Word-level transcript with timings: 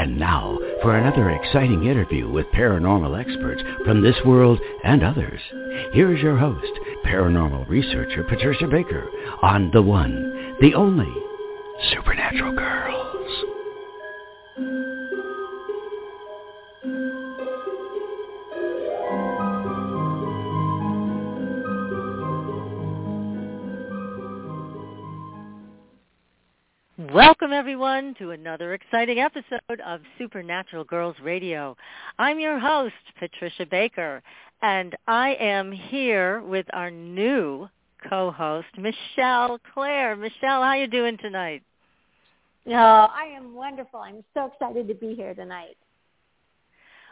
And 0.00 0.18
now 0.18 0.58
for 0.80 0.96
another 0.96 1.28
exciting 1.28 1.84
interview 1.84 2.26
with 2.26 2.46
paranormal 2.54 3.20
experts 3.20 3.62
from 3.84 4.00
this 4.00 4.16
world 4.24 4.58
and 4.82 5.02
others. 5.02 5.38
Here's 5.92 6.22
your 6.22 6.38
host, 6.38 6.72
paranormal 7.04 7.68
researcher 7.68 8.24
Patricia 8.24 8.66
Baker 8.66 9.10
on 9.42 9.70
the 9.74 9.82
one, 9.82 10.56
the 10.62 10.72
only 10.72 11.12
Supernatural 11.92 12.52
Girls. 12.52 12.89
Everyone 27.80 28.14
to 28.18 28.32
another 28.32 28.74
exciting 28.74 29.20
episode 29.20 29.80
of 29.86 30.02
Supernatural 30.18 30.84
Girls 30.84 31.16
Radio. 31.22 31.74
I'm 32.18 32.38
your 32.38 32.58
host, 32.58 32.92
Patricia 33.18 33.64
Baker, 33.64 34.22
and 34.60 34.94
I 35.08 35.30
am 35.40 35.72
here 35.72 36.42
with 36.42 36.66
our 36.74 36.90
new 36.90 37.70
co-host, 38.06 38.66
Michelle 38.76 39.58
Clare. 39.72 40.14
Michelle, 40.14 40.62
how 40.62 40.68
are 40.68 40.76
you 40.76 40.88
doing 40.88 41.16
tonight? 41.22 41.62
Oh, 42.66 42.72
I 42.74 43.32
am 43.34 43.54
wonderful. 43.54 44.00
I'm 44.00 44.22
so 44.34 44.50
excited 44.52 44.86
to 44.86 44.94
be 44.94 45.14
here 45.14 45.32
tonight. 45.32 45.78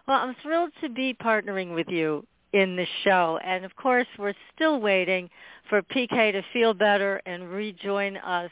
Well, 0.06 0.18
I'm 0.18 0.36
thrilled 0.42 0.72
to 0.82 0.90
be 0.90 1.14
partnering 1.14 1.74
with 1.74 1.88
you 1.88 2.26
in 2.52 2.76
the 2.76 2.86
show. 3.04 3.38
And 3.42 3.64
of 3.64 3.74
course, 3.76 4.06
we're 4.18 4.34
still 4.54 4.82
waiting 4.82 5.30
for 5.70 5.80
PK 5.80 6.32
to 6.32 6.42
feel 6.52 6.74
better 6.74 7.22
and 7.24 7.48
rejoin 7.48 8.18
us 8.18 8.50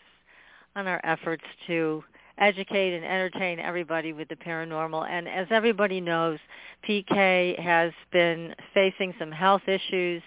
on 0.76 0.86
our 0.86 1.00
efforts 1.04 1.42
to 1.66 2.04
educate 2.38 2.94
and 2.94 3.04
entertain 3.04 3.58
everybody 3.58 4.12
with 4.12 4.28
the 4.28 4.36
paranormal. 4.36 5.08
And 5.08 5.28
as 5.28 5.46
everybody 5.50 6.00
knows, 6.00 6.38
PK 6.88 7.58
has 7.58 7.92
been 8.12 8.54
facing 8.74 9.14
some 9.18 9.32
health 9.32 9.62
issues. 9.66 10.22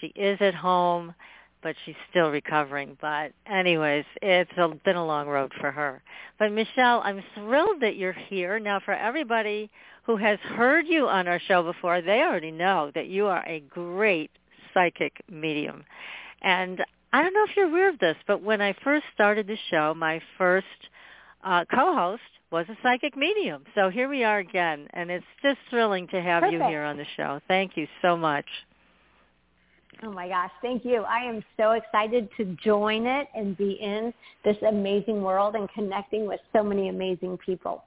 She 0.00 0.08
is 0.14 0.38
at 0.40 0.54
home, 0.54 1.14
but 1.62 1.74
she's 1.84 1.96
still 2.10 2.30
recovering. 2.30 2.96
But 3.00 3.32
anyways, 3.46 4.04
it's 4.22 4.50
a, 4.56 4.68
been 4.84 4.96
a 4.96 5.04
long 5.04 5.26
road 5.26 5.52
for 5.60 5.72
her. 5.72 6.00
But 6.38 6.52
Michelle, 6.52 7.02
I'm 7.04 7.22
thrilled 7.34 7.80
that 7.82 7.96
you're 7.96 8.12
here. 8.12 8.60
Now 8.60 8.80
for 8.84 8.94
everybody 8.94 9.68
who 10.04 10.16
has 10.16 10.38
heard 10.40 10.86
you 10.86 11.08
on 11.08 11.26
our 11.26 11.40
show 11.48 11.62
before, 11.64 12.00
they 12.00 12.22
already 12.22 12.52
know 12.52 12.92
that 12.94 13.08
you 13.08 13.26
are 13.26 13.44
a 13.46 13.60
great 13.68 14.30
psychic 14.72 15.12
medium. 15.28 15.84
And 16.42 16.80
I 17.12 17.22
don't 17.22 17.32
know 17.32 17.44
if 17.44 17.56
you're 17.56 17.68
aware 17.68 17.88
of 17.88 17.98
this, 17.98 18.16
but 18.26 18.42
when 18.42 18.60
I 18.60 18.74
first 18.84 19.04
started 19.14 19.46
the 19.46 19.56
show, 19.70 19.94
my 19.94 20.20
first 20.36 20.66
uh, 21.42 21.64
co-host 21.72 22.22
was 22.50 22.66
a 22.68 22.76
psychic 22.82 23.16
medium. 23.16 23.64
So 23.74 23.90
here 23.90 24.08
we 24.08 24.24
are 24.24 24.38
again, 24.38 24.88
and 24.92 25.10
it's 25.10 25.24
just 25.42 25.58
thrilling 25.70 26.06
to 26.08 26.20
have 26.20 26.42
Perfect. 26.42 26.62
you 26.62 26.68
here 26.68 26.82
on 26.82 26.96
the 26.96 27.06
show. 27.16 27.40
Thank 27.48 27.76
you 27.76 27.86
so 28.02 28.16
much. 28.16 28.46
Oh 30.02 30.12
my 30.12 30.28
gosh, 30.28 30.50
thank 30.62 30.84
you. 30.84 31.02
I 31.02 31.20
am 31.24 31.42
so 31.56 31.72
excited 31.72 32.28
to 32.36 32.56
join 32.64 33.06
it 33.06 33.26
and 33.34 33.56
be 33.56 33.72
in 33.80 34.14
this 34.44 34.56
amazing 34.68 35.22
world 35.22 35.56
and 35.56 35.68
connecting 35.72 36.26
with 36.26 36.40
so 36.52 36.62
many 36.62 36.88
amazing 36.88 37.38
people. 37.38 37.84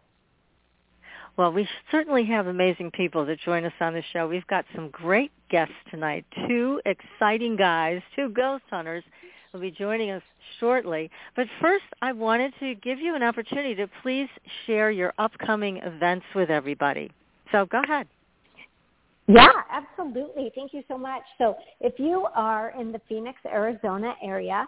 Well, 1.42 1.52
we 1.52 1.68
certainly 1.90 2.24
have 2.26 2.46
amazing 2.46 2.92
people 2.92 3.26
that 3.26 3.40
join 3.40 3.66
us 3.66 3.74
on 3.80 3.94
the 3.94 4.04
show. 4.14 4.28
We've 4.28 4.46
got 4.46 4.64
some 4.76 4.90
great 4.92 5.32
guests 5.50 5.74
tonight, 5.90 6.24
two 6.48 6.80
exciting 6.86 7.56
guys, 7.56 8.00
two 8.16 8.30
ghost 8.30 8.62
hunters 8.70 9.04
will 9.52 9.60
be 9.60 9.72
joining 9.72 10.12
us 10.12 10.22
shortly. 10.60 11.10
But 11.36 11.48
first, 11.60 11.86
I 12.00 12.12
wanted 12.12 12.54
to 12.60 12.76
give 12.76 13.00
you 13.00 13.16
an 13.16 13.24
opportunity 13.24 13.74
to 13.74 13.90
please 14.04 14.30
share 14.68 14.92
your 14.92 15.14
upcoming 15.18 15.78
events 15.78 16.28
with 16.36 16.52
everybody. 16.52 17.10
So 17.52 17.66
go 17.66 17.82
ahead. 17.82 18.06
Yeah, 19.28 19.50
absolutely. 19.72 20.52
Thank 20.54 20.76
you 20.76 20.84
so 20.88 20.96
much. 20.96 21.24
So 21.40 21.56
if 21.80 21.98
you 21.98 22.28
are 22.36 22.72
in 22.80 22.92
the 22.92 23.02
Phoenix, 23.10 23.40
Arizona 23.52 24.14
area, 24.22 24.68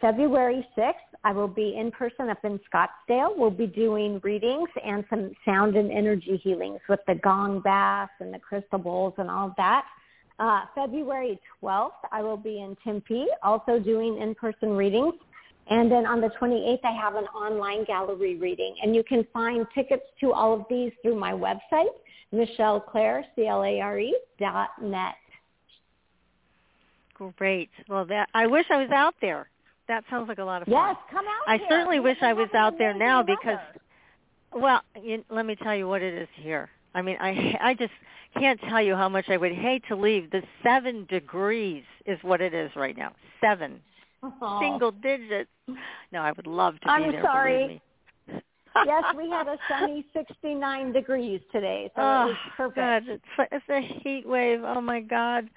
February 0.00 0.66
6th, 0.76 0.94
I 1.24 1.32
will 1.32 1.48
be 1.48 1.76
in 1.78 1.90
person 1.90 2.30
up 2.30 2.42
in 2.44 2.58
Scottsdale. 2.72 3.36
We'll 3.36 3.50
be 3.50 3.66
doing 3.66 4.20
readings 4.22 4.68
and 4.84 5.04
some 5.10 5.32
sound 5.44 5.76
and 5.76 5.90
energy 5.90 6.40
healings 6.42 6.80
with 6.88 7.00
the 7.06 7.16
gong 7.16 7.60
baths 7.60 8.12
and 8.20 8.32
the 8.32 8.38
crystal 8.38 8.78
bowls 8.78 9.14
and 9.18 9.30
all 9.30 9.48
of 9.48 9.54
that. 9.56 9.84
Uh, 10.38 10.62
February 10.74 11.38
12th, 11.62 11.92
I 12.10 12.22
will 12.22 12.36
be 12.36 12.60
in 12.60 12.76
Tempe, 12.82 13.26
also 13.42 13.78
doing 13.78 14.18
in-person 14.18 14.70
readings. 14.70 15.14
And 15.68 15.90
then 15.90 16.06
on 16.06 16.20
the 16.20 16.30
28th, 16.40 16.84
I 16.84 16.92
have 16.92 17.14
an 17.14 17.24
online 17.26 17.84
gallery 17.84 18.36
reading. 18.36 18.74
And 18.82 18.94
you 18.94 19.04
can 19.04 19.26
find 19.32 19.66
tickets 19.74 20.04
to 20.20 20.32
all 20.32 20.52
of 20.52 20.64
these 20.68 20.92
through 21.02 21.18
my 21.18 21.32
website, 21.32 21.92
michelleclare, 22.32 23.22
C-L-A-R-E, 23.36 24.16
dot 24.38 24.70
net. 24.82 25.14
Great. 27.36 27.70
Well, 27.88 28.04
that 28.06 28.28
I 28.34 28.46
wish 28.46 28.66
I 28.70 28.76
was 28.76 28.90
out 28.90 29.14
there. 29.20 29.48
That 29.88 30.04
sounds 30.10 30.28
like 30.28 30.38
a 30.38 30.44
lot 30.44 30.62
of 30.62 30.68
fun. 30.68 30.74
Yes, 30.74 30.96
come 31.10 31.26
out 31.26 31.48
I 31.48 31.58
here. 31.58 31.66
certainly 31.68 32.00
We 32.00 32.04
wish 32.10 32.18
I 32.22 32.32
was 32.32 32.48
out 32.54 32.78
there 32.78 32.94
now 32.94 33.18
weather. 33.20 33.36
because, 33.40 33.58
well, 34.52 34.80
you, 35.02 35.24
let 35.30 35.44
me 35.46 35.56
tell 35.56 35.74
you 35.76 35.86
what 35.86 36.02
it 36.02 36.14
is 36.14 36.28
here. 36.34 36.70
I 36.94 37.02
mean, 37.02 37.16
I 37.20 37.56
I 37.60 37.74
just 37.74 37.92
can't 38.38 38.60
tell 38.68 38.82
you 38.82 38.96
how 38.96 39.08
much 39.08 39.26
I 39.28 39.36
would 39.36 39.52
hate 39.52 39.82
to 39.88 39.96
leave. 39.96 40.30
The 40.30 40.42
seven 40.62 41.06
degrees 41.10 41.84
is 42.06 42.18
what 42.22 42.40
it 42.40 42.54
is 42.54 42.70
right 42.76 42.96
now. 42.96 43.12
Seven, 43.40 43.80
Aw. 44.22 44.60
single 44.60 44.90
digits. 44.90 45.50
No, 46.12 46.20
I 46.20 46.32
would 46.32 46.46
love 46.46 46.74
to 46.80 46.86
be 46.86 46.90
I'm 46.90 47.12
there. 47.12 47.22
sorry. 47.22 47.58
Believe 47.58 47.70
me. 47.70 47.80
yes, 48.86 49.04
we 49.16 49.30
had 49.30 49.46
a 49.46 49.56
sunny 49.68 50.04
69 50.12 50.92
degrees 50.92 51.40
today, 51.52 51.90
so 51.94 52.02
oh, 52.02 52.22
it 52.22 52.26
was 52.26 52.36
perfect. 52.56 52.76
God, 52.76 53.02
it's, 53.06 53.24
it's 53.52 53.64
a 53.68 54.00
heat 54.02 54.26
wave. 54.26 54.60
Oh 54.64 54.80
my 54.80 55.00
God. 55.00 55.48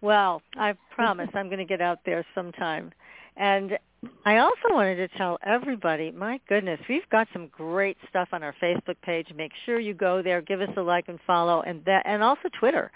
Well, 0.00 0.42
I 0.56 0.74
promise 0.94 1.28
I'm 1.34 1.46
going 1.46 1.58
to 1.58 1.64
get 1.64 1.80
out 1.80 1.98
there 2.04 2.24
sometime. 2.34 2.92
And 3.36 3.78
I 4.24 4.38
also 4.38 4.68
wanted 4.70 4.96
to 4.96 5.08
tell 5.16 5.38
everybody, 5.44 6.10
my 6.10 6.40
goodness, 6.48 6.80
we've 6.88 7.08
got 7.10 7.28
some 7.32 7.48
great 7.48 7.96
stuff 8.08 8.28
on 8.32 8.42
our 8.42 8.54
Facebook 8.62 8.96
page. 9.02 9.28
Make 9.34 9.52
sure 9.64 9.78
you 9.78 9.94
go 9.94 10.22
there, 10.22 10.40
give 10.40 10.60
us 10.60 10.68
a 10.76 10.82
like 10.82 11.08
and 11.08 11.18
follow, 11.26 11.62
and 11.62 11.84
that, 11.84 12.02
and 12.04 12.22
also 12.22 12.48
Twitter. 12.58 12.90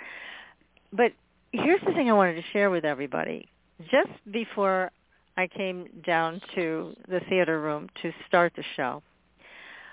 But 0.93 1.13
here's 1.53 1.81
the 1.87 1.93
thing 1.93 2.11
I 2.11 2.15
wanted 2.15 2.35
to 2.35 2.43
share 2.53 2.71
with 2.71 2.85
everybody. 2.85 3.49
Just 3.91 4.11
before 4.31 4.91
I 5.37 5.47
came 5.47 5.89
down 6.05 6.41
to 6.55 6.95
the 7.09 7.21
theater 7.29 7.61
room 7.61 7.89
to 8.03 8.13
start 8.27 8.53
the 8.57 8.65
show, 8.77 9.03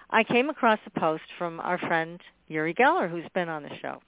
I 0.09 0.23
came 0.23 0.49
across 0.49 0.79
a 0.85 0.99
post 0.99 1.23
from 1.37 1.59
our 1.59 1.77
friend 1.77 2.19
Uri 2.47 2.73
Geller, 2.73 3.09
who's 3.09 3.25
been 3.33 3.49
on 3.49 3.63
the 3.63 3.75
show. 3.81 4.01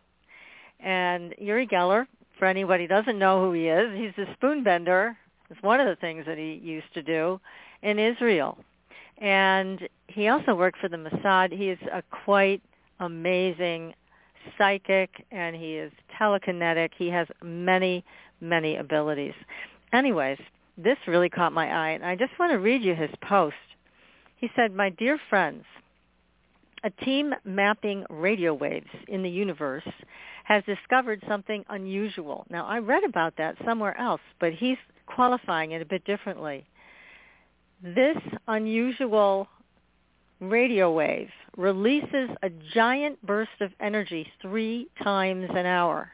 And 0.79 1.33
Uri 1.37 1.67
Geller, 1.67 2.05
for 2.37 2.45
anybody 2.45 2.83
who 2.83 2.87
doesn't 2.89 3.17
know 3.17 3.43
who 3.43 3.53
he 3.53 3.67
is, 3.67 3.97
he's 3.97 4.25
a 4.25 4.33
spoon 4.33 4.63
bender. 4.63 5.17
It's 5.49 5.61
one 5.61 5.79
of 5.79 5.87
the 5.87 5.95
things 5.95 6.25
that 6.25 6.37
he 6.37 6.53
used 6.63 6.93
to 6.93 7.03
do 7.03 7.39
in 7.81 7.99
Israel. 7.99 8.57
And 9.19 9.87
he 10.07 10.27
also 10.27 10.55
worked 10.55 10.79
for 10.79 10.89
the 10.89 10.97
Mossad. 10.97 11.51
He 11.51 11.69
is 11.69 11.79
a 11.91 12.01
quite 12.23 12.61
amazing 12.99 13.93
psychic 14.57 15.25
and 15.31 15.55
he 15.55 15.75
is 15.75 15.91
telekinetic. 16.19 16.91
He 16.97 17.09
has 17.09 17.27
many, 17.43 18.03
many 18.41 18.75
abilities. 18.75 19.33
Anyways, 19.93 20.39
this 20.77 20.97
really 21.07 21.29
caught 21.29 21.53
my 21.53 21.71
eye 21.71 21.91
and 21.91 22.05
I 22.05 22.15
just 22.15 22.37
want 22.39 22.51
to 22.51 22.59
read 22.59 22.83
you 22.83 22.95
his 22.95 23.11
post. 23.21 23.55
He 24.37 24.49
said, 24.55 24.73
My 24.73 24.89
dear 24.89 25.19
friends, 25.29 25.63
a 26.85 26.91
team 27.03 27.33
mapping 27.43 28.05
radio 28.11 28.53
waves 28.53 28.89
in 29.07 29.23
the 29.23 29.29
universe 29.29 29.83
has 30.43 30.63
discovered 30.65 31.21
something 31.27 31.65
unusual. 31.69 32.45
Now, 32.51 32.67
I 32.67 32.77
read 32.77 33.03
about 33.03 33.35
that 33.37 33.55
somewhere 33.65 33.99
else, 33.99 34.21
but 34.39 34.53
he's 34.53 34.77
qualifying 35.07 35.71
it 35.71 35.81
a 35.81 35.85
bit 35.85 36.05
differently. 36.05 36.63
This 37.81 38.17
unusual 38.47 39.47
radio 40.39 40.91
wave 40.91 41.29
releases 41.57 42.29
a 42.43 42.51
giant 42.75 43.19
burst 43.25 43.61
of 43.61 43.71
energy 43.79 44.31
three 44.39 44.87
times 45.01 45.49
an 45.49 45.65
hour. 45.65 46.11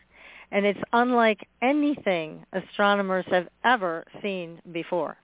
And 0.51 0.65
it's 0.65 0.79
unlike 0.93 1.45
anything 1.61 2.45
astronomers 2.53 3.25
have 3.29 3.49
ever 3.65 4.05
seen 4.21 4.61
before. 4.71 5.17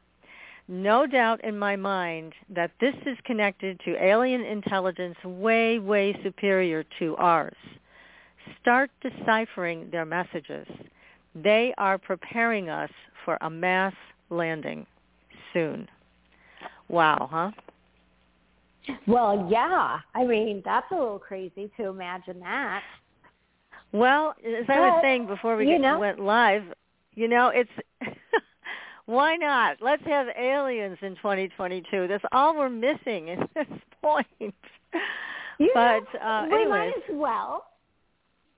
No 0.67 1.07
doubt 1.07 1.43
in 1.45 1.57
my 1.57 1.75
mind 1.77 2.33
that 2.49 2.71
this 2.81 2.95
is 3.05 3.17
connected 3.23 3.79
to 3.85 4.03
alien 4.03 4.41
intelligence 4.41 5.15
way, 5.23 5.79
way 5.79 6.17
superior 6.23 6.83
to 6.99 7.15
ours. 7.17 7.55
start 8.61 8.89
deciphering 9.01 9.89
their 9.91 10.05
messages. 10.05 10.67
They 11.35 11.73
are 11.77 11.97
preparing 11.97 12.69
us 12.69 12.89
for 13.23 13.37
a 13.41 13.49
mass 13.49 13.93
landing 14.29 14.85
soon. 15.53 15.87
Wow, 16.89 17.29
huh? 17.31 17.51
Well, 19.05 19.47
yeah. 19.49 19.99
I 20.15 20.25
mean, 20.25 20.61
that's 20.65 20.89
a 20.91 20.95
little 20.95 21.19
crazy 21.19 21.69
to 21.77 21.87
imagine 21.87 22.39
that. 22.41 22.83
Well, 23.91 24.35
as 24.45 24.65
I 24.67 24.79
was 24.79 24.99
saying 25.01 25.27
before 25.27 25.55
we 25.55 25.65
get, 25.65 25.99
went 25.99 26.19
live, 26.19 26.63
you 27.15 27.27
know, 27.27 27.49
it's 27.49 27.69
why 29.07 29.37
not? 29.37 29.77
Let's 29.81 30.03
have 30.05 30.27
aliens 30.37 30.97
in 31.01 31.15
2022. 31.15 32.07
That's 32.07 32.23
all 32.31 32.55
we're 32.55 32.69
missing 32.69 33.31
at 33.31 33.49
this 33.55 33.79
point. 34.01 34.27
You 35.59 35.71
but 35.73 36.03
know, 36.13 36.19
uh, 36.21 36.47
we 36.49 36.55
anyways, 36.55 36.69
might 36.69 36.93
as 36.97 37.15
well. 37.15 37.65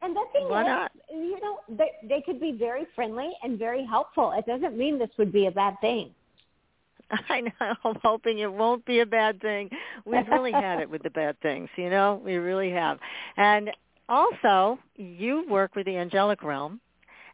And 0.01 0.15
the 0.15 0.23
thing 0.33 0.49
Why 0.49 0.61
is, 0.61 0.67
not? 0.67 0.91
you 1.11 1.39
know, 1.39 1.59
they, 1.69 1.91
they 2.07 2.21
could 2.21 2.39
be 2.39 2.51
very 2.51 2.87
friendly 2.95 3.29
and 3.43 3.59
very 3.59 3.85
helpful. 3.85 4.33
It 4.35 4.45
doesn't 4.45 4.77
mean 4.77 4.97
this 4.97 5.09
would 5.17 5.31
be 5.31 5.47
a 5.47 5.51
bad 5.51 5.75
thing. 5.81 6.11
I 7.29 7.41
know. 7.41 7.51
I'm 7.83 7.97
hoping 8.03 8.39
it 8.39 8.51
won't 8.51 8.85
be 8.85 9.01
a 9.01 9.05
bad 9.05 9.41
thing. 9.41 9.69
We've 10.05 10.27
really 10.27 10.51
had 10.51 10.79
it 10.79 10.89
with 10.89 11.03
the 11.03 11.09
bad 11.09 11.39
things, 11.41 11.69
you 11.75 11.89
know. 11.89 12.21
We 12.23 12.35
really 12.35 12.71
have. 12.71 12.97
And 13.37 13.71
also, 14.07 14.79
you 14.95 15.45
work 15.49 15.75
with 15.75 15.85
the 15.85 15.97
angelic 15.97 16.43
realm, 16.43 16.79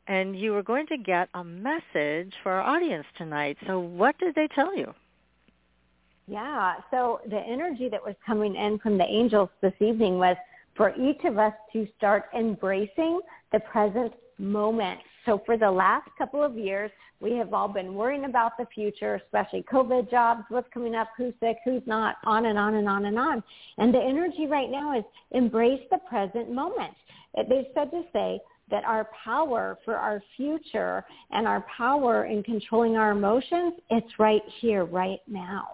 and 0.07 0.38
you 0.38 0.52
were 0.52 0.63
going 0.63 0.88
to 0.88 0.98
get 0.98 1.30
a 1.34 1.44
message 1.44 2.34
for 2.44 2.52
our 2.52 2.62
audience 2.62 3.06
tonight. 3.18 3.57
So, 3.68 3.80
what 3.80 4.18
did 4.19 4.36
they 4.36 4.48
tell 4.56 4.75
you? 4.75 4.94
Yeah. 6.28 6.75
So 6.92 7.22
the 7.30 7.40
energy 7.40 7.88
that 7.90 8.04
was 8.04 8.16
coming 8.25 8.56
in 8.56 8.80
from 8.80 8.98
the 8.98 9.04
angels 9.04 9.50
this 9.62 9.74
evening 9.80 10.18
was 10.18 10.36
for 10.75 10.94
each 10.96 11.24
of 11.24 11.38
us 11.38 11.54
to 11.74 11.88
start 11.98 12.25
embracing 12.38 13.22
the 13.52 13.60
present 13.60 14.13
moment. 14.38 15.00
So 15.25 15.42
for 15.46 15.57
the 15.57 15.69
last 15.69 16.10
couple 16.18 16.44
of 16.44 16.57
years, 16.57 16.92
we 17.19 17.34
have 17.34 17.54
all 17.54 17.68
been 17.68 17.94
worrying 17.94 18.25
about 18.25 18.57
the 18.57 18.66
future, 18.74 19.16
especially 19.16 19.63
COVID 19.72 20.12
jobs, 20.12 20.44
what's 20.50 20.68
coming 20.74 20.96
up, 20.96 21.10
who's 21.18 21.34
sick, 21.40 21.57
who's 21.63 21.81
not, 21.86 22.18
on 22.25 22.48
and 22.48 22.57
on 22.57 22.75
and 22.75 22.90
on 22.90 23.06
and 23.06 23.18
on. 23.18 23.42
And 23.78 23.94
the 23.94 24.02
energy 24.02 24.48
right 24.48 24.69
now 24.69 24.98
is 24.98 25.06
embrace 25.31 25.81
the 25.92 26.00
present 26.10 26.52
moment. 26.52 26.94
They've 27.36 27.66
said 27.74 27.92
to 27.92 28.04
say 28.13 28.40
that 28.70 28.84
our 28.84 29.10
power 29.24 29.78
for 29.86 29.96
our 29.96 30.22
future 30.36 31.06
and 31.32 31.48
our 31.48 31.66
power 31.78 32.26
in 32.26 32.44
controlling 32.44 32.98
our 32.98 33.12
emotions, 33.12 33.74
it's 33.90 34.20
right 34.20 34.42
here, 34.60 34.86
right 34.86 35.20
now. 35.28 35.74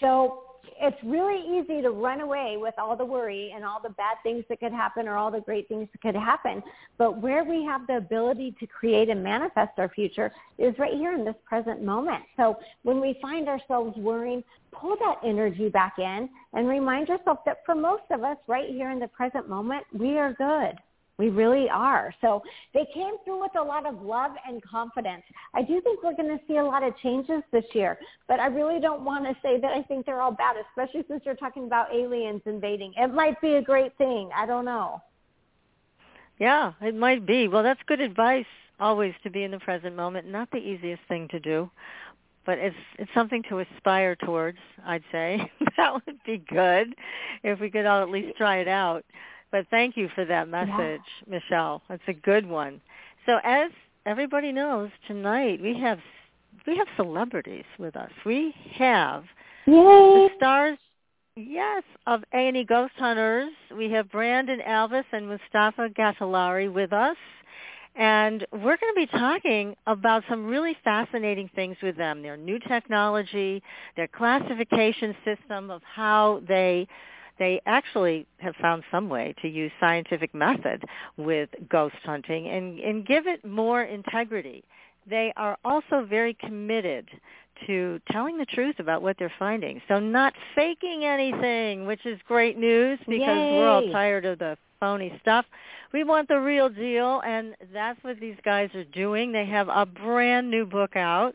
So 0.00 0.44
it's 0.82 0.96
really 1.04 1.58
easy 1.58 1.82
to 1.82 1.90
run 1.90 2.22
away 2.22 2.56
with 2.58 2.74
all 2.78 2.96
the 2.96 3.04
worry 3.04 3.52
and 3.54 3.64
all 3.64 3.80
the 3.82 3.90
bad 3.90 4.16
things 4.22 4.44
that 4.48 4.60
could 4.60 4.72
happen 4.72 5.06
or 5.06 5.16
all 5.16 5.30
the 5.30 5.40
great 5.40 5.68
things 5.68 5.88
that 5.92 6.00
could 6.00 6.14
happen. 6.18 6.62
But 6.96 7.20
where 7.20 7.44
we 7.44 7.62
have 7.64 7.86
the 7.86 7.98
ability 7.98 8.56
to 8.60 8.66
create 8.66 9.10
and 9.10 9.22
manifest 9.22 9.72
our 9.76 9.90
future 9.90 10.32
is 10.58 10.74
right 10.78 10.94
here 10.94 11.12
in 11.12 11.24
this 11.24 11.34
present 11.44 11.82
moment. 11.82 12.24
So 12.38 12.56
when 12.82 12.98
we 12.98 13.18
find 13.20 13.46
ourselves 13.48 13.94
worrying, 13.98 14.42
pull 14.72 14.96
that 15.00 15.16
energy 15.22 15.68
back 15.68 15.98
in 15.98 16.30
and 16.54 16.66
remind 16.66 17.08
yourself 17.08 17.40
that 17.44 17.58
for 17.66 17.74
most 17.74 18.04
of 18.10 18.22
us 18.22 18.38
right 18.46 18.70
here 18.70 18.90
in 18.90 18.98
the 18.98 19.08
present 19.08 19.50
moment, 19.50 19.84
we 19.92 20.18
are 20.18 20.32
good. 20.32 20.78
We 21.20 21.28
really 21.28 21.68
are. 21.68 22.14
So 22.22 22.42
they 22.72 22.86
came 22.94 23.12
through 23.26 23.42
with 23.42 23.54
a 23.54 23.62
lot 23.62 23.84
of 23.84 24.00
love 24.00 24.30
and 24.48 24.62
confidence. 24.62 25.22
I 25.52 25.60
do 25.60 25.78
think 25.82 26.02
we're 26.02 26.16
going 26.16 26.30
to 26.30 26.42
see 26.48 26.56
a 26.56 26.64
lot 26.64 26.82
of 26.82 26.96
changes 26.96 27.42
this 27.52 27.66
year, 27.74 27.98
but 28.26 28.40
I 28.40 28.46
really 28.46 28.80
don't 28.80 29.04
want 29.04 29.24
to 29.24 29.36
say 29.42 29.60
that 29.60 29.70
I 29.70 29.82
think 29.82 30.06
they're 30.06 30.22
all 30.22 30.32
bad, 30.32 30.56
especially 30.70 31.04
since 31.08 31.22
you're 31.26 31.34
talking 31.34 31.66
about 31.66 31.94
aliens 31.94 32.40
invading. 32.46 32.94
It 32.96 33.12
might 33.12 33.38
be 33.42 33.56
a 33.56 33.62
great 33.62 33.94
thing. 33.98 34.30
I 34.34 34.46
don't 34.46 34.64
know. 34.64 35.02
Yeah, 36.38 36.72
it 36.80 36.94
might 36.94 37.26
be. 37.26 37.48
Well, 37.48 37.64
that's 37.64 37.80
good 37.86 38.00
advice 38.00 38.46
always 38.80 39.12
to 39.22 39.28
be 39.28 39.44
in 39.44 39.50
the 39.50 39.58
present 39.58 39.94
moment. 39.94 40.26
Not 40.26 40.50
the 40.52 40.56
easiest 40.56 41.02
thing 41.06 41.28
to 41.32 41.38
do, 41.38 41.70
but 42.46 42.58
it's 42.58 42.74
it's 42.98 43.10
something 43.12 43.42
to 43.50 43.58
aspire 43.58 44.16
towards, 44.16 44.56
I'd 44.86 45.04
say. 45.12 45.52
that 45.76 45.92
would 45.92 46.18
be 46.24 46.38
good 46.38 46.94
if 47.42 47.60
we 47.60 47.70
could 47.70 47.84
all 47.84 48.02
at 48.02 48.08
least 48.08 48.38
try 48.38 48.60
it 48.60 48.68
out. 48.68 49.04
But 49.52 49.66
thank 49.70 49.96
you 49.96 50.08
for 50.14 50.24
that 50.24 50.48
message, 50.48 50.70
yeah. 50.70 51.00
Michelle. 51.28 51.82
That's 51.88 52.02
a 52.08 52.12
good 52.12 52.46
one. 52.46 52.80
So 53.26 53.38
as 53.44 53.70
everybody 54.06 54.52
knows, 54.52 54.90
tonight 55.06 55.60
we 55.60 55.78
have 55.80 55.98
we 56.66 56.76
have 56.76 56.86
celebrities 56.96 57.64
with 57.78 57.96
us. 57.96 58.10
We 58.24 58.54
have 58.74 59.24
Yay. 59.66 59.74
the 59.74 60.30
stars 60.36 60.78
yes, 61.36 61.82
of 62.06 62.22
A 62.34 62.48
and 62.48 62.56
E 62.56 62.64
Ghost 62.64 62.92
Hunters. 62.96 63.50
We 63.76 63.90
have 63.92 64.10
Brandon 64.10 64.60
Alvis 64.66 65.04
and 65.12 65.28
Mustafa 65.28 65.88
Gatollari 65.90 66.72
with 66.72 66.92
us. 66.92 67.16
And 67.96 68.46
we're 68.52 68.76
going 68.76 68.94
to 68.94 68.96
be 68.96 69.06
talking 69.06 69.74
about 69.86 70.22
some 70.28 70.46
really 70.46 70.76
fascinating 70.84 71.50
things 71.54 71.76
with 71.82 71.96
them, 71.96 72.22
their 72.22 72.36
new 72.36 72.58
technology, 72.60 73.62
their 73.96 74.06
classification 74.08 75.14
system 75.24 75.70
of 75.70 75.82
how 75.82 76.40
they 76.46 76.86
they 77.40 77.60
actually 77.64 78.26
have 78.38 78.54
found 78.56 78.84
some 78.90 79.08
way 79.08 79.34
to 79.40 79.48
use 79.48 79.72
scientific 79.80 80.32
method 80.34 80.84
with 81.16 81.48
ghost 81.68 81.96
hunting 82.04 82.46
and, 82.48 82.78
and 82.78 83.06
give 83.06 83.26
it 83.26 83.44
more 83.44 83.82
integrity. 83.82 84.62
They 85.08 85.32
are 85.38 85.56
also 85.64 86.04
very 86.08 86.34
committed 86.34 87.08
to 87.66 87.98
telling 88.10 88.36
the 88.36 88.44
truth 88.44 88.76
about 88.78 89.00
what 89.00 89.16
they're 89.18 89.32
finding. 89.38 89.80
So 89.88 89.98
not 89.98 90.34
faking 90.54 91.04
anything, 91.04 91.86
which 91.86 92.04
is 92.04 92.20
great 92.28 92.58
news 92.58 92.98
because 93.00 93.36
Yay. 93.36 93.52
we're 93.56 93.68
all 93.68 93.90
tired 93.90 94.26
of 94.26 94.38
the 94.38 94.58
phony 94.78 95.18
stuff. 95.22 95.46
We 95.94 96.04
want 96.04 96.28
the 96.28 96.40
real 96.40 96.68
deal 96.68 97.22
and 97.24 97.56
that's 97.72 98.02
what 98.04 98.20
these 98.20 98.36
guys 98.44 98.68
are 98.74 98.84
doing. 98.84 99.32
They 99.32 99.46
have 99.46 99.68
a 99.68 99.86
brand 99.86 100.50
new 100.50 100.66
book 100.66 100.94
out 100.94 101.34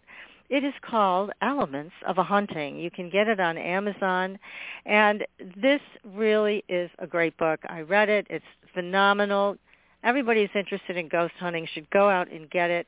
it 0.49 0.63
is 0.63 0.73
called 0.81 1.31
Elements 1.41 1.93
of 2.07 2.17
a 2.17 2.23
Haunting. 2.23 2.77
You 2.77 2.91
can 2.91 3.09
get 3.09 3.27
it 3.27 3.39
on 3.39 3.57
Amazon. 3.57 4.37
And 4.85 5.25
this 5.61 5.81
really 6.03 6.63
is 6.69 6.89
a 6.99 7.07
great 7.07 7.35
book. 7.37 7.59
I 7.67 7.81
read 7.81 8.09
it. 8.09 8.27
It's 8.29 8.45
phenomenal. 8.73 9.57
Everybody 10.03 10.41
who's 10.41 10.49
interested 10.55 10.97
in 10.97 11.07
ghost 11.07 11.33
hunting 11.39 11.67
should 11.73 11.89
go 11.89 12.09
out 12.09 12.31
and 12.31 12.49
get 12.49 12.69
it. 12.69 12.87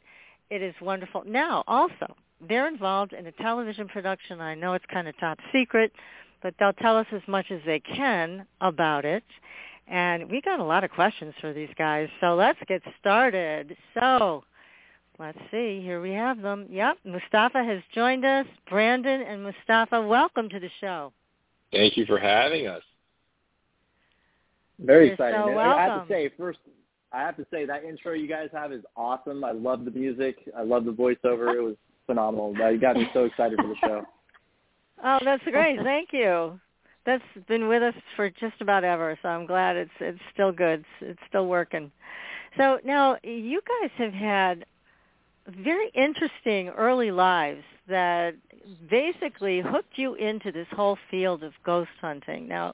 It 0.50 0.62
is 0.62 0.76
wonderful. 0.82 1.24
Now, 1.26 1.64
also, 1.68 2.16
they're 2.48 2.68
involved 2.68 3.14
in 3.14 3.26
a 3.26 3.32
television 3.32 3.88
production. 3.88 4.40
I 4.40 4.54
know 4.56 4.74
it's 4.74 4.86
kind 4.92 5.08
of 5.08 5.18
top 5.20 5.40
secret, 5.52 5.92
but 6.44 6.54
they'll 6.60 6.74
tell 6.74 6.96
us 6.96 7.08
as 7.12 7.24
much 7.28 7.48
as 7.50 7.60
they 7.66 7.80
can 7.80 8.46
about 8.62 9.04
it. 9.04 9.24
And 9.88 10.30
we 10.30 10.42
got 10.42 10.60
a 10.60 10.64
lot 10.64 10.84
of 10.84 10.92
questions 10.92 11.34
for 11.42 11.54
these 11.54 11.70
guys. 11.78 12.10
So 12.22 12.36
let's 12.36 12.60
get 12.68 12.82
started. 13.00 13.76
So 13.94 14.44
Let's 15.20 15.38
see. 15.50 15.82
Here 15.82 16.00
we 16.00 16.12
have 16.12 16.42
them. 16.42 16.68
Yep. 16.70 16.98
Mustafa 17.04 17.64
has 17.64 17.82
joined 17.94 18.24
us. 18.24 18.46
Brandon 18.70 19.22
and 19.22 19.44
Mustafa, 19.44 20.02
welcome 20.06 20.48
to 20.50 20.60
the 20.60 20.70
show. 20.80 21.12
Thank 21.72 21.98
you 21.98 22.06
for 22.06 22.20
having 22.20 22.68
us. 22.68 22.84
Very 24.80 25.06
You're 25.06 25.14
exciting. 25.14 25.42
so 25.42 25.58
I 25.58 25.82
have 25.82 26.08
to 26.08 26.14
say 26.14 26.30
first, 26.38 26.60
I 27.12 27.22
have 27.22 27.36
to 27.38 27.48
say 27.52 27.66
that 27.66 27.84
intro 27.84 28.14
you 28.14 28.28
guys 28.28 28.50
have 28.54 28.72
is 28.72 28.84
awesome. 28.96 29.44
I 29.44 29.52
love 29.52 29.86
the 29.86 29.92
music. 29.92 30.38
I 30.56 30.62
love 30.62 30.86
the 30.86 30.92
voiceover. 30.92 31.56
It 31.56 31.62
was 31.62 31.76
phenomenal. 32.06 32.54
You 32.56 32.80
got 32.80 32.96
me 32.96 33.10
so 33.12 33.26
excited 33.26 33.60
for 33.60 33.68
the 33.68 33.76
show. 33.82 34.04
Oh, 35.04 35.20
that's 35.24 35.44
great. 35.44 35.80
Thank 35.84 36.10
you. 36.12 36.60
That's 37.06 37.24
been 37.48 37.68
with 37.68 37.84
us 37.84 37.94
for 38.16 38.32
just 38.32 38.60
about 38.62 38.84
ever, 38.84 39.16
so 39.22 39.30
I'm 39.30 39.46
glad 39.46 39.76
it's 39.76 39.92
it's 40.00 40.20
still 40.34 40.52
good. 40.52 40.80
It's, 40.80 41.12
it's 41.12 41.20
still 41.30 41.46
working. 41.46 41.92
So 42.58 42.80
now 42.84 43.16
you 43.24 43.62
guys 43.62 43.92
have 44.00 44.12
had 44.12 44.66
very 45.64 45.90
interesting 45.96 46.70
early 46.70 47.12
lives 47.12 47.64
that 47.88 48.36
basically 48.90 49.62
hooked 49.62 49.98
you 49.98 50.16
into 50.16 50.52
this 50.52 50.68
whole 50.72 50.98
field 51.10 51.44
of 51.44 51.54
ghost 51.66 51.90
hunting. 52.02 52.48
Now, 52.48 52.74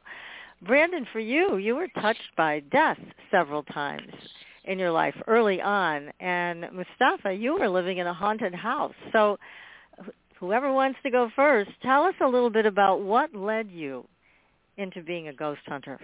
Brandon, 0.66 1.06
for 1.12 1.20
you, 1.20 1.58
you 1.58 1.76
were 1.76 1.88
touched 2.00 2.36
by 2.38 2.62
death 2.72 2.98
several 3.30 3.64
times 3.64 4.12
in 4.66 4.80
your 4.80 4.92
life 4.92 5.16
early 5.28 5.62
on, 5.62 6.10
and 6.20 6.66
Mustafa, 6.72 7.34
you 7.34 7.60
were 7.60 7.68
living 7.68 7.98
in 7.98 8.08
a 8.08 8.14
haunted 8.14 8.56
house. 8.56 8.94
So, 9.12 9.38
whoever 10.40 10.72
wants 10.72 11.00
to 11.04 11.12
go 11.12 11.30
first, 11.36 11.70
tell 11.82 12.04
us 12.04 12.16
a 12.22 12.28
little 12.28 12.50
bit 12.50 12.66
about 12.66 13.02
what 13.02 13.36
led 13.36 13.70
you 13.70 14.06
into 14.78 15.02
being 15.04 15.28
a 15.28 15.34
ghost 15.34 15.62
hunter. 15.68 16.00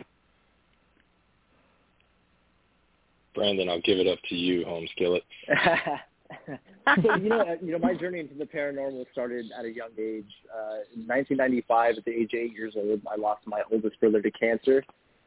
Brandon, 3.33 3.69
I'll 3.69 3.81
give 3.81 3.99
it 3.99 4.07
up 4.07 4.19
to 4.27 4.35
you, 4.35 4.65
Home 4.65 4.88
Skillet. 4.93 5.23
so 6.48 7.15
you 7.15 7.29
know, 7.29 7.57
you 7.62 7.71
know, 7.71 7.79
my 7.79 7.93
journey 7.93 8.19
into 8.19 8.36
the 8.36 8.45
paranormal 8.45 9.05
started 9.12 9.51
at 9.57 9.65
a 9.65 9.71
young 9.71 9.89
age. 9.98 10.29
Uh, 10.53 10.83
in 10.93 11.07
1995, 11.07 11.98
at 11.98 12.05
the 12.05 12.12
age 12.12 12.33
of 12.33 12.39
eight 12.39 12.53
years 12.53 12.74
old, 12.75 13.01
I 13.12 13.15
lost 13.15 13.41
my 13.45 13.62
oldest 13.71 14.00
brother 14.00 14.21
to 14.21 14.31
cancer, 14.31 14.83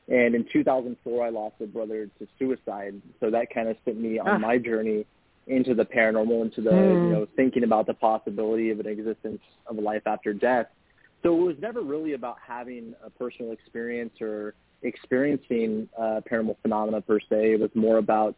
and 0.08 0.34
in 0.34 0.44
2004, 0.52 1.26
I 1.26 1.30
lost 1.30 1.56
a 1.60 1.66
brother 1.66 2.08
to 2.18 2.28
suicide. 2.38 3.00
So 3.20 3.30
that 3.30 3.52
kind 3.52 3.68
of 3.68 3.76
sent 3.84 4.00
me 4.00 4.18
on 4.18 4.28
Ah. 4.28 4.38
my 4.38 4.58
journey 4.58 5.06
into 5.48 5.74
the 5.74 5.84
paranormal, 5.84 6.42
into 6.42 6.60
the 6.60 6.70
Hmm. 6.70 7.04
you 7.04 7.10
know 7.10 7.26
thinking 7.36 7.64
about 7.64 7.86
the 7.86 7.94
possibility 7.94 8.70
of 8.70 8.78
an 8.80 8.86
existence 8.86 9.42
of 9.66 9.78
a 9.78 9.80
life 9.80 10.02
after 10.06 10.32
death. 10.32 10.68
So 11.22 11.36
it 11.40 11.44
was 11.44 11.56
never 11.60 11.82
really 11.82 12.14
about 12.14 12.38
having 12.44 12.94
a 13.04 13.10
personal 13.10 13.52
experience 13.52 14.20
or 14.20 14.54
experiencing 14.82 15.88
uh, 15.96 16.20
paranormal 16.28 16.56
phenomena 16.62 17.00
per 17.00 17.20
se. 17.20 17.52
It 17.52 17.60
was 17.60 17.70
more 17.74 17.98
about 17.98 18.34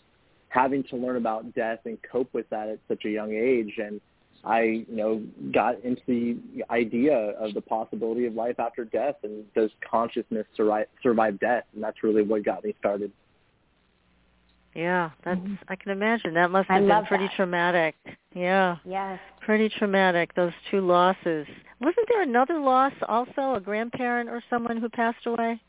having 0.54 0.84
to 0.84 0.96
learn 0.96 1.16
about 1.16 1.52
death 1.54 1.80
and 1.84 1.99
cope 2.11 2.32
with 2.32 2.49
that 2.50 2.68
at 2.68 2.78
such 2.87 3.04
a 3.04 3.11
young 3.11 3.32
age. 3.32 3.75
And 3.78 4.00
I, 4.44 4.84
you 4.88 4.96
know, 4.96 5.23
got 5.52 5.82
into 5.82 6.02
the 6.06 6.64
idea 6.70 7.16
of 7.16 7.54
the 7.54 7.61
possibility 7.61 8.26
of 8.26 8.34
life 8.34 8.61
after 8.61 8.84
death 8.84 9.16
and 9.25 9.52
does 9.54 9.70
consciousness 9.90 10.46
survive, 10.56 10.87
survive 11.02 11.40
death? 11.40 11.64
And 11.75 11.82
that's 11.82 12.02
really 12.02 12.23
what 12.23 12.44
got 12.44 12.64
me 12.64 12.75
started. 12.78 13.11
Yeah, 14.75 15.11
that's 15.25 15.38
mm-hmm. 15.38 15.54
I 15.68 15.76
can 15.76 15.92
imagine 15.92 16.34
that 16.34 16.50
must 16.50 16.68
have 16.68 16.82
I 16.82 16.87
been 16.87 17.06
pretty 17.06 17.26
that. 17.26 17.37
traumatic. 17.37 17.94
Yeah. 18.34 18.76
Yes. 18.84 19.20
Pretty 19.40 19.68
traumatic 19.68 20.34
those 20.34 20.52
two 20.70 20.80
losses. 20.80 21.46
Wasn't 21.80 22.08
there 22.08 22.23
another 22.23 22.58
loss 22.58 22.92
also, 23.08 23.54
a 23.54 23.61
grandparent 23.61 24.28
or 24.28 24.42
someone 24.50 24.78
who 24.78 24.88
passed 24.88 25.26
away? 25.26 25.61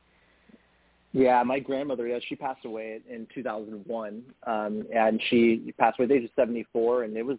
Yeah, 1.15 1.41
my 1.43 1.59
grandmother, 1.59 2.05
yeah, 2.05 2.19
she 2.27 2.35
passed 2.35 2.65
away 2.65 2.99
in 3.09 3.25
2001, 3.33 4.21
um, 4.45 4.83
and 4.93 5.21
she 5.29 5.73
passed 5.79 5.97
away 5.97 6.03
at 6.03 6.09
the 6.09 6.15
age 6.15 6.25
of 6.25 6.31
74, 6.35 7.03
and 7.03 7.15
it 7.15 7.25
was 7.25 7.37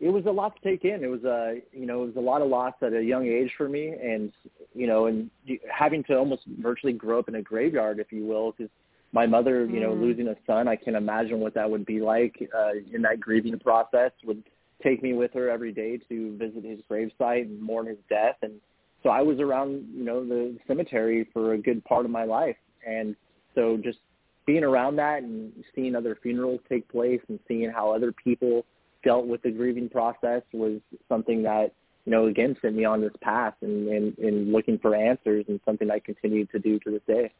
it 0.00 0.08
was 0.08 0.24
a 0.24 0.30
lot 0.30 0.56
to 0.56 0.68
take 0.68 0.86
in. 0.86 1.04
It 1.04 1.10
was 1.10 1.22
a 1.24 1.60
you 1.74 1.84
know 1.84 2.04
it 2.04 2.06
was 2.06 2.16
a 2.16 2.20
lot 2.20 2.40
of 2.40 2.48
loss 2.48 2.72
at 2.80 2.94
a 2.94 3.04
young 3.04 3.26
age 3.26 3.52
for 3.58 3.68
me, 3.68 3.88
and 3.88 4.32
you 4.74 4.86
know, 4.86 5.06
and 5.06 5.30
having 5.70 6.02
to 6.04 6.16
almost 6.16 6.44
virtually 6.58 6.94
grow 6.94 7.18
up 7.18 7.28
in 7.28 7.34
a 7.34 7.42
graveyard, 7.42 8.00
if 8.00 8.10
you 8.12 8.24
will, 8.24 8.52
because 8.52 8.72
my 9.12 9.26
mother, 9.26 9.66
you 9.66 9.80
know, 9.80 9.90
mm. 9.90 10.00
losing 10.00 10.28
a 10.28 10.36
son, 10.46 10.66
I 10.66 10.76
can 10.76 10.94
imagine 10.94 11.38
what 11.38 11.52
that 11.52 11.70
would 11.70 11.84
be 11.84 12.00
like 12.00 12.50
uh, 12.56 12.70
in 12.94 13.02
that 13.02 13.20
grieving 13.20 13.58
process. 13.58 14.12
Would 14.24 14.42
take 14.82 15.02
me 15.02 15.12
with 15.12 15.34
her 15.34 15.50
every 15.50 15.72
day 15.72 15.98
to 16.08 16.36
visit 16.38 16.64
his 16.64 16.80
gravesite 16.90 17.42
and 17.42 17.60
mourn 17.60 17.88
his 17.88 17.98
death, 18.08 18.36
and 18.40 18.54
so 19.02 19.10
I 19.10 19.20
was 19.20 19.38
around, 19.38 19.86
you 19.94 20.04
know, 20.04 20.24
the 20.24 20.56
cemetery 20.66 21.28
for 21.32 21.52
a 21.52 21.58
good 21.58 21.84
part 21.84 22.06
of 22.06 22.10
my 22.10 22.24
life, 22.24 22.56
and 22.86 23.16
so 23.54 23.76
just 23.76 23.98
being 24.46 24.64
around 24.64 24.96
that 24.96 25.22
and 25.22 25.52
seeing 25.74 25.94
other 25.94 26.18
funerals 26.22 26.60
take 26.68 26.88
place 26.88 27.20
and 27.28 27.38
seeing 27.46 27.70
how 27.70 27.92
other 27.92 28.12
people 28.12 28.64
dealt 29.04 29.26
with 29.26 29.42
the 29.42 29.50
grieving 29.50 29.88
process 29.88 30.42
was 30.52 30.80
something 31.08 31.42
that 31.42 31.72
you 32.04 32.12
know 32.12 32.26
again 32.26 32.56
sent 32.62 32.74
me 32.74 32.84
on 32.84 33.00
this 33.00 33.12
path 33.20 33.54
and 33.62 33.88
and, 33.88 34.18
and 34.18 34.52
looking 34.52 34.78
for 34.78 34.94
answers 34.94 35.44
and 35.48 35.60
something 35.64 35.90
I 35.90 35.98
continue 35.98 36.46
to 36.46 36.58
do 36.58 36.78
to 36.80 36.90
this 36.90 37.02
day. 37.06 37.32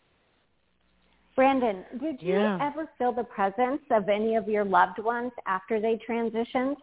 Brandon, 1.34 1.84
did 1.98 2.20
you 2.20 2.34
yeah. 2.34 2.58
ever 2.60 2.88
feel 2.98 3.10
the 3.12 3.24
presence 3.24 3.80
of 3.90 4.08
any 4.08 4.36
of 4.36 4.48
your 4.48 4.64
loved 4.64 4.98
ones 4.98 5.32
after 5.46 5.80
they 5.80 5.98
transitioned? 6.06 6.76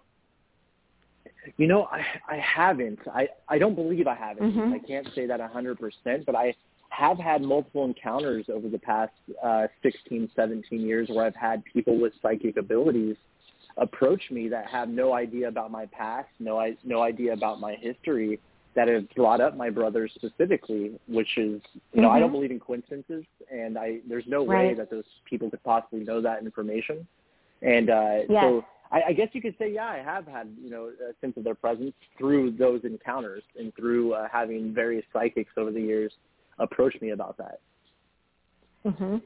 You 1.58 1.68
know, 1.68 1.84
I 1.92 2.04
I 2.28 2.38
haven't. 2.38 3.00
I 3.14 3.30
I 3.48 3.58
don't 3.58 3.76
believe 3.76 4.08
I 4.08 4.16
haven't. 4.16 4.56
Mm-hmm. 4.56 4.74
I 4.74 4.80
can't 4.80 5.08
say 5.14 5.26
that 5.28 5.40
a 5.40 5.48
hundred 5.48 5.80
percent, 5.80 6.26
but 6.26 6.36
I 6.36 6.54
have 6.90 7.18
had 7.18 7.42
multiple 7.42 7.86
encounters 7.86 8.46
over 8.52 8.68
the 8.68 8.80
past 8.80 9.14
uh, 9.44 9.68
16, 9.84 10.30
17 10.36 10.82
years 10.82 11.08
where 11.10 11.26
I've 11.26 11.36
had 11.36 11.64
people 11.66 12.00
with 12.00 12.14
psychic 12.22 12.58
abilities 12.58 13.16
approach 13.78 14.22
me 14.32 14.50
that 14.50 14.68
have 14.68 14.90
no 14.90 15.14
idea 15.14 15.48
about 15.48 15.72
my 15.72 15.86
past, 15.88 16.28
no 16.40 16.62
no 16.84 17.02
idea 17.02 17.34
about 17.34 17.60
my 17.60 17.76
history, 17.80 18.40
that 18.76 18.88
have 18.88 19.10
brought 19.16 19.42
up 19.42 19.56
my 19.56 19.70
brother 19.70 20.10
specifically, 20.14 21.00
which 21.08 21.38
is 21.38 21.62
you 21.94 22.02
know 22.02 22.08
mm-hmm. 22.08 22.18
I 22.18 22.20
don't 22.20 22.32
believe 22.32 22.52
in 22.52 22.60
coincidences, 22.60 23.24
and 23.52 23.78
I 23.78 24.00
there's 24.08 24.26
no 24.28 24.46
right. 24.46 24.70
way 24.70 24.74
that 24.76 24.90
those 24.90 25.06
people 25.30 25.50
could 25.50 25.64
possibly 25.64 26.04
know 26.04 26.22
that 26.22 26.42
information, 26.44 27.08
and 27.62 27.90
uh, 27.90 28.18
yes. 28.30 28.44
so 28.44 28.66
I, 28.92 29.02
I 29.10 29.14
guess 29.14 29.30
you 29.34 29.42
could 29.42 29.56
say 29.58 29.72
yeah 29.72 29.88
I 29.88 29.98
have 29.98 30.28
had 30.28 30.54
you 30.62 30.70
know 30.70 30.92
a 31.10 31.14
sense 31.22 31.38
of 31.38 31.44
their 31.44 31.56
presence 31.56 31.94
through 32.18 32.52
those 32.52 32.82
encounters 32.84 33.44
and 33.58 33.74
through 33.76 34.14
uh, 34.14 34.28
having 34.32 34.74
various 34.74 35.06
psychics 35.14 35.52
over 35.58 35.72
the 35.72 35.82
years 35.82 36.12
approach 36.60 36.96
me 37.02 37.12
about 37.12 37.38
that. 37.38 37.60
Mhm. 38.86 39.22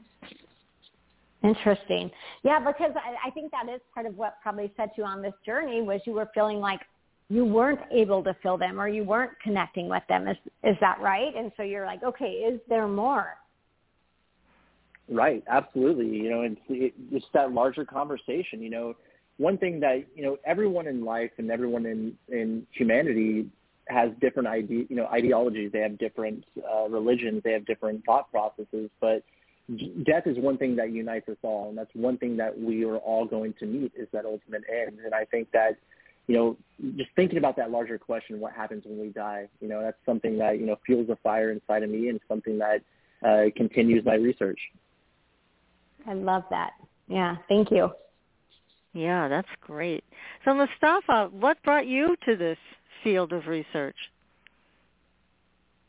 Interesting. 1.42 2.10
Yeah, 2.42 2.58
because 2.58 2.92
I, 2.96 3.28
I 3.28 3.30
think 3.30 3.52
that 3.52 3.68
is 3.72 3.80
part 3.92 4.06
of 4.06 4.16
what 4.16 4.40
probably 4.42 4.72
set 4.76 4.96
you 4.96 5.04
on 5.04 5.20
this 5.20 5.34
journey 5.44 5.82
was 5.82 6.00
you 6.06 6.14
were 6.14 6.30
feeling 6.34 6.58
like 6.58 6.80
you 7.28 7.44
weren't 7.44 7.80
able 7.90 8.24
to 8.24 8.34
fill 8.42 8.56
them 8.56 8.80
or 8.80 8.88
you 8.88 9.04
weren't 9.04 9.32
connecting 9.42 9.88
with 9.88 10.02
them. 10.08 10.26
Is 10.26 10.36
is 10.62 10.76
that 10.80 10.98
right? 11.00 11.34
And 11.36 11.52
so 11.56 11.62
you're 11.62 11.86
like, 11.86 12.02
okay, 12.02 12.30
is 12.30 12.60
there 12.68 12.88
more? 12.88 13.34
Right, 15.08 15.44
absolutely. 15.48 16.06
You 16.06 16.30
know, 16.30 16.40
it's 16.42 16.60
it, 16.68 16.94
it's 17.12 17.26
that 17.34 17.52
larger 17.52 17.84
conversation. 17.84 18.62
You 18.62 18.70
know, 18.70 18.94
one 19.36 19.58
thing 19.58 19.80
that 19.80 20.04
you 20.14 20.22
know 20.22 20.38
everyone 20.46 20.86
in 20.86 21.04
life 21.04 21.30
and 21.36 21.50
everyone 21.50 21.84
in 21.84 22.16
in 22.28 22.66
humanity 22.72 23.46
has 23.88 24.10
different 24.20 24.48
ide- 24.48 24.70
you 24.70 24.96
know 24.96 25.06
ideologies. 25.06 25.70
They 25.72 25.80
have 25.80 25.98
different 25.98 26.44
uh, 26.58 26.88
religions. 26.88 27.42
They 27.44 27.52
have 27.52 27.66
different 27.66 28.04
thought 28.04 28.30
processes, 28.30 28.90
but 29.00 29.22
death 30.04 30.26
is 30.26 30.38
one 30.38 30.58
thing 30.58 30.76
that 30.76 30.92
unites 30.92 31.28
us 31.28 31.36
all, 31.42 31.68
and 31.68 31.78
that's 31.78 31.90
one 31.94 32.18
thing 32.18 32.36
that 32.36 32.58
we 32.58 32.84
are 32.84 32.98
all 32.98 33.24
going 33.24 33.54
to 33.60 33.66
meet 33.66 33.92
is 33.96 34.08
that 34.12 34.24
ultimate 34.24 34.62
end. 34.70 34.98
And 35.04 35.14
I 35.14 35.24
think 35.24 35.50
that, 35.52 35.76
you 36.26 36.36
know, 36.36 36.56
just 36.96 37.10
thinking 37.16 37.38
about 37.38 37.56
that 37.56 37.70
larger 37.70 37.98
question, 37.98 38.40
what 38.40 38.52
happens 38.52 38.84
when 38.84 39.00
we 39.00 39.08
die, 39.08 39.48
you 39.60 39.68
know, 39.68 39.82
that's 39.82 39.96
something 40.04 40.38
that 40.38 40.58
you 40.58 40.66
know 40.66 40.76
fuels 40.84 41.08
a 41.10 41.16
fire 41.16 41.50
inside 41.50 41.82
of 41.82 41.90
me, 41.90 42.08
and 42.08 42.20
something 42.28 42.58
that 42.58 42.82
uh, 43.26 43.50
continues 43.56 44.04
my 44.04 44.14
research. 44.14 44.60
I 46.06 46.14
love 46.14 46.44
that. 46.50 46.72
Yeah, 47.08 47.36
thank 47.48 47.70
you. 47.70 47.90
Yeah, 48.92 49.28
that's 49.28 49.48
great. 49.60 50.04
So 50.44 50.54
Mustafa, 50.54 51.30
what 51.32 51.62
brought 51.64 51.86
you 51.86 52.16
to 52.26 52.36
this 52.36 52.58
field 53.04 53.32
of 53.32 53.46
research? 53.46 53.96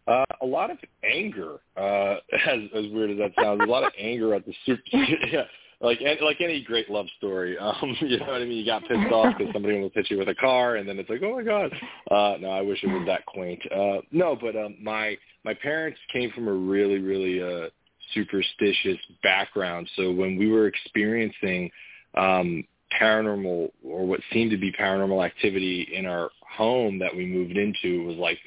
Uh, 0.07 0.23
a 0.41 0.45
lot 0.45 0.69
of 0.69 0.77
anger, 1.03 1.55
uh, 1.77 2.17
as 2.47 2.59
as 2.75 2.85
weird 2.91 3.11
as 3.11 3.17
that 3.17 3.31
sounds, 3.41 3.61
a 3.63 3.65
lot 3.65 3.83
of 3.83 3.91
anger 3.97 4.35
at 4.35 4.45
the 4.45 4.53
super, 4.65 4.81
yeah, 4.93 5.45
like 5.81 5.99
like 6.21 6.41
any 6.41 6.61
great 6.61 6.89
love 6.89 7.07
story. 7.17 7.57
Um, 7.65 7.95
you 8.01 8.19
know 8.19 8.27
what 8.27 8.41
I 8.41 8.45
mean? 8.45 8.59
You 8.59 8.65
got 8.65 8.83
pissed 8.83 9.11
off 9.11 9.35
because 9.37 9.51
somebody 9.51 9.75
almost 9.75 9.95
hit 9.95 10.11
you 10.11 10.19
with 10.19 10.29
a 10.29 10.35
car, 10.35 10.75
and 10.75 10.87
then 10.87 10.99
it's 10.99 11.09
like, 11.09 11.21
oh 11.23 11.35
my 11.35 11.43
god. 11.43 11.71
Uh, 12.11 12.37
no, 12.39 12.49
I 12.49 12.61
wish 12.61 12.83
it 12.83 12.87
was 12.87 13.03
that 13.07 13.25
quaint. 13.25 13.61
Uh, 13.71 14.01
no, 14.11 14.37
but 14.39 14.55
um, 14.55 14.75
my 14.81 15.17
my 15.43 15.55
parents 15.55 15.99
came 16.13 16.29
from 16.31 16.47
a 16.47 16.53
really 16.53 16.99
really 16.99 17.41
uh, 17.41 17.69
superstitious 18.13 18.99
background, 19.23 19.89
so 19.95 20.11
when 20.11 20.37
we 20.37 20.49
were 20.51 20.67
experiencing 20.67 21.71
um, 22.15 22.63
paranormal 23.01 23.71
or 23.83 24.05
what 24.05 24.19
seemed 24.31 24.51
to 24.51 24.57
be 24.57 24.71
paranormal 24.71 25.25
activity 25.25 25.89
in 25.93 26.05
our 26.05 26.29
home 26.55 26.99
that 26.99 27.15
we 27.15 27.25
moved 27.25 27.57
into 27.57 28.05
was 28.05 28.17
like 28.17 28.39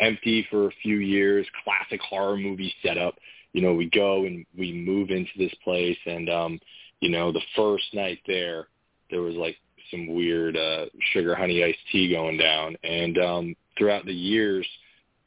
empty 0.00 0.46
for 0.50 0.66
a 0.66 0.74
few 0.82 0.96
years, 0.96 1.46
classic 1.64 2.00
horror 2.00 2.36
movie 2.36 2.74
setup. 2.82 3.14
You 3.52 3.62
know, 3.62 3.74
we 3.74 3.88
go 3.90 4.24
and 4.24 4.44
we 4.58 4.72
move 4.72 5.10
into 5.10 5.30
this 5.38 5.54
place 5.62 5.98
and 6.06 6.28
um, 6.28 6.60
you 7.00 7.10
know, 7.10 7.32
the 7.32 7.42
first 7.56 7.84
night 7.92 8.18
there 8.26 8.68
there 9.10 9.22
was 9.22 9.34
like 9.34 9.56
some 9.90 10.14
weird 10.14 10.56
uh 10.56 10.86
sugar 11.12 11.34
honey 11.34 11.62
iced 11.62 11.78
tea 11.92 12.10
going 12.10 12.36
down 12.36 12.76
and 12.84 13.18
um 13.18 13.56
throughout 13.76 14.04
the 14.06 14.14
years 14.14 14.66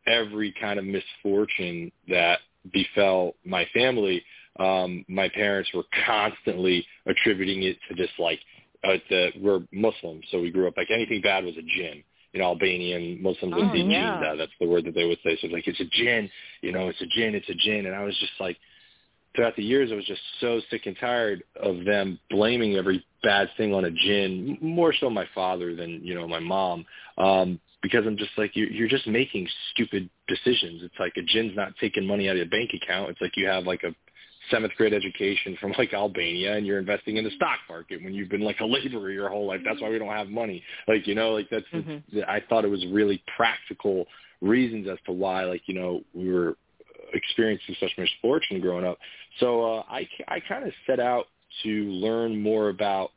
every 0.07 0.53
kind 0.59 0.79
of 0.79 0.85
misfortune 0.85 1.91
that 2.07 2.39
befell 2.73 3.33
my 3.45 3.67
family 3.73 4.23
um 4.59 5.05
my 5.07 5.29
parents 5.29 5.69
were 5.73 5.83
constantly 6.05 6.85
attributing 7.05 7.63
it 7.63 7.77
to 7.87 7.95
this 7.95 8.09
like 8.19 8.39
uh, 8.83 8.97
the, 9.09 9.29
we're 9.41 9.59
Muslim, 9.71 10.21
so 10.29 10.39
we 10.39 10.51
grew 10.51 10.67
up 10.67 10.77
like 10.77 10.91
anything 10.91 11.19
bad 11.21 11.43
was 11.43 11.55
a 11.57 11.61
jinn 11.61 12.03
you 12.37 12.43
know, 12.43 12.49
Albanian 12.49 13.19
Muslims 13.19 13.55
would 13.55 13.71
oh, 13.71 13.73
yeah. 13.73 14.19
jinn. 14.19 14.29
Uh, 14.29 14.35
that's 14.35 14.51
the 14.61 14.67
word 14.67 14.85
that 14.85 14.93
they 14.93 15.05
would 15.05 15.17
say. 15.23 15.35
So 15.41 15.47
it's 15.47 15.53
like, 15.53 15.67
it's 15.67 15.79
a 15.79 15.85
jinn, 15.85 16.29
you 16.61 16.71
know, 16.71 16.87
it's 16.87 17.01
a 17.01 17.07
jinn, 17.07 17.33
it's 17.33 17.49
a 17.49 17.55
jinn. 17.55 17.87
And 17.87 17.95
I 17.95 18.03
was 18.03 18.15
just 18.19 18.33
like, 18.39 18.57
throughout 19.35 19.55
the 19.55 19.63
years, 19.63 19.89
I 19.91 19.95
was 19.95 20.05
just 20.05 20.21
so 20.39 20.61
sick 20.69 20.85
and 20.85 20.95
tired 20.99 21.43
of 21.55 21.83
them 21.83 22.19
blaming 22.29 22.75
every 22.75 23.03
bad 23.23 23.49
thing 23.57 23.73
on 23.73 23.85
a 23.85 23.91
jinn, 23.91 24.55
more 24.61 24.93
so 24.93 25.09
my 25.09 25.25
father 25.33 25.75
than, 25.75 26.01
you 26.03 26.13
know, 26.13 26.27
my 26.27 26.39
mom. 26.39 26.85
Um, 27.17 27.59
because 27.81 28.05
I'm 28.05 28.17
just 28.17 28.37
like, 28.37 28.51
you're, 28.55 28.69
you're 28.69 28.87
just 28.87 29.07
making 29.07 29.47
stupid 29.73 30.07
decisions. 30.27 30.83
It's 30.83 30.99
like 30.99 31.13
a 31.17 31.23
jinn's 31.23 31.55
not 31.55 31.73
taking 31.81 32.05
money 32.05 32.29
out 32.29 32.33
of 32.33 32.37
your 32.37 32.45
bank 32.45 32.69
account. 32.79 33.09
It's 33.09 33.21
like 33.21 33.35
you 33.35 33.47
have 33.47 33.63
like 33.63 33.81
a 33.81 33.95
seventh 34.51 34.73
grade 34.75 34.93
education 34.93 35.57
from 35.59 35.73
like 35.77 35.93
Albania 35.93 36.55
and 36.55 36.65
you're 36.65 36.79
investing 36.79 37.17
in 37.17 37.23
the 37.23 37.31
stock 37.31 37.59
market 37.69 38.03
when 38.03 38.13
you've 38.13 38.29
been 38.29 38.41
like 38.41 38.59
a 38.59 38.65
laborer 38.65 39.11
your 39.11 39.29
whole 39.29 39.47
life. 39.47 39.61
That's 39.65 39.81
why 39.81 39.89
we 39.89 39.99
don't 39.99 40.09
have 40.09 40.29
money. 40.29 40.63
Like, 40.87 41.07
you 41.07 41.15
know, 41.15 41.31
like 41.31 41.49
that's, 41.49 41.65
mm-hmm. 41.73 42.19
I 42.27 42.41
thought 42.47 42.65
it 42.65 42.69
was 42.69 42.85
really 42.91 43.23
practical 43.35 44.05
reasons 44.41 44.87
as 44.87 44.97
to 45.05 45.11
why, 45.11 45.45
like, 45.45 45.61
you 45.65 45.73
know, 45.73 46.01
we 46.13 46.31
were 46.31 46.55
experiencing 47.13 47.75
such 47.79 47.91
misfortune 47.97 48.59
growing 48.61 48.85
up. 48.85 48.97
So 49.39 49.77
uh, 49.77 49.83
I, 49.89 50.07
I 50.27 50.39
kind 50.41 50.65
of 50.65 50.73
set 50.85 50.99
out 50.99 51.25
to 51.63 51.69
learn 51.69 52.41
more 52.41 52.69
about 52.69 53.11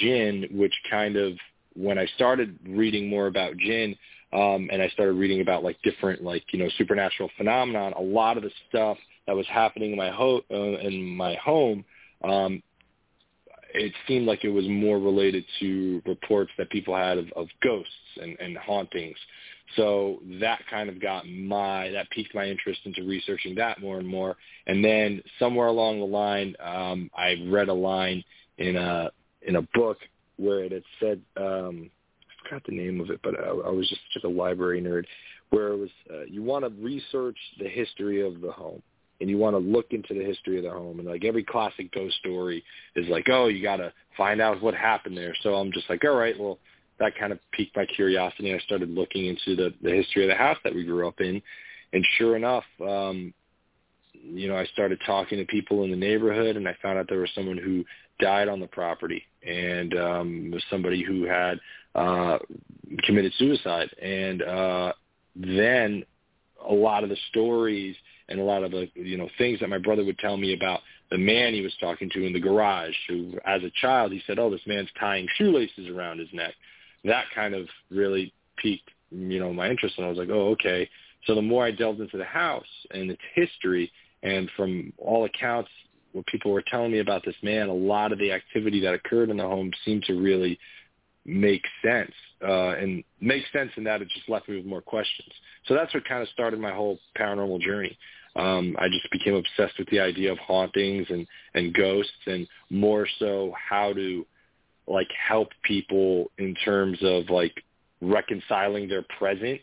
jinn, 0.00 0.48
which 0.52 0.74
kind 0.90 1.16
of, 1.16 1.34
when 1.74 1.98
I 1.98 2.06
started 2.16 2.58
reading 2.66 3.08
more 3.08 3.28
about 3.28 3.56
jinn, 3.56 3.96
um, 4.32 4.68
and 4.72 4.82
I 4.82 4.88
started 4.88 5.12
reading 5.12 5.40
about 5.40 5.62
like 5.62 5.80
different 5.82 6.22
like 6.22 6.44
you 6.52 6.58
know 6.58 6.68
supernatural 6.78 7.30
phenomenon. 7.36 7.92
A 7.98 8.02
lot 8.02 8.36
of 8.36 8.42
the 8.42 8.50
stuff 8.68 8.98
that 9.26 9.36
was 9.36 9.46
happening 9.48 9.92
in 9.92 9.98
my 9.98 10.10
ho- 10.10 10.44
uh, 10.50 10.78
in 10.78 11.16
my 11.16 11.34
home, 11.36 11.84
um, 12.24 12.62
it 13.74 13.92
seemed 14.06 14.26
like 14.26 14.44
it 14.44 14.50
was 14.50 14.68
more 14.68 14.98
related 14.98 15.44
to 15.60 16.02
reports 16.06 16.50
that 16.58 16.70
people 16.70 16.94
had 16.94 17.18
of, 17.18 17.26
of 17.36 17.48
ghosts 17.62 17.92
and, 18.20 18.36
and 18.38 18.56
hauntings. 18.56 19.16
So 19.76 20.20
that 20.40 20.60
kind 20.68 20.90
of 20.90 21.00
got 21.00 21.26
my 21.26 21.88
that 21.90 22.10
piqued 22.10 22.34
my 22.34 22.44
interest 22.44 22.80
into 22.84 23.04
researching 23.04 23.54
that 23.54 23.80
more 23.80 23.98
and 23.98 24.06
more. 24.06 24.36
And 24.66 24.84
then 24.84 25.22
somewhere 25.38 25.68
along 25.68 26.00
the 26.00 26.06
line, 26.06 26.54
um, 26.62 27.10
I 27.16 27.36
read 27.48 27.68
a 27.68 27.74
line 27.74 28.22
in 28.58 28.76
a 28.76 29.10
in 29.42 29.56
a 29.56 29.62
book 29.74 29.98
where 30.36 30.64
it 30.64 30.72
had 30.72 30.82
said 31.00 31.20
um, 31.36 31.90
I 32.28 32.48
forgot 32.48 32.66
the 32.66 32.76
name 32.76 33.00
of 33.00 33.10
it, 33.10 33.20
but 33.22 33.38
I, 33.38 33.48
I 33.48 33.70
was 33.70 33.88
just 33.88 34.02
just 34.12 34.24
a 34.26 34.28
library 34.28 34.82
nerd. 34.82 35.04
Where 35.50 35.68
it 35.68 35.78
was 35.78 35.90
uh, 36.12 36.24
you 36.28 36.42
want 36.42 36.64
to 36.64 36.82
research 36.82 37.38
the 37.58 37.68
history 37.68 38.26
of 38.26 38.40
the 38.40 38.52
home 38.52 38.82
and 39.22 39.30
you 39.30 39.38
want 39.38 39.54
to 39.54 39.58
look 39.58 39.92
into 39.92 40.14
the 40.14 40.24
history 40.24 40.58
of 40.58 40.64
the 40.64 40.70
home. 40.70 40.98
And 40.98 41.08
like 41.08 41.24
every 41.24 41.44
classic 41.44 41.92
ghost 41.92 42.16
story 42.16 42.62
is 42.96 43.08
like 43.08 43.28
oh 43.30 43.46
you 43.46 43.62
got 43.62 43.76
to 43.76 43.92
find 44.16 44.42
out 44.42 44.60
what 44.60 44.74
happened 44.74 45.16
there. 45.16 45.34
So 45.42 45.54
i'm 45.54 45.72
just 45.72 45.88
like 45.88 46.04
all 46.04 46.16
right 46.16 46.38
well 46.38 46.58
that 46.98 47.16
kind 47.18 47.32
of 47.32 47.38
piqued 47.52 47.74
my 47.76 47.86
curiosity. 47.86 48.54
I 48.54 48.58
started 48.58 48.90
looking 48.90 49.26
into 49.26 49.56
the 49.56 49.72
the 49.80 49.92
history 49.92 50.24
of 50.24 50.28
the 50.28 50.34
house 50.34 50.58
that 50.64 50.74
we 50.74 50.84
grew 50.84 51.08
up 51.08 51.20
in. 51.20 51.40
And 51.94 52.04
sure 52.18 52.36
enough 52.36 52.64
um 52.80 53.32
you 54.24 54.48
know 54.48 54.56
i 54.56 54.64
started 54.66 55.00
talking 55.06 55.38
to 55.38 55.44
people 55.46 55.84
in 55.84 55.90
the 55.90 55.96
neighborhood 55.96 56.56
and 56.56 56.68
i 56.68 56.76
found 56.82 56.96
out 56.98 57.06
there 57.08 57.18
was 57.18 57.30
someone 57.34 57.58
who 57.58 57.84
died 58.18 58.48
on 58.48 58.60
the 58.60 58.66
property. 58.66 59.22
And 59.46 59.96
um 59.96 60.50
was 60.52 60.64
somebody 60.68 61.04
who 61.04 61.26
had 61.26 61.60
uh 61.94 62.38
committed 63.04 63.32
suicide. 63.38 63.88
And 64.02 64.42
uh 64.42 64.92
then 65.36 66.04
a 66.68 66.74
lot 66.74 67.04
of 67.04 67.10
the 67.10 67.16
stories 67.30 67.96
and 68.28 68.40
a 68.40 68.44
lot 68.44 68.62
of 68.62 68.70
the 68.70 68.88
you 68.94 69.16
know 69.16 69.28
things 69.38 69.60
that 69.60 69.68
my 69.68 69.78
brother 69.78 70.04
would 70.04 70.18
tell 70.18 70.36
me 70.36 70.54
about 70.54 70.80
the 71.10 71.18
man 71.18 71.54
he 71.54 71.60
was 71.60 71.74
talking 71.80 72.10
to 72.10 72.24
in 72.24 72.32
the 72.32 72.40
garage 72.40 72.94
who 73.08 73.34
as 73.44 73.62
a 73.62 73.70
child 73.80 74.12
he 74.12 74.22
said 74.26 74.38
oh 74.38 74.50
this 74.50 74.60
man's 74.66 74.88
tying 74.98 75.26
shoelaces 75.36 75.88
around 75.88 76.18
his 76.18 76.28
neck. 76.32 76.54
That 77.04 77.24
kind 77.34 77.54
of 77.54 77.66
really 77.90 78.32
piqued 78.56 78.90
you 79.10 79.38
know 79.40 79.52
my 79.52 79.68
interest 79.68 79.96
and 79.98 80.06
I 80.06 80.08
was 80.08 80.18
like 80.18 80.30
oh 80.30 80.50
okay. 80.50 80.88
So 81.26 81.34
the 81.34 81.42
more 81.42 81.64
I 81.64 81.70
delved 81.70 82.00
into 82.00 82.16
the 82.16 82.24
house 82.24 82.64
and 82.90 83.10
its 83.10 83.22
history 83.34 83.90
and 84.22 84.50
from 84.56 84.92
all 84.98 85.24
accounts 85.24 85.70
what 86.12 86.26
people 86.26 86.50
were 86.50 86.64
telling 86.68 86.92
me 86.92 86.98
about 86.98 87.24
this 87.24 87.36
man 87.42 87.68
a 87.68 87.74
lot 87.74 88.12
of 88.12 88.18
the 88.18 88.32
activity 88.32 88.80
that 88.80 88.94
occurred 88.94 89.30
in 89.30 89.36
the 89.36 89.42
home 89.42 89.70
seemed 89.84 90.04
to 90.04 90.14
really 90.14 90.58
make 91.24 91.62
sense 91.84 92.12
uh, 92.42 92.70
and 92.70 93.04
make 93.20 93.44
sense 93.52 93.70
in 93.76 93.84
that 93.84 94.02
it 94.02 94.08
just 94.14 94.28
left 94.28 94.48
me 94.48 94.56
with 94.56 94.66
more 94.66 94.82
questions. 94.82 95.30
So 95.66 95.74
that's 95.74 95.94
what 95.94 96.04
kind 96.08 96.22
of 96.22 96.28
started 96.28 96.58
my 96.58 96.72
whole 96.72 96.98
paranormal 97.16 97.60
journey 97.60 97.96
um, 98.36 98.76
I 98.78 98.88
just 98.88 99.10
became 99.10 99.34
obsessed 99.34 99.78
with 99.78 99.88
the 99.90 100.00
idea 100.00 100.32
of 100.32 100.38
hauntings 100.38 101.06
and, 101.10 101.26
and 101.54 101.74
ghosts 101.74 102.12
and 102.26 102.46
more 102.70 103.06
so 103.18 103.52
how 103.56 103.92
to 103.92 104.26
like 104.86 105.08
help 105.28 105.48
people 105.64 106.30
in 106.38 106.54
terms 106.64 106.98
of 107.02 107.28
like 107.28 107.52
reconciling 108.00 108.88
their 108.88 109.04
present 109.18 109.60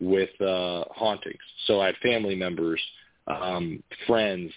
with 0.00 0.30
uh, 0.40 0.84
hauntings. 0.94 1.40
So 1.66 1.80
I 1.80 1.86
had 1.86 1.96
family 1.96 2.34
members, 2.34 2.80
um, 3.26 3.82
friends, 4.06 4.52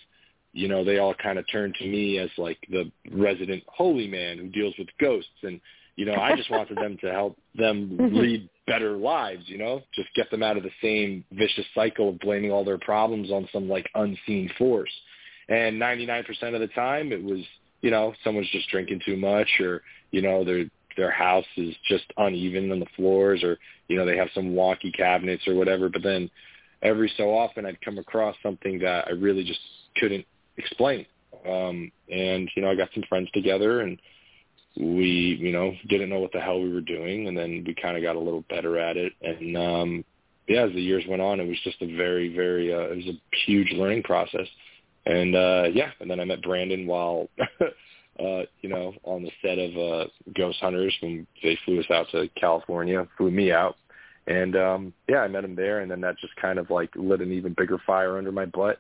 you 0.53 0.67
know, 0.67 0.85
they 0.85 0.99
all 0.99 1.15
kind 1.15 1.37
of 1.37 1.45
turned 1.51 1.75
to 1.75 1.87
me 1.87 2.19
as 2.19 2.29
like 2.37 2.59
the 2.69 2.89
resident 3.11 3.63
holy 3.67 4.07
man 4.07 4.37
who 4.37 4.47
deals 4.49 4.75
with 4.77 4.87
ghosts. 4.99 5.29
And, 5.43 5.59
you 5.95 6.05
know, 6.05 6.15
I 6.15 6.35
just 6.35 6.51
wanted 6.51 6.77
them 6.77 6.97
to 7.01 7.11
help 7.11 7.37
them 7.55 7.97
lead 8.13 8.49
better 8.67 8.97
lives, 8.97 9.43
you 9.45 9.57
know, 9.57 9.81
just 9.93 10.09
get 10.15 10.29
them 10.31 10.43
out 10.43 10.57
of 10.57 10.63
the 10.63 10.71
same 10.81 11.23
vicious 11.31 11.65
cycle 11.73 12.09
of 12.09 12.19
blaming 12.19 12.51
all 12.51 12.65
their 12.65 12.77
problems 12.77 13.31
on 13.31 13.47
some 13.53 13.69
like 13.69 13.89
unseen 13.95 14.49
force. 14.57 14.91
And 15.47 15.79
99% 15.79 16.25
of 16.53 16.59
the 16.59 16.67
time 16.67 17.11
it 17.11 17.23
was, 17.23 17.39
you 17.81 17.91
know, 17.91 18.13
someone's 18.23 18.49
just 18.51 18.69
drinking 18.69 19.01
too 19.05 19.15
much 19.15 19.47
or, 19.59 19.81
you 20.11 20.21
know, 20.21 20.43
their 20.43 20.65
their 20.97 21.11
house 21.11 21.45
is 21.57 21.75
just 21.89 22.05
uneven 22.17 22.71
on 22.71 22.79
the 22.79 22.85
floors 22.95 23.43
or, 23.43 23.57
you 23.89 23.97
know, 23.97 24.05
they 24.05 24.15
have 24.15 24.29
some 24.33 24.53
wonky 24.53 24.95
cabinets 24.95 25.45
or 25.45 25.53
whatever, 25.53 25.89
but 25.89 26.01
then 26.01 26.29
every 26.81 27.11
so 27.17 27.35
often 27.35 27.65
I'd 27.65 27.81
come 27.81 27.97
across 27.97 28.35
something 28.41 28.79
that 28.79 29.05
I 29.07 29.11
really 29.11 29.43
just 29.43 29.59
couldn't 29.97 30.25
explain. 30.57 31.05
Um 31.47 31.91
and, 32.09 32.49
you 32.55 32.61
know, 32.61 32.71
I 32.71 32.75
got 32.75 32.89
some 32.93 33.03
friends 33.07 33.29
together 33.31 33.81
and 33.81 33.99
we 34.77 35.37
you 35.39 35.51
know 35.51 35.73
didn't 35.87 36.09
know 36.09 36.19
what 36.19 36.31
the 36.33 36.39
hell 36.39 36.61
we 36.61 36.71
were 36.71 36.81
doing 36.81 37.27
and 37.27 37.37
then 37.37 37.63
we 37.65 37.73
kind 37.73 37.95
of 37.95 38.03
got 38.03 38.15
a 38.15 38.19
little 38.19 38.43
better 38.49 38.77
at 38.77 38.97
it. 38.97 39.13
And 39.21 39.57
um 39.57 40.05
yeah 40.47 40.65
as 40.65 40.73
the 40.73 40.81
years 40.81 41.05
went 41.07 41.21
on 41.21 41.39
it 41.39 41.47
was 41.47 41.59
just 41.63 41.81
a 41.81 41.95
very 41.95 42.35
very 42.35 42.73
uh 42.73 42.91
it 42.91 42.97
was 42.97 43.07
a 43.07 43.37
huge 43.45 43.71
learning 43.71 44.03
process. 44.03 44.47
And 45.05 45.35
uh 45.35 45.65
yeah 45.73 45.91
and 45.99 46.09
then 46.09 46.19
i 46.19 46.25
met 46.25 46.41
brandon 46.41 46.87
while 46.87 47.29
uh 47.39 48.43
you 48.61 48.69
know 48.69 48.93
on 49.03 49.23
the 49.23 49.31
set 49.41 49.57
of 49.57 49.77
uh 49.77 50.09
ghost 50.35 50.59
hunters 50.59 50.95
when 51.01 51.25
they 51.41 51.57
flew 51.63 51.79
us 51.79 51.89
out 51.89 52.07
to 52.11 52.27
california 52.39 53.07
flew 53.17 53.31
me 53.31 53.51
out. 53.51 53.77
And 54.27 54.57
um 54.57 54.93
yeah 55.07 55.19
i 55.19 55.27
met 55.29 55.45
him 55.45 55.55
there 55.55 55.79
and 55.79 55.89
then 55.89 56.01
that 56.01 56.17
just 56.19 56.35
kind 56.35 56.59
of 56.59 56.69
like 56.69 56.89
lit 56.95 57.21
an 57.21 57.31
even 57.31 57.53
bigger 57.53 57.77
fire 57.85 58.17
under 58.17 58.33
my 58.33 58.45
butt. 58.45 58.79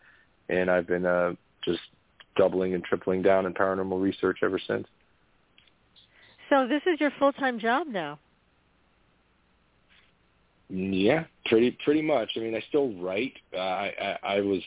And 0.49 0.69
i've 0.69 0.87
been 0.87 1.05
uh 1.05 1.35
just 1.63 1.79
doubling 2.35 2.73
and 2.73 2.83
tripling 2.83 3.21
down 3.21 3.45
in 3.45 3.53
paranormal 3.53 4.01
research 4.01 4.39
ever 4.43 4.59
since 4.67 4.85
so 6.55 6.67
this 6.67 6.81
is 6.85 6.99
your 6.99 7.11
full-time 7.19 7.59
job 7.59 7.87
now. 7.87 8.19
Yeah, 10.69 11.25
pretty 11.45 11.77
pretty 11.83 12.01
much. 12.01 12.31
I 12.35 12.39
mean, 12.39 12.55
I 12.55 12.63
still 12.69 12.93
write. 12.93 13.33
Uh, 13.53 13.59
I, 13.59 13.93
I 14.01 14.17
I 14.35 14.41
was, 14.41 14.61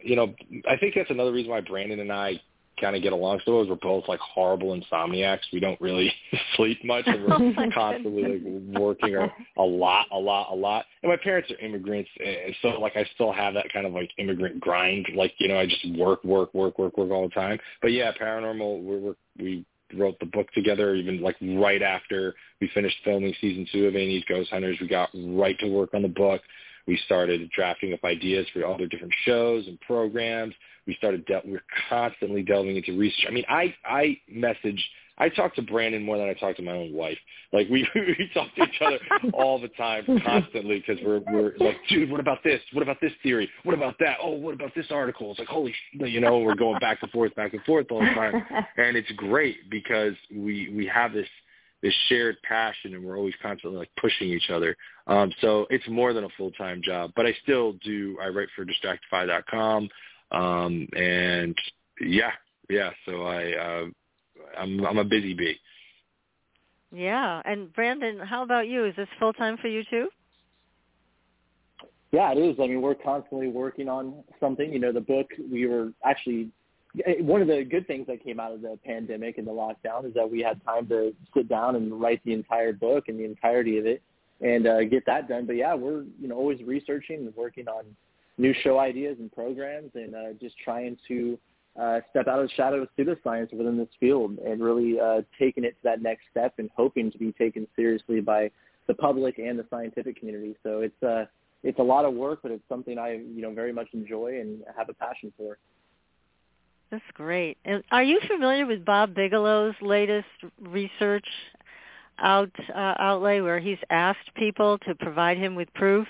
you 0.00 0.16
know, 0.16 0.34
I 0.66 0.76
think 0.78 0.94
that's 0.94 1.10
another 1.10 1.32
reason 1.32 1.50
why 1.50 1.60
Brandon 1.60 2.00
and 2.00 2.10
I 2.10 2.40
kind 2.80 2.96
of 2.96 3.02
get 3.02 3.12
along 3.12 3.40
so. 3.44 3.60
Is 3.60 3.68
we're 3.68 3.74
both 3.74 4.04
like 4.08 4.20
horrible 4.20 4.78
insomniacs. 4.80 5.40
We 5.52 5.60
don't 5.60 5.78
really 5.82 6.10
sleep 6.56 6.82
much, 6.82 7.04
and 7.06 7.24
we're 7.24 7.34
oh 7.34 7.70
constantly 7.74 8.38
like 8.38 8.80
working 8.80 9.16
a, 9.16 9.28
a 9.58 9.62
lot, 9.62 10.06
a 10.12 10.18
lot, 10.18 10.50
a 10.50 10.54
lot. 10.54 10.86
And 11.02 11.10
my 11.10 11.18
parents 11.22 11.50
are 11.50 11.58
immigrants, 11.58 12.08
and 12.24 12.54
so 12.62 12.68
like 12.80 12.96
I 12.96 13.06
still 13.14 13.32
have 13.32 13.52
that 13.52 13.70
kind 13.70 13.86
of 13.86 13.92
like 13.92 14.10
immigrant 14.16 14.60
grind. 14.60 15.08
Like 15.14 15.34
you 15.36 15.48
know, 15.48 15.58
I 15.58 15.66
just 15.66 15.86
work, 15.98 16.24
work, 16.24 16.54
work, 16.54 16.78
work, 16.78 16.96
work 16.96 17.10
all 17.10 17.28
the 17.28 17.34
time. 17.34 17.58
But 17.82 17.92
yeah, 17.92 18.12
paranormal. 18.18 18.82
We're, 18.82 18.98
we're 18.98 19.14
we 19.38 19.66
wrote 19.98 20.18
the 20.20 20.26
book 20.26 20.50
together 20.52 20.94
even 20.94 21.20
like 21.20 21.36
right 21.40 21.82
after 21.82 22.34
we 22.60 22.68
finished 22.74 22.96
filming 23.04 23.34
season 23.40 23.66
two 23.72 23.86
of 23.86 23.94
A&E's 23.94 24.24
Ghost 24.28 24.50
Hunters. 24.50 24.78
We 24.80 24.88
got 24.88 25.10
right 25.14 25.58
to 25.60 25.68
work 25.68 25.94
on 25.94 26.02
the 26.02 26.08
book. 26.08 26.42
We 26.86 26.98
started 27.06 27.50
drafting 27.50 27.92
up 27.94 28.04
ideas 28.04 28.46
for 28.52 28.66
other 28.66 28.86
different 28.86 29.14
shows 29.24 29.66
and 29.66 29.80
programs. 29.80 30.54
We 30.86 30.94
started, 30.96 31.24
de- 31.24 31.40
we 31.44 31.52
we're 31.52 31.62
constantly 31.88 32.42
delving 32.42 32.76
into 32.76 32.96
research. 32.98 33.24
I 33.26 33.32
mean, 33.32 33.44
I, 33.48 33.74
I 33.84 34.18
messaged 34.30 34.82
I 35.16 35.28
talk 35.28 35.54
to 35.54 35.62
Brandon 35.62 36.02
more 36.02 36.18
than 36.18 36.28
I 36.28 36.34
talk 36.34 36.56
to 36.56 36.62
my 36.62 36.72
own 36.72 36.92
wife. 36.92 37.18
Like 37.52 37.68
we 37.68 37.86
we 37.94 38.30
talk 38.34 38.48
to 38.56 38.62
each 38.62 38.80
other 38.84 38.98
all 39.32 39.60
the 39.60 39.68
time, 39.68 40.04
constantly, 40.24 40.82
because 40.84 41.02
we're 41.04 41.20
we're 41.32 41.52
like, 41.58 41.76
dude, 41.88 42.10
what 42.10 42.20
about 42.20 42.38
this? 42.42 42.60
What 42.72 42.82
about 42.82 43.00
this 43.00 43.12
theory? 43.22 43.48
What 43.62 43.74
about 43.74 43.96
that? 44.00 44.16
Oh, 44.22 44.32
what 44.32 44.54
about 44.54 44.74
this 44.74 44.86
article? 44.90 45.30
It's 45.30 45.38
like, 45.38 45.48
holy, 45.48 45.72
sh-, 45.72 46.00
you 46.00 46.20
know, 46.20 46.38
we're 46.38 46.54
going 46.54 46.80
back 46.80 46.98
and 47.02 47.10
forth, 47.10 47.34
back 47.34 47.52
and 47.52 47.62
forth 47.62 47.86
all 47.90 48.00
the 48.00 48.06
time, 48.06 48.34
and 48.76 48.96
it's 48.96 49.10
great 49.12 49.70
because 49.70 50.14
we 50.32 50.72
we 50.74 50.86
have 50.86 51.12
this 51.12 51.28
this 51.82 51.94
shared 52.08 52.36
passion, 52.42 52.94
and 52.94 53.04
we're 53.04 53.16
always 53.16 53.34
constantly 53.40 53.78
like 53.78 53.90
pushing 54.00 54.28
each 54.28 54.50
other. 54.50 54.76
Um, 55.06 55.30
so 55.40 55.66
it's 55.70 55.86
more 55.88 56.12
than 56.12 56.24
a 56.24 56.28
full 56.36 56.50
time 56.52 56.80
job, 56.82 57.12
but 57.14 57.26
I 57.26 57.36
still 57.42 57.74
do. 57.84 58.16
I 58.20 58.28
write 58.28 58.48
for 58.56 58.64
Distractify.com, 58.64 59.88
um, 60.32 60.88
and 60.96 61.56
yeah, 62.00 62.32
yeah. 62.68 62.90
So 63.06 63.22
I. 63.22 63.52
Uh, 63.52 63.84
I'm 64.58 64.84
I'm 64.84 64.98
a 64.98 65.04
busy 65.04 65.34
bee. 65.34 65.56
Yeah, 66.92 67.42
and 67.44 67.72
Brandon, 67.72 68.18
how 68.20 68.42
about 68.42 68.68
you? 68.68 68.84
Is 68.84 68.94
this 68.96 69.08
full 69.18 69.32
time 69.32 69.56
for 69.60 69.68
you 69.68 69.82
too? 69.90 70.08
Yeah, 72.12 72.30
it 72.30 72.38
is. 72.38 72.56
I 72.62 72.68
mean, 72.68 72.80
we're 72.80 72.94
constantly 72.94 73.48
working 73.48 73.88
on 73.88 74.22
something. 74.38 74.72
You 74.72 74.78
know, 74.78 74.92
the 74.92 75.00
book 75.00 75.26
we 75.50 75.66
were 75.66 75.92
actually 76.04 76.50
one 77.20 77.42
of 77.42 77.48
the 77.48 77.64
good 77.64 77.88
things 77.88 78.06
that 78.06 78.22
came 78.22 78.38
out 78.38 78.52
of 78.52 78.62
the 78.62 78.78
pandemic 78.84 79.38
and 79.38 79.46
the 79.46 79.50
lockdown 79.50 80.06
is 80.06 80.14
that 80.14 80.30
we 80.30 80.40
had 80.40 80.64
time 80.64 80.86
to 80.88 81.12
sit 81.34 81.48
down 81.48 81.74
and 81.74 82.00
write 82.00 82.20
the 82.24 82.32
entire 82.32 82.72
book 82.72 83.08
and 83.08 83.18
the 83.18 83.24
entirety 83.24 83.78
of 83.78 83.86
it 83.86 84.00
and 84.40 84.68
uh, 84.68 84.84
get 84.84 85.04
that 85.06 85.28
done. 85.28 85.46
But 85.46 85.56
yeah, 85.56 85.74
we're 85.74 86.04
you 86.20 86.28
know 86.28 86.36
always 86.36 86.62
researching 86.62 87.18
and 87.18 87.34
working 87.34 87.66
on 87.66 87.84
new 88.38 88.54
show 88.62 88.78
ideas 88.78 89.16
and 89.18 89.32
programs 89.32 89.90
and 89.94 90.14
uh, 90.14 90.32
just 90.40 90.56
trying 90.58 90.96
to 91.08 91.38
uh, 91.80 92.00
step 92.10 92.28
out 92.28 92.38
of 92.38 92.48
the 92.48 92.54
shadow 92.54 92.82
of 92.82 92.88
pseudoscience 92.96 93.52
within 93.52 93.76
this 93.76 93.88
field 93.98 94.38
and 94.38 94.62
really 94.62 95.00
uh, 95.00 95.22
taking 95.38 95.64
it 95.64 95.70
to 95.70 95.82
that 95.82 96.00
next 96.02 96.22
step 96.30 96.54
and 96.58 96.70
hoping 96.76 97.10
to 97.10 97.18
be 97.18 97.32
taken 97.32 97.66
seriously 97.74 98.20
by 98.20 98.50
the 98.86 98.94
public 98.94 99.38
and 99.38 99.58
the 99.58 99.66
scientific 99.70 100.18
community. 100.18 100.54
So 100.62 100.80
it's 100.80 101.02
uh, 101.02 101.24
it's 101.62 101.78
a 101.78 101.82
lot 101.82 102.04
of 102.04 102.14
work, 102.14 102.40
but 102.42 102.52
it's 102.52 102.62
something 102.68 102.98
I 102.98 103.14
you 103.14 103.42
know 103.42 103.52
very 103.52 103.72
much 103.72 103.88
enjoy 103.92 104.38
and 104.40 104.62
have 104.76 104.88
a 104.88 104.94
passion 104.94 105.32
for. 105.36 105.58
That's 106.90 107.02
great. 107.14 107.58
And 107.64 107.82
are 107.90 108.04
you 108.04 108.20
familiar 108.28 108.66
with 108.66 108.84
Bob 108.84 109.14
Bigelow's 109.14 109.74
latest 109.80 110.28
research 110.60 111.26
out 112.18 112.50
uh, 112.72 112.94
outlay 112.98 113.40
where 113.40 113.58
he's 113.58 113.78
asked 113.90 114.32
people 114.36 114.78
to 114.86 114.94
provide 114.94 115.38
him 115.38 115.56
with 115.56 115.72
proof, 115.74 116.06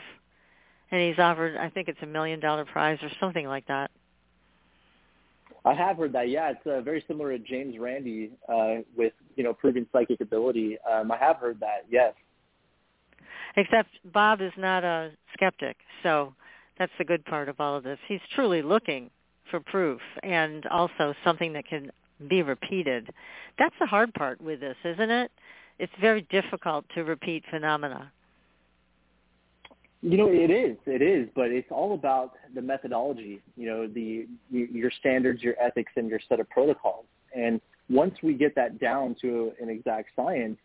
and 0.90 1.00
he's 1.00 1.18
offered 1.18 1.56
I 1.56 1.70
think 1.70 1.88
it's 1.88 2.02
a 2.02 2.06
million 2.06 2.40
dollar 2.40 2.66
prize 2.66 2.98
or 3.02 3.10
something 3.18 3.46
like 3.46 3.66
that. 3.68 3.90
I 5.64 5.72
have 5.74 5.96
heard 5.96 6.12
that. 6.12 6.28
Yeah, 6.28 6.50
it's 6.50 6.66
uh, 6.66 6.80
very 6.82 7.02
similar 7.08 7.36
to 7.36 7.38
James 7.38 7.78
Randi 7.78 8.32
uh, 8.48 8.82
with 8.96 9.12
you 9.36 9.44
know 9.44 9.54
proving 9.54 9.86
psychic 9.92 10.20
ability. 10.20 10.76
Um, 10.90 11.10
I 11.10 11.16
have 11.16 11.36
heard 11.36 11.58
that. 11.60 11.86
Yes. 11.90 12.12
Except 13.56 13.88
Bob 14.12 14.40
is 14.40 14.52
not 14.56 14.84
a 14.84 15.12
skeptic, 15.32 15.76
so 16.02 16.34
that's 16.78 16.92
the 16.98 17.04
good 17.04 17.24
part 17.24 17.48
of 17.48 17.60
all 17.60 17.76
of 17.76 17.84
this. 17.84 17.98
He's 18.08 18.20
truly 18.34 18.62
looking 18.62 19.10
for 19.50 19.60
proof 19.60 20.00
and 20.22 20.66
also 20.66 21.14
something 21.24 21.52
that 21.52 21.66
can 21.66 21.90
be 22.28 22.42
repeated. 22.42 23.10
That's 23.58 23.74
the 23.78 23.86
hard 23.86 24.12
part 24.14 24.40
with 24.40 24.60
this, 24.60 24.76
isn't 24.84 25.10
it? 25.10 25.30
It's 25.78 25.92
very 26.00 26.22
difficult 26.22 26.84
to 26.94 27.04
repeat 27.04 27.44
phenomena. 27.50 28.12
You 30.04 30.18
know, 30.18 30.28
it 30.28 30.50
is. 30.50 30.76
It 30.84 31.00
is, 31.00 31.30
but 31.34 31.46
it's 31.46 31.70
all 31.70 31.94
about 31.94 32.32
the 32.54 32.60
methodology. 32.60 33.40
You 33.56 33.66
know, 33.66 33.86
the 33.88 34.26
your 34.50 34.90
standards, 35.00 35.42
your 35.42 35.54
ethics, 35.58 35.92
and 35.96 36.10
your 36.10 36.20
set 36.28 36.40
of 36.40 36.50
protocols. 36.50 37.06
And 37.34 37.58
once 37.88 38.14
we 38.22 38.34
get 38.34 38.54
that 38.54 38.78
down 38.78 39.16
to 39.22 39.52
an 39.62 39.70
exact 39.70 40.10
science, 40.14 40.58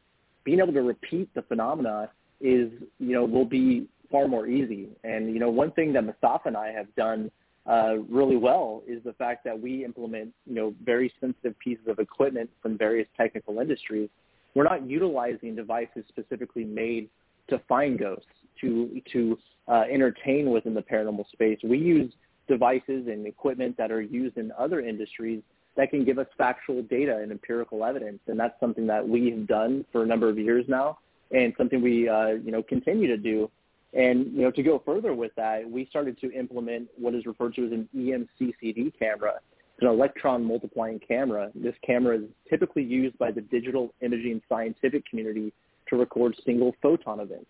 being 0.44 0.60
able 0.60 0.74
to 0.74 0.82
repeat 0.82 1.34
the 1.36 1.42
phenomena 1.44 2.10
is, 2.42 2.70
you 3.00 3.14
know, 3.14 3.24
will 3.24 3.46
be 3.46 3.88
far 4.12 4.28
more 4.28 4.46
easy. 4.46 4.90
And 5.06 5.34
you 5.34 5.40
know, 5.40 5.50
one 5.50 5.72
thing 5.72 5.94
that 5.94 6.04
Mustafa 6.04 6.50
and 6.50 6.58
I 6.58 6.74
have 6.74 6.94
done 6.96 7.32
uh, 7.66 8.00
really 8.10 8.36
well 8.36 8.84
is 8.86 9.02
the 9.06 9.14
fact 9.14 9.46
that 9.46 9.58
we 9.58 9.86
implement, 9.86 10.34
you 10.48 10.56
know, 10.56 10.74
very 10.84 11.14
sensitive 11.22 11.58
pieces 11.60 11.86
of 11.88 12.00
equipment 12.00 12.50
from 12.62 12.78
various 12.78 13.08
technical 13.16 13.60
industries. 13.60 14.10
We're 14.54 14.66
not 14.66 14.86
utilizing 14.86 15.56
devices 15.56 16.04
specifically 16.10 16.66
made 16.66 17.08
to 17.50 17.62
find 17.70 17.98
ghosts 17.98 18.28
to 18.62 19.02
to 19.12 19.38
uh, 19.68 19.84
entertain 19.92 20.50
within 20.50 20.74
the 20.74 20.82
paranormal 20.82 21.30
space. 21.32 21.60
We 21.64 21.78
use 21.78 22.12
devices 22.48 23.08
and 23.08 23.28
equipment 23.28 23.78
that 23.78 23.92
are 23.92 24.02
used 24.02 24.38
in 24.38 24.52
other 24.58 24.82
industries 24.82 25.42
that 25.78 25.92
can 25.92 26.04
give 26.04 26.18
us 26.18 26.28
factual 26.38 26.82
data 26.84 27.18
and 27.18 27.32
empirical 27.32 27.86
evidence, 27.86 28.20
and 28.28 28.40
that's 28.40 28.60
something 28.60 28.88
that 28.88 29.08
we 29.08 29.30
have 29.30 29.48
done 29.48 29.86
for 29.92 30.04
a 30.04 30.06
number 30.06 30.28
of 30.28 30.38
years 30.38 30.66
now, 30.68 30.98
and 31.32 31.54
something 31.58 31.82
we 31.82 32.10
uh, 32.10 32.30
you 32.30 32.52
know 32.52 32.64
continue 32.64 33.08
to 33.08 33.18
do. 33.18 33.50
And 33.94 34.34
you 34.34 34.42
know 34.42 34.52
to 34.52 34.64
go 34.64 34.82
further 34.86 35.14
with 35.14 35.34
that, 35.36 35.70
we 35.70 35.86
started 35.86 36.20
to 36.22 36.32
implement 36.32 36.90
what 36.98 37.16
is 37.16 37.26
referred 37.26 37.56
to 37.56 37.66
as 37.66 37.72
an 37.72 37.88
EMCCD 37.96 38.94
camera. 38.98 39.36
It's 39.76 39.84
an 39.84 39.88
electron 39.88 40.44
multiplying 40.44 41.00
camera. 41.00 41.52
This 41.56 41.76
camera 41.86 42.18
is 42.18 42.24
typically 42.50 42.84
used 42.84 43.18
by 43.18 43.32
the 43.32 43.42
digital 43.42 43.94
imaging 44.02 44.42
scientific 44.50 45.06
community 45.10 45.54
to 45.88 45.96
record 45.96 46.36
single 46.46 46.76
photon 46.82 47.22
events. 47.22 47.48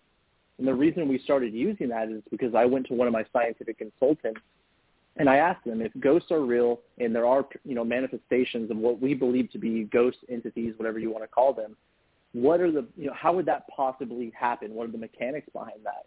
And 0.60 0.68
the 0.68 0.74
reason 0.74 1.08
we 1.08 1.18
started 1.18 1.54
using 1.54 1.88
that 1.88 2.10
is 2.10 2.22
because 2.30 2.54
I 2.54 2.66
went 2.66 2.86
to 2.88 2.94
one 2.94 3.06
of 3.06 3.14
my 3.14 3.24
scientific 3.32 3.78
consultants 3.78 4.42
and 5.16 5.26
I 5.26 5.36
asked 5.36 5.64
them 5.64 5.80
if 5.80 5.90
ghosts 6.00 6.30
are 6.30 6.42
real 6.42 6.80
and 6.98 7.14
there 7.14 7.24
are, 7.24 7.46
you 7.64 7.74
know, 7.74 7.82
manifestations 7.82 8.70
of 8.70 8.76
what 8.76 9.00
we 9.00 9.14
believe 9.14 9.50
to 9.52 9.58
be 9.58 9.84
ghost 9.84 10.18
entities, 10.28 10.74
whatever 10.76 10.98
you 10.98 11.10
want 11.10 11.24
to 11.24 11.28
call 11.28 11.54
them, 11.54 11.76
what 12.32 12.60
are 12.60 12.70
the, 12.70 12.86
you 12.94 13.06
know, 13.06 13.14
how 13.14 13.32
would 13.32 13.46
that 13.46 13.68
possibly 13.74 14.34
happen? 14.38 14.74
What 14.74 14.90
are 14.90 14.92
the 14.92 14.98
mechanics 14.98 15.48
behind 15.50 15.80
that? 15.84 16.04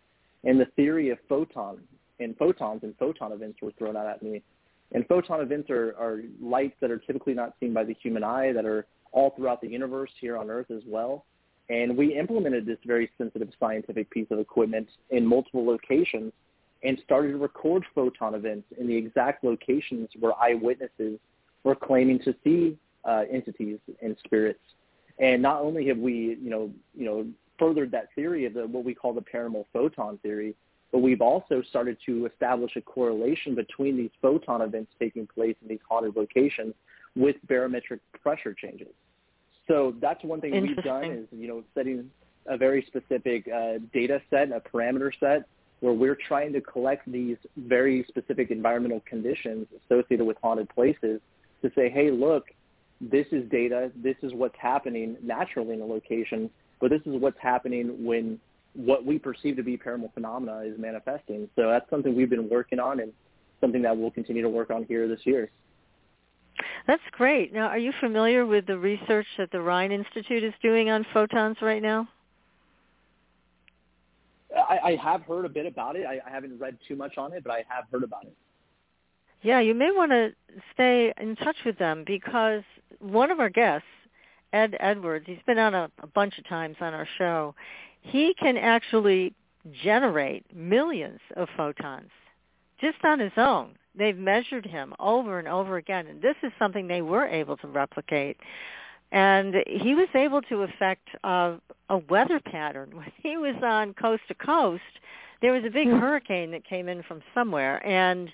And 0.47 0.59
the 0.59 0.67
theory 0.75 1.09
of 1.09 1.17
photon 1.27 1.79
and 2.19 2.37
photons 2.37 2.83
and 2.83 2.95
photon 2.99 3.31
events 3.31 3.57
were 3.59 3.71
thrown 3.71 3.97
out 3.97 4.05
at 4.05 4.21
me. 4.21 4.43
And 4.91 5.03
photon 5.07 5.41
events 5.41 5.71
are, 5.71 5.95
are 5.99 6.21
lights 6.39 6.75
that 6.79 6.91
are 6.91 6.99
typically 6.99 7.33
not 7.33 7.55
seen 7.59 7.73
by 7.73 7.85
the 7.85 7.95
human 7.95 8.23
eye 8.23 8.53
that 8.53 8.65
are 8.65 8.85
all 9.13 9.31
throughout 9.35 9.61
the 9.61 9.67
universe 9.67 10.11
here 10.21 10.37
on 10.37 10.51
Earth 10.51 10.69
as 10.69 10.83
well. 10.85 11.25
And 11.69 11.97
we 11.97 12.17
implemented 12.17 12.65
this 12.65 12.77
very 12.85 13.09
sensitive 13.17 13.49
scientific 13.59 14.09
piece 14.09 14.27
of 14.31 14.39
equipment 14.39 14.87
in 15.11 15.25
multiple 15.25 15.65
locations 15.65 16.33
and 16.83 16.97
started 17.05 17.31
to 17.31 17.37
record 17.37 17.85
photon 17.95 18.35
events 18.35 18.67
in 18.77 18.87
the 18.87 18.95
exact 18.95 19.43
locations 19.43 20.09
where 20.19 20.33
eyewitnesses 20.41 21.19
were 21.63 21.75
claiming 21.75 22.19
to 22.19 22.35
see 22.43 22.77
uh, 23.05 23.23
entities 23.31 23.79
and 24.01 24.17
spirits. 24.25 24.59
And 25.19 25.41
not 25.41 25.61
only 25.61 25.87
have 25.87 25.97
we, 25.97 26.37
you 26.41 26.49
know, 26.49 26.71
you 26.95 27.05
know, 27.05 27.25
furthered 27.57 27.91
that 27.91 28.09
theory 28.15 28.45
of 28.45 28.53
the, 28.53 28.67
what 28.67 28.83
we 28.83 28.93
call 28.93 29.13
the 29.13 29.21
paranormal 29.21 29.65
photon 29.71 30.17
theory, 30.17 30.55
but 30.91 30.99
we've 30.99 31.21
also 31.21 31.61
started 31.69 31.97
to 32.05 32.25
establish 32.25 32.75
a 32.75 32.81
correlation 32.81 33.55
between 33.55 33.97
these 33.97 34.11
photon 34.21 34.61
events 34.61 34.91
taking 34.99 35.25
place 35.25 35.55
in 35.61 35.67
these 35.67 35.79
haunted 35.87 36.15
locations 36.15 36.73
with 37.15 37.35
barometric 37.47 37.99
pressure 38.21 38.53
changes. 38.53 38.93
So 39.67 39.95
that's 40.01 40.23
one 40.23 40.41
thing 40.41 40.61
we've 40.61 40.83
done 40.83 41.05
is, 41.05 41.27
you 41.31 41.47
know, 41.47 41.63
setting 41.73 42.09
a 42.45 42.57
very 42.57 42.85
specific 42.87 43.47
uh, 43.47 43.79
data 43.93 44.21
set, 44.29 44.51
a 44.51 44.59
parameter 44.59 45.11
set, 45.19 45.47
where 45.79 45.93
we're 45.93 46.17
trying 46.27 46.53
to 46.53 46.61
collect 46.61 47.09
these 47.11 47.37
very 47.57 48.05
specific 48.07 48.51
environmental 48.51 49.01
conditions 49.05 49.67
associated 49.85 50.25
with 50.25 50.37
haunted 50.41 50.69
places 50.69 51.21
to 51.61 51.71
say, 51.75 51.89
hey, 51.89 52.11
look, 52.11 52.45
this 53.01 53.27
is 53.31 53.49
data, 53.49 53.91
this 53.95 54.15
is 54.21 54.33
what's 54.33 54.55
happening 54.57 55.17
naturally 55.21 55.73
in 55.73 55.81
a 55.81 55.85
location, 55.85 56.49
but 56.79 56.89
this 56.89 57.01
is 57.05 57.19
what's 57.19 57.39
happening 57.39 58.05
when 58.05 58.39
what 58.75 59.05
we 59.05 59.19
perceive 59.19 59.55
to 59.57 59.63
be 59.63 59.77
paranormal 59.77 60.13
phenomena 60.13 60.59
is 60.59 60.77
manifesting. 60.79 61.49
So 61.55 61.69
that's 61.69 61.89
something 61.89 62.15
we've 62.15 62.29
been 62.29 62.49
working 62.49 62.79
on 62.79 62.99
and 62.99 63.11
something 63.61 63.81
that 63.83 63.97
we'll 63.97 64.11
continue 64.11 64.41
to 64.41 64.49
work 64.49 64.69
on 64.71 64.85
here 64.85 65.07
this 65.07 65.21
year. 65.25 65.49
That's 66.85 67.01
great. 67.11 67.53
Now, 67.53 67.67
are 67.67 67.77
you 67.77 67.93
familiar 67.99 68.45
with 68.45 68.67
the 68.67 68.77
research 68.77 69.27
that 69.37 69.51
the 69.51 69.61
Rhine 69.61 69.91
Institute 69.91 70.43
is 70.43 70.53
doing 70.61 70.89
on 70.89 71.05
photons 71.13 71.57
right 71.61 71.81
now? 71.81 72.09
I, 74.55 74.79
I 74.83 74.95
have 75.01 75.21
heard 75.21 75.45
a 75.45 75.49
bit 75.49 75.65
about 75.65 75.95
it. 75.95 76.05
I, 76.05 76.19
I 76.25 76.29
haven't 76.29 76.59
read 76.59 76.77
too 76.87 76.95
much 76.95 77.17
on 77.17 77.33
it, 77.33 77.43
but 77.43 77.51
I 77.51 77.63
have 77.67 77.85
heard 77.91 78.03
about 78.03 78.25
it. 78.25 78.35
Yeah, 79.41 79.59
you 79.59 79.73
may 79.73 79.91
want 79.91 80.11
to 80.11 80.31
stay 80.73 81.13
in 81.19 81.35
touch 81.37 81.57
with 81.65 81.77
them 81.77 82.03
because 82.05 82.63
one 82.99 83.31
of 83.31 83.39
our 83.39 83.49
guests, 83.49 83.87
Ed 84.51 84.75
Edwards, 84.79 85.25
he's 85.27 85.41
been 85.45 85.57
on 85.57 85.73
a, 85.73 85.89
a 86.01 86.07
bunch 86.07 86.37
of 86.37 86.47
times 86.47 86.75
on 86.79 86.93
our 86.93 87.07
show. 87.17 87.55
He 88.01 88.33
can 88.39 88.57
actually 88.57 89.33
generate 89.83 90.45
millions 90.53 91.19
of 91.35 91.47
photons 91.57 92.09
just 92.79 93.03
on 93.03 93.19
his 93.19 93.31
own. 93.37 93.75
They've 93.95 94.17
measured 94.17 94.65
him 94.65 94.93
over 94.99 95.39
and 95.39 95.47
over 95.47 95.77
again, 95.77 96.07
and 96.07 96.21
this 96.21 96.35
is 96.41 96.51
something 96.57 96.87
they 96.87 97.01
were 97.01 97.27
able 97.27 97.57
to 97.57 97.67
replicate. 97.67 98.37
And 99.11 99.55
he 99.67 99.93
was 99.93 100.07
able 100.15 100.41
to 100.43 100.63
affect 100.63 101.07
uh, 101.23 101.57
a 101.89 101.97
weather 101.97 102.39
pattern. 102.39 102.91
When 102.95 103.11
he 103.21 103.37
was 103.37 103.55
on 103.63 103.93
coast 103.93 104.23
to 104.29 104.33
coast, 104.33 104.81
there 105.41 105.53
was 105.53 105.63
a 105.65 105.69
big 105.69 105.87
hmm. 105.87 105.99
hurricane 105.99 106.51
that 106.51 106.65
came 106.65 106.87
in 106.87 107.03
from 107.03 107.21
somewhere, 107.33 107.85
and 107.85 108.31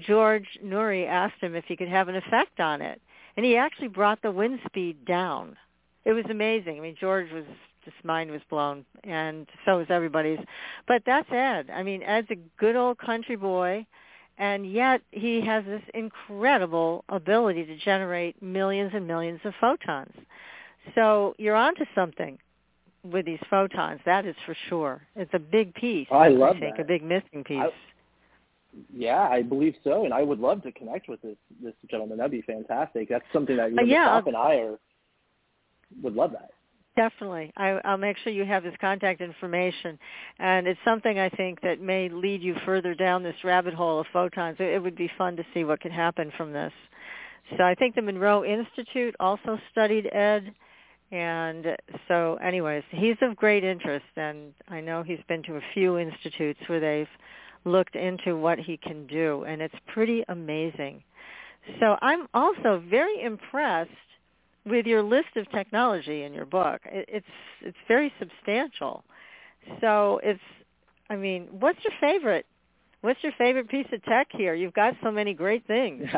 George 0.00 0.58
Noory 0.64 1.06
asked 1.06 1.40
him 1.40 1.54
if 1.54 1.64
he 1.66 1.76
could 1.76 1.88
have 1.88 2.08
an 2.08 2.16
effect 2.16 2.58
on 2.60 2.82
it, 2.82 3.00
and 3.36 3.46
he 3.46 3.56
actually 3.56 3.88
brought 3.88 4.22
the 4.22 4.30
wind 4.30 4.58
speed 4.66 5.04
down. 5.04 5.56
It 6.04 6.12
was 6.12 6.24
amazing. 6.30 6.78
I 6.78 6.80
mean, 6.80 6.96
George 6.98 7.30
was 7.32 7.44
just 7.86 7.96
mind 8.04 8.30
was 8.30 8.42
blown, 8.50 8.84
and 9.04 9.46
so 9.64 9.78
was 9.78 9.86
everybody's. 9.88 10.40
But 10.86 11.02
that's 11.06 11.28
Ed. 11.32 11.70
I 11.72 11.82
mean, 11.82 12.02
Ed's 12.02 12.28
a 12.30 12.36
good 12.58 12.76
old 12.76 12.98
country 12.98 13.36
boy 13.36 13.86
and 14.38 14.70
yet 14.70 15.00
he 15.12 15.40
has 15.40 15.64
this 15.64 15.82
incredible 15.94 17.04
ability 17.08 17.64
to 17.64 17.76
generate 17.78 18.40
millions 18.42 18.92
and 18.94 19.06
millions 19.06 19.40
of 19.44 19.54
photons. 19.60 20.12
So 20.94 21.34
you're 21.38 21.56
onto 21.56 21.84
something 21.94 22.38
with 23.02 23.24
these 23.24 23.40
photons, 23.48 24.00
that 24.04 24.26
is 24.26 24.34
for 24.44 24.56
sure. 24.68 25.00
It's 25.14 25.30
a 25.32 25.38
big 25.38 25.74
piece. 25.74 26.08
I 26.10 26.28
love 26.28 26.56
I 26.56 26.60
think, 26.60 26.76
that. 26.76 26.82
a 26.82 26.86
big 26.86 27.02
missing 27.02 27.44
piece. 27.44 27.58
I, 27.58 27.70
yeah, 28.92 29.28
I 29.30 29.42
believe 29.42 29.74
so, 29.84 30.04
and 30.04 30.12
I 30.12 30.22
would 30.22 30.40
love 30.40 30.62
to 30.64 30.72
connect 30.72 31.08
with 31.08 31.22
this 31.22 31.36
this 31.62 31.72
gentleman. 31.90 32.18
That'd 32.18 32.32
be 32.32 32.42
fantastic. 32.42 33.08
That's 33.08 33.24
something 33.32 33.56
that 33.56 33.70
you 33.70 33.76
know, 33.76 33.82
yeah, 33.82 34.20
and 34.26 34.36
I 34.36 34.56
are 34.56 34.78
would 36.02 36.14
love 36.14 36.32
that. 36.32 36.50
Definitely. 36.96 37.52
I, 37.58 37.78
I'll 37.84 37.98
make 37.98 38.16
sure 38.18 38.32
you 38.32 38.46
have 38.46 38.64
his 38.64 38.74
contact 38.80 39.20
information. 39.20 39.98
And 40.38 40.66
it's 40.66 40.80
something 40.84 41.18
I 41.18 41.28
think 41.28 41.60
that 41.60 41.80
may 41.80 42.08
lead 42.08 42.42
you 42.42 42.56
further 42.64 42.94
down 42.94 43.22
this 43.22 43.36
rabbit 43.44 43.74
hole 43.74 44.00
of 44.00 44.06
photons. 44.12 44.56
It, 44.58 44.74
it 44.74 44.82
would 44.82 44.96
be 44.96 45.10
fun 45.18 45.36
to 45.36 45.44
see 45.52 45.64
what 45.64 45.80
could 45.80 45.92
happen 45.92 46.32
from 46.36 46.52
this. 46.52 46.72
So 47.58 47.64
I 47.64 47.74
think 47.74 47.94
the 47.94 48.02
Monroe 48.02 48.44
Institute 48.44 49.14
also 49.20 49.58
studied 49.70 50.08
Ed. 50.12 50.52
And 51.12 51.66
so 52.08 52.36
anyways, 52.42 52.82
he's 52.90 53.16
of 53.20 53.36
great 53.36 53.62
interest. 53.62 54.06
And 54.16 54.54
I 54.68 54.80
know 54.80 55.02
he's 55.02 55.20
been 55.28 55.42
to 55.44 55.56
a 55.56 55.62
few 55.74 55.98
institutes 55.98 56.60
where 56.66 56.80
they've 56.80 57.08
looked 57.66 57.94
into 57.94 58.36
what 58.36 58.58
he 58.58 58.78
can 58.78 59.06
do. 59.06 59.44
And 59.44 59.60
it's 59.60 59.74
pretty 59.92 60.24
amazing. 60.28 61.02
So 61.78 61.96
I'm 62.00 62.26
also 62.32 62.82
very 62.88 63.22
impressed 63.22 63.90
with 64.66 64.84
your 64.84 65.02
list 65.02 65.36
of 65.36 65.50
technology 65.50 66.24
in 66.24 66.34
your 66.34 66.44
book. 66.44 66.80
It, 66.84 67.08
it's 67.08 67.26
it's 67.62 67.76
very 67.88 68.12
substantial. 68.18 69.04
So 69.80 70.20
it's 70.22 70.40
I 71.08 71.16
mean, 71.16 71.48
what's 71.50 71.78
your 71.84 71.94
favorite? 72.00 72.46
What's 73.00 73.22
your 73.22 73.32
favorite 73.38 73.68
piece 73.68 73.86
of 73.92 74.02
tech 74.04 74.28
here? 74.30 74.54
You've 74.54 74.74
got 74.74 74.94
so 75.02 75.10
many 75.10 75.32
great 75.32 75.66
things. 75.66 76.08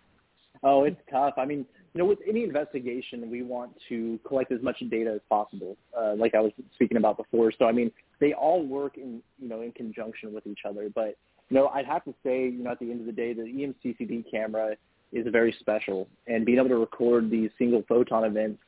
oh, 0.62 0.84
it's 0.84 1.00
tough. 1.10 1.34
I 1.38 1.46
mean, 1.46 1.64
you 1.94 2.02
know, 2.02 2.04
with 2.04 2.18
any 2.28 2.44
investigation, 2.44 3.30
we 3.30 3.42
want 3.42 3.72
to 3.88 4.20
collect 4.26 4.52
as 4.52 4.60
much 4.60 4.78
data 4.90 5.12
as 5.14 5.20
possible, 5.30 5.78
uh, 5.98 6.14
like 6.14 6.34
I 6.34 6.40
was 6.40 6.52
speaking 6.74 6.98
about 6.98 7.16
before. 7.16 7.50
So, 7.58 7.64
I 7.64 7.72
mean, 7.72 7.90
they 8.20 8.34
all 8.34 8.66
work 8.66 8.98
in, 8.98 9.22
you 9.38 9.48
know, 9.48 9.62
in 9.62 9.72
conjunction 9.72 10.34
with 10.34 10.46
each 10.46 10.60
other. 10.68 10.90
But, 10.94 11.16
you 11.48 11.56
know, 11.56 11.68
I'd 11.68 11.86
have 11.86 12.04
to 12.04 12.14
say, 12.22 12.50
you 12.50 12.62
know, 12.62 12.72
at 12.72 12.80
the 12.80 12.90
end 12.90 13.00
of 13.00 13.06
the 13.06 13.12
day, 13.12 13.32
the 13.32 13.42
EMCCD 13.42 14.30
camera 14.30 14.76
is 15.16 15.26
very 15.30 15.54
special. 15.60 16.08
And 16.26 16.44
being 16.44 16.58
able 16.58 16.68
to 16.68 16.78
record 16.78 17.30
these 17.30 17.50
single 17.58 17.82
photon 17.88 18.24
events 18.24 18.60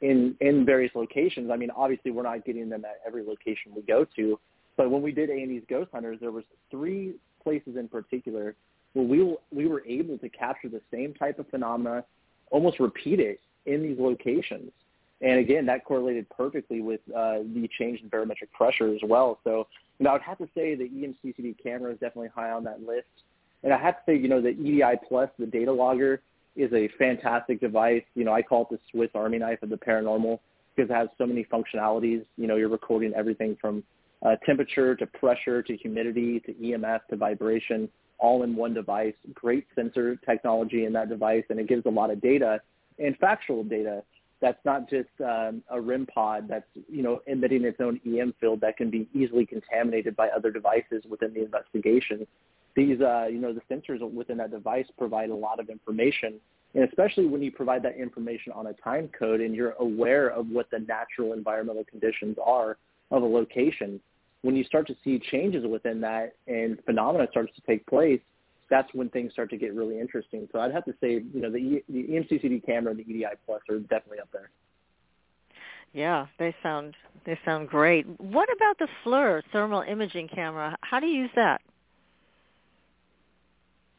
in 0.00 0.36
in 0.40 0.64
various 0.64 0.92
locations. 0.94 1.50
I 1.50 1.56
mean, 1.56 1.70
obviously 1.70 2.10
we're 2.10 2.22
not 2.22 2.44
getting 2.44 2.68
them 2.68 2.84
at 2.84 3.00
every 3.06 3.24
location 3.24 3.72
we 3.74 3.82
go 3.82 4.06
to, 4.16 4.38
but 4.76 4.90
when 4.90 5.02
we 5.02 5.12
did 5.12 5.30
A&E's 5.30 5.62
Ghost 5.68 5.90
Hunters, 5.92 6.18
there 6.20 6.30
was 6.30 6.44
three 6.70 7.14
places 7.42 7.76
in 7.76 7.88
particular 7.88 8.54
where 8.92 9.04
we 9.04 9.36
we 9.52 9.66
were 9.66 9.84
able 9.86 10.18
to 10.18 10.28
capture 10.28 10.68
the 10.68 10.80
same 10.92 11.14
type 11.14 11.38
of 11.38 11.48
phenomena, 11.48 12.04
almost 12.50 12.80
repeat 12.80 13.20
it 13.20 13.40
in 13.66 13.82
these 13.82 13.98
locations. 13.98 14.70
And 15.20 15.38
again, 15.38 15.64
that 15.66 15.84
correlated 15.84 16.28
perfectly 16.28 16.82
with 16.82 17.00
uh, 17.08 17.38
the 17.54 17.68
change 17.78 18.00
in 18.02 18.08
barometric 18.08 18.52
pressure 18.52 18.88
as 18.88 19.00
well. 19.02 19.38
So, 19.44 19.66
you 19.98 20.04
know, 20.04 20.10
I 20.10 20.12
would 20.14 20.22
have 20.22 20.38
to 20.38 20.48
say 20.54 20.74
the 20.74 20.88
EMCCD 20.88 21.56
camera 21.62 21.92
is 21.92 21.98
definitely 21.98 22.28
high 22.34 22.50
on 22.50 22.64
that 22.64 22.82
list. 22.82 23.06
And 23.64 23.72
I 23.72 23.78
have 23.78 23.96
to 23.96 24.00
say, 24.06 24.16
you 24.16 24.28
know, 24.28 24.40
the 24.40 24.50
EDI 24.50 25.00
Plus, 25.08 25.30
the 25.38 25.46
data 25.46 25.72
logger, 25.72 26.20
is 26.54 26.72
a 26.72 26.88
fantastic 26.98 27.60
device. 27.60 28.04
You 28.14 28.24
know, 28.24 28.32
I 28.32 28.42
call 28.42 28.62
it 28.62 28.68
the 28.70 28.78
Swiss 28.90 29.10
Army 29.14 29.38
knife 29.38 29.62
of 29.62 29.70
the 29.70 29.76
paranormal 29.76 30.38
because 30.76 30.90
it 30.90 30.94
has 30.94 31.08
so 31.18 31.26
many 31.26 31.44
functionalities. 31.44 32.24
You 32.36 32.46
know, 32.46 32.56
you're 32.56 32.68
recording 32.68 33.12
everything 33.14 33.56
from 33.60 33.82
uh, 34.24 34.36
temperature 34.46 34.94
to 34.94 35.06
pressure 35.06 35.62
to 35.62 35.76
humidity 35.76 36.40
to 36.40 36.52
EMF 36.52 37.00
to 37.10 37.16
vibration 37.16 37.88
all 38.18 38.42
in 38.42 38.54
one 38.54 38.74
device. 38.74 39.14
Great 39.32 39.66
sensor 39.74 40.16
technology 40.16 40.84
in 40.84 40.92
that 40.92 41.08
device, 41.08 41.44
and 41.48 41.58
it 41.58 41.66
gives 41.66 41.86
a 41.86 41.90
lot 41.90 42.10
of 42.10 42.20
data 42.20 42.60
and 42.98 43.16
factual 43.18 43.64
data. 43.64 44.02
That's 44.40 44.62
not 44.64 44.90
just 44.90 45.08
um, 45.24 45.62
a 45.70 45.80
REM 45.80 46.06
pod 46.06 46.48
that's 46.48 46.66
you 46.88 47.02
know 47.02 47.22
emitting 47.26 47.64
its 47.64 47.80
own 47.80 47.98
EM 48.06 48.34
field 48.40 48.60
that 48.60 48.76
can 48.76 48.90
be 48.90 49.08
easily 49.14 49.46
contaminated 49.46 50.14
by 50.16 50.28
other 50.28 50.50
devices 50.50 51.04
within 51.08 51.32
the 51.32 51.42
investigation 51.42 52.26
these, 52.76 53.00
uh, 53.00 53.26
you 53.26 53.38
know, 53.38 53.52
the 53.52 53.60
sensors 53.72 54.00
within 54.12 54.36
that 54.38 54.50
device 54.50 54.86
provide 54.98 55.30
a 55.30 55.34
lot 55.34 55.60
of 55.60 55.68
information. 55.68 56.34
And 56.74 56.84
especially 56.84 57.26
when 57.26 57.42
you 57.42 57.52
provide 57.52 57.82
that 57.84 57.96
information 57.96 58.52
on 58.52 58.66
a 58.66 58.72
time 58.74 59.08
code 59.16 59.40
and 59.40 59.54
you're 59.54 59.74
aware 59.78 60.28
of 60.28 60.48
what 60.48 60.70
the 60.70 60.80
natural 60.80 61.32
environmental 61.32 61.84
conditions 61.84 62.36
are 62.44 62.76
of 63.10 63.22
a 63.22 63.26
location, 63.26 64.00
when 64.42 64.56
you 64.56 64.64
start 64.64 64.86
to 64.88 64.96
see 65.04 65.20
changes 65.30 65.64
within 65.66 66.00
that 66.00 66.34
and 66.48 66.78
phenomena 66.84 67.26
starts 67.30 67.54
to 67.54 67.62
take 67.62 67.86
place, 67.86 68.20
that's 68.70 68.92
when 68.92 69.08
things 69.10 69.32
start 69.32 69.50
to 69.50 69.56
get 69.56 69.74
really 69.74 70.00
interesting. 70.00 70.48
So 70.52 70.58
I'd 70.58 70.72
have 70.72 70.84
to 70.86 70.94
say, 71.00 71.22
you 71.32 71.40
know, 71.40 71.50
the, 71.50 71.82
the 71.88 72.02
EMCCD 72.02 72.66
camera 72.66 72.90
and 72.90 72.98
the 72.98 73.10
EDI 73.10 73.24
Plus 73.46 73.60
are 73.70 73.78
definitely 73.78 74.20
up 74.20 74.28
there. 74.32 74.50
Yeah, 75.92 76.26
they 76.40 76.54
sound 76.60 76.94
they 77.24 77.38
sound 77.44 77.68
great. 77.68 78.04
What 78.20 78.48
about 78.52 78.78
the 78.78 78.88
FLIR 79.04 79.42
thermal 79.52 79.82
imaging 79.82 80.28
camera? 80.28 80.76
How 80.80 80.98
do 80.98 81.06
you 81.06 81.22
use 81.22 81.30
that? 81.36 81.62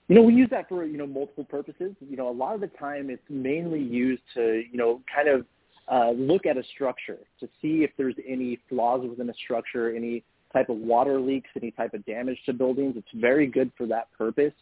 You 0.08 0.16
know, 0.16 0.22
we 0.22 0.34
use 0.34 0.50
that 0.52 0.70
for, 0.70 0.86
you 0.86 0.98
know, 0.98 1.08
multiple 1.08 1.44
purposes. 1.44 1.96
You 2.00 2.16
know, 2.16 2.30
a 2.30 2.32
lot 2.32 2.54
of 2.54 2.62
the 2.62 2.68
time 2.68 3.10
it's 3.10 3.24
mainly 3.30 3.82
used 3.82 4.22
to, 4.36 4.64
you 4.72 4.78
know, 4.78 5.02
kind 5.14 5.28
of 5.28 5.46
uh, 5.92 6.12
look 6.12 6.46
at 6.46 6.58
a 6.58 6.64
structure 6.76 7.18
to 7.40 7.48
see 7.62 7.84
if 7.84 7.92
there's 7.98 8.16
any 8.28 8.60
flaws 8.70 9.08
within 9.08 9.30
a 9.30 9.34
structure, 9.34 9.96
any 9.96 10.24
type 10.54 10.70
of 10.70 10.78
water 10.78 11.20
leaks, 11.20 11.50
any 11.60 11.72
type 11.72 11.94
of 11.94 12.06
damage 12.06 12.38
to 12.46 12.54
buildings. 12.54 12.96
It's 12.98 13.08
very 13.16 13.48
good 13.48 13.72
for 13.78 13.88
that 13.88 14.08
purpose. 14.18 14.54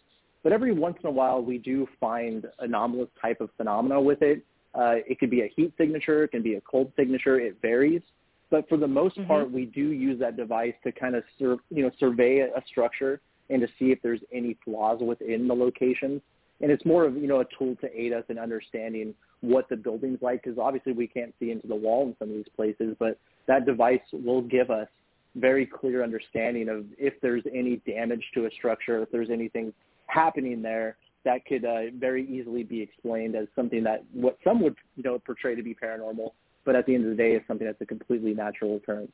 But 0.44 0.52
every 0.52 0.74
once 0.74 0.98
in 1.04 1.08
a 1.08 1.12
while, 1.12 1.42
we 1.42 1.58
do 1.58 1.88
find 2.00 2.46
anomalous 2.60 3.10
type 3.22 3.42
of 3.42 3.50
phenomena 3.58 4.02
with 4.02 4.22
it. 4.22 4.44
Uh, 4.74 4.96
it 5.08 5.20
could 5.20 5.30
be 5.30 5.42
a 5.42 5.52
heat 5.56 5.74
signature, 5.78 6.24
it 6.24 6.30
can 6.30 6.42
be 6.42 6.56
a 6.56 6.62
cold 6.62 6.92
signature. 6.98 7.40
It 7.40 7.58
varies. 7.62 8.02
But 8.50 8.68
for 8.68 8.78
the 8.78 8.88
most 8.88 9.18
mm-hmm. 9.18 9.28
part, 9.28 9.52
we 9.52 9.66
do 9.66 9.92
use 9.92 10.20
that 10.20 10.36
device 10.36 10.74
to 10.84 10.92
kind 10.92 11.16
of, 11.16 11.24
sur- 11.38 11.58
you 11.70 11.84
know, 11.84 11.92
survey 12.00 12.40
a, 12.40 12.48
a 12.58 12.64
structure 12.68 13.22
and 13.50 13.62
to 13.62 13.68
see 13.80 13.92
if 13.92 14.02
there's 14.02 14.22
any 14.32 14.58
flaws 14.64 15.00
within 15.02 15.48
the 15.48 15.54
locations. 15.54 16.22
And 16.62 16.72
it's 16.72 16.86
more 16.86 17.06
of, 17.06 17.16
you 17.18 17.28
know, 17.28 17.42
a 17.42 17.46
tool 17.58 17.76
to 17.82 18.00
aid 18.00 18.14
us 18.14 18.24
in 18.30 18.38
understanding 18.38 19.14
what 19.42 19.68
the 19.70 19.76
building's 19.76 20.22
like 20.22 20.44
because 20.44 20.58
obviously 20.58 20.94
we 20.94 21.08
can't 21.08 21.34
see 21.40 21.52
into 21.52 21.68
the 21.68 21.76
wall 21.76 22.08
in 22.08 22.16
some 22.20 22.30
of 22.30 22.36
these 22.36 22.46
places, 22.56 22.96
but 23.00 23.18
that 23.48 23.66
device 23.66 24.00
will 24.12 24.42
give 24.42 24.70
us 24.70 24.88
very 25.36 25.66
clear 25.66 26.04
understanding 26.04 26.70
of 26.70 26.86
if 26.98 27.14
there's 27.22 27.44
any 27.54 27.78
damage 27.86 28.24
to 28.34 28.46
a 28.46 28.52
structure, 28.52 29.02
if 29.02 29.12
there's 29.12 29.30
anything 29.30 29.74
happening 30.08 30.62
there 30.62 30.96
that 31.26 31.46
could 31.46 31.66
uh, 31.66 31.84
very 31.98 32.28
easily 32.28 32.64
be 32.64 32.82
explained 32.82 33.36
as 33.36 33.48
something 33.56 33.84
that 33.84 34.04
what 34.14 34.38
some 34.44 34.62
would 34.62 34.76
you 34.96 35.04
know 35.04 35.18
portray 35.20 35.56
to 35.56 35.64
be 35.64 35.76
paranormal, 35.76 36.32
but 36.66 36.76
at 36.76 36.86
the 36.86 36.94
end 36.94 37.06
of 37.06 37.10
the 37.10 37.16
day 37.16 37.32
is 37.32 37.42
something 37.48 37.66
that's 37.66 37.82
a 37.82 37.86
completely 37.86 38.34
natural 38.34 38.76
occurrence. 38.76 39.12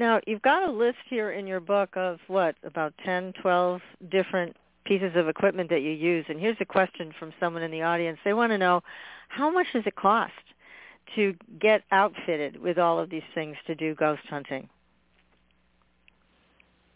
Now, 0.00 0.18
you've 0.26 0.40
got 0.40 0.66
a 0.66 0.72
list 0.72 0.96
here 1.10 1.32
in 1.32 1.46
your 1.46 1.60
book 1.60 1.90
of 1.94 2.20
what, 2.26 2.56
about 2.64 2.94
10, 3.04 3.34
12 3.42 3.82
different 4.10 4.56
pieces 4.86 5.12
of 5.14 5.28
equipment 5.28 5.68
that 5.68 5.82
you 5.82 5.90
use. 5.90 6.24
And 6.30 6.40
here's 6.40 6.56
a 6.58 6.64
question 6.64 7.12
from 7.18 7.34
someone 7.38 7.62
in 7.62 7.70
the 7.70 7.82
audience. 7.82 8.18
They 8.24 8.32
want 8.32 8.50
to 8.50 8.56
know, 8.56 8.82
how 9.28 9.50
much 9.50 9.66
does 9.74 9.82
it 9.84 9.94
cost 9.96 10.32
to 11.16 11.34
get 11.60 11.82
outfitted 11.92 12.62
with 12.62 12.78
all 12.78 12.98
of 12.98 13.10
these 13.10 13.22
things 13.34 13.58
to 13.66 13.74
do 13.74 13.94
ghost 13.94 14.22
hunting? 14.30 14.70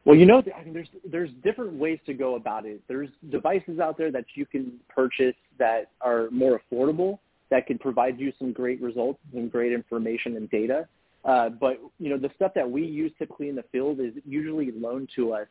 Well, 0.07 0.17
you 0.17 0.25
know, 0.25 0.43
I 0.59 0.65
mean, 0.65 0.73
there's 0.73 0.89
there's 1.05 1.31
different 1.43 1.75
ways 1.75 1.99
to 2.07 2.15
go 2.15 2.37
about 2.37 2.65
it. 2.65 2.81
There's 2.89 3.11
devices 3.31 3.81
out 3.81 3.99
there 3.99 4.11
that 4.13 4.25
you 4.35 4.47
can 4.47 4.81
purchase 4.89 5.37
that 5.59 5.91
are 6.01 6.31
more 6.31 6.59
affordable, 6.73 7.19
that 7.51 7.67
can 7.67 7.79
provide 7.79 8.19
you 8.19 8.33
some 8.39 8.53
great 8.53 8.81
results 8.81 9.21
and 9.35 9.53
great 9.53 9.73
information 9.75 10.37
and 10.37 10.49
data. 10.49 10.89
Uh, 11.25 11.49
but 11.49 11.81
you 11.99 12.11
know, 12.11 12.19
the 12.19 12.31
stuff 12.37 12.53
that 12.55 12.71
we 12.71 12.85
use 12.85 13.11
typically 13.19 13.49
in 13.49 13.57
the 13.57 13.65
field 13.73 14.01
is 14.01 14.13
usually 14.27 14.73
loaned 14.73 15.09
to 15.17 15.33
us 15.33 15.47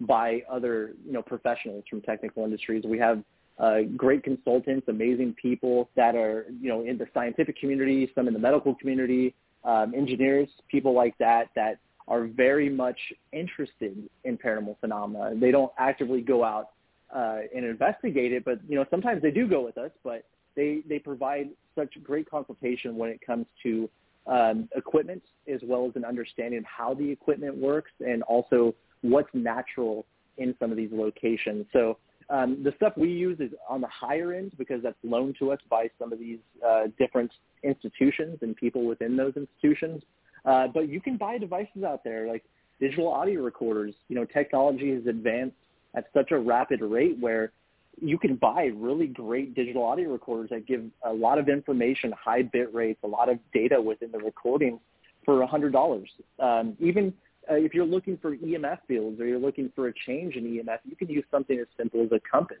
by 0.00 0.42
other 0.50 0.92
you 1.06 1.12
know 1.12 1.22
professionals 1.22 1.84
from 1.88 2.00
technical 2.02 2.44
industries. 2.44 2.84
We 2.84 2.98
have 2.98 3.22
uh, 3.58 3.82
great 3.96 4.22
consultants, 4.22 4.88
amazing 4.88 5.34
people 5.40 5.88
that 5.96 6.14
are 6.14 6.46
you 6.60 6.68
know 6.68 6.82
in 6.82 6.98
the 6.98 7.06
scientific 7.14 7.58
community, 7.58 8.10
some 8.14 8.28
in 8.28 8.34
the 8.34 8.40
medical 8.40 8.74
community, 8.74 9.34
um, 9.64 9.94
engineers, 9.94 10.48
people 10.68 10.92
like 10.92 11.16
that 11.18 11.48
that 11.54 11.78
are 12.06 12.26
very 12.26 12.68
much 12.68 12.98
interested 13.32 13.96
in 14.24 14.36
paranormal 14.36 14.76
phenomena. 14.80 15.32
They 15.34 15.50
don't 15.50 15.72
actively 15.78 16.20
go 16.20 16.44
out 16.44 16.70
uh, 17.14 17.38
and 17.54 17.64
investigate 17.64 18.32
it, 18.32 18.44
but 18.44 18.58
you 18.68 18.76
know 18.76 18.84
sometimes 18.90 19.22
they 19.22 19.30
do 19.30 19.48
go 19.48 19.64
with 19.64 19.78
us. 19.78 19.90
But 20.02 20.24
they 20.54 20.82
they 20.86 20.98
provide 20.98 21.48
such 21.74 21.94
great 22.02 22.30
consultation 22.30 22.96
when 22.96 23.10
it 23.10 23.20
comes 23.24 23.46
to 23.62 23.88
um, 24.26 24.68
equipment 24.74 25.22
as 25.52 25.60
well 25.64 25.86
as 25.86 25.92
an 25.96 26.04
understanding 26.04 26.58
of 26.58 26.64
how 26.64 26.94
the 26.94 27.08
equipment 27.08 27.56
works 27.56 27.90
and 28.00 28.22
also 28.24 28.74
what's 29.02 29.28
natural 29.34 30.06
in 30.38 30.54
some 30.58 30.70
of 30.70 30.76
these 30.76 30.90
locations. 30.92 31.66
So 31.72 31.98
um, 32.30 32.62
the 32.62 32.72
stuff 32.76 32.94
we 32.96 33.10
use 33.10 33.38
is 33.40 33.50
on 33.68 33.80
the 33.80 33.88
higher 33.88 34.32
end 34.32 34.52
because 34.56 34.82
that's 34.82 34.96
loaned 35.02 35.36
to 35.40 35.52
us 35.52 35.58
by 35.68 35.90
some 35.98 36.12
of 36.12 36.18
these 36.18 36.38
uh, 36.66 36.84
different 36.98 37.30
institutions 37.62 38.38
and 38.40 38.56
people 38.56 38.86
within 38.86 39.16
those 39.16 39.34
institutions. 39.36 40.02
Uh, 40.44 40.68
but 40.68 40.88
you 40.88 41.00
can 41.00 41.16
buy 41.16 41.38
devices 41.38 41.84
out 41.86 42.02
there 42.02 42.26
like 42.26 42.44
digital 42.80 43.08
audio 43.08 43.42
recorders. 43.42 43.94
You 44.08 44.16
know, 44.16 44.24
technology 44.24 44.94
has 44.94 45.06
advanced 45.06 45.56
at 45.94 46.06
such 46.12 46.32
a 46.32 46.38
rapid 46.38 46.80
rate 46.80 47.18
where 47.20 47.52
you 48.00 48.18
can 48.18 48.36
buy 48.36 48.70
really 48.74 49.06
great 49.06 49.54
digital 49.54 49.84
audio 49.84 50.10
recorders 50.10 50.50
that 50.50 50.66
give 50.66 50.84
a 51.04 51.12
lot 51.12 51.38
of 51.38 51.48
information, 51.48 52.12
high 52.12 52.42
bit 52.42 52.72
rates, 52.74 53.00
a 53.04 53.06
lot 53.06 53.28
of 53.28 53.38
data 53.52 53.80
within 53.80 54.10
the 54.10 54.18
recording 54.18 54.80
for 55.24 55.42
a 55.42 55.46
hundred 55.46 55.72
dollars. 55.72 56.08
Um, 56.38 56.76
even 56.80 57.12
uh, 57.50 57.54
if 57.54 57.74
you're 57.74 57.86
looking 57.86 58.18
for 58.18 58.36
EMF 58.36 58.78
fields 58.88 59.20
or 59.20 59.26
you're 59.26 59.38
looking 59.38 59.70
for 59.74 59.88
a 59.88 59.92
change 60.06 60.36
in 60.36 60.44
EMF, 60.44 60.78
you 60.84 60.96
can 60.96 61.08
use 61.08 61.24
something 61.30 61.58
as 61.58 61.66
simple 61.76 62.02
as 62.02 62.12
a 62.12 62.20
compass. 62.30 62.58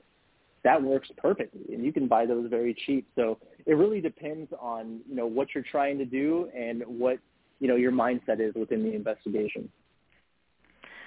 That 0.62 0.82
works 0.82 1.10
perfectly, 1.18 1.74
and 1.74 1.84
you 1.84 1.92
can 1.92 2.08
buy 2.08 2.24
those 2.24 2.48
very 2.48 2.74
cheap. 2.86 3.06
So 3.16 3.38
it 3.66 3.74
really 3.74 4.00
depends 4.00 4.50
on 4.58 5.00
you 5.08 5.14
know 5.14 5.26
what 5.26 5.48
you're 5.54 5.64
trying 5.70 5.98
to 5.98 6.06
do 6.06 6.48
and 6.56 6.82
what 6.86 7.18
you 7.60 7.68
know 7.68 7.76
your 7.76 7.92
mindset 7.92 8.40
is 8.40 8.54
within 8.54 8.82
the 8.82 8.94
investigation. 8.94 9.68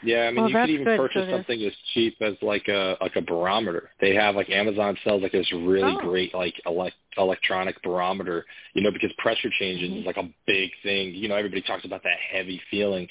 Yeah, 0.03 0.23
I 0.23 0.31
mean, 0.31 0.41
well, 0.41 0.49
you 0.49 0.55
could 0.55 0.69
even 0.69 0.97
purchase 0.97 1.25
so 1.27 1.31
something 1.31 1.61
as 1.63 1.73
cheap 1.93 2.15
as 2.21 2.35
like 2.41 2.67
a 2.67 2.97
like 3.01 3.15
a 3.15 3.21
barometer. 3.21 3.89
They 3.99 4.13
have 4.15 4.35
like 4.35 4.49
Amazon 4.49 4.97
sells 5.03 5.23
like 5.23 5.31
this 5.31 5.51
really 5.51 5.95
oh. 5.97 6.01
great 6.01 6.33
like 6.35 6.53
elect, 6.65 6.95
electronic 7.17 7.81
barometer. 7.81 8.45
You 8.73 8.83
know, 8.83 8.91
because 8.91 9.11
pressure 9.17 9.49
changes 9.59 9.89
mm-hmm. 9.89 9.99
is 9.99 10.05
like 10.05 10.17
a 10.17 10.29
big 10.45 10.69
thing. 10.83 11.13
You 11.13 11.29
know, 11.29 11.35
everybody 11.35 11.61
talks 11.61 11.85
about 11.85 12.03
that 12.03 12.17
heavy 12.31 12.61
feeling 12.69 13.07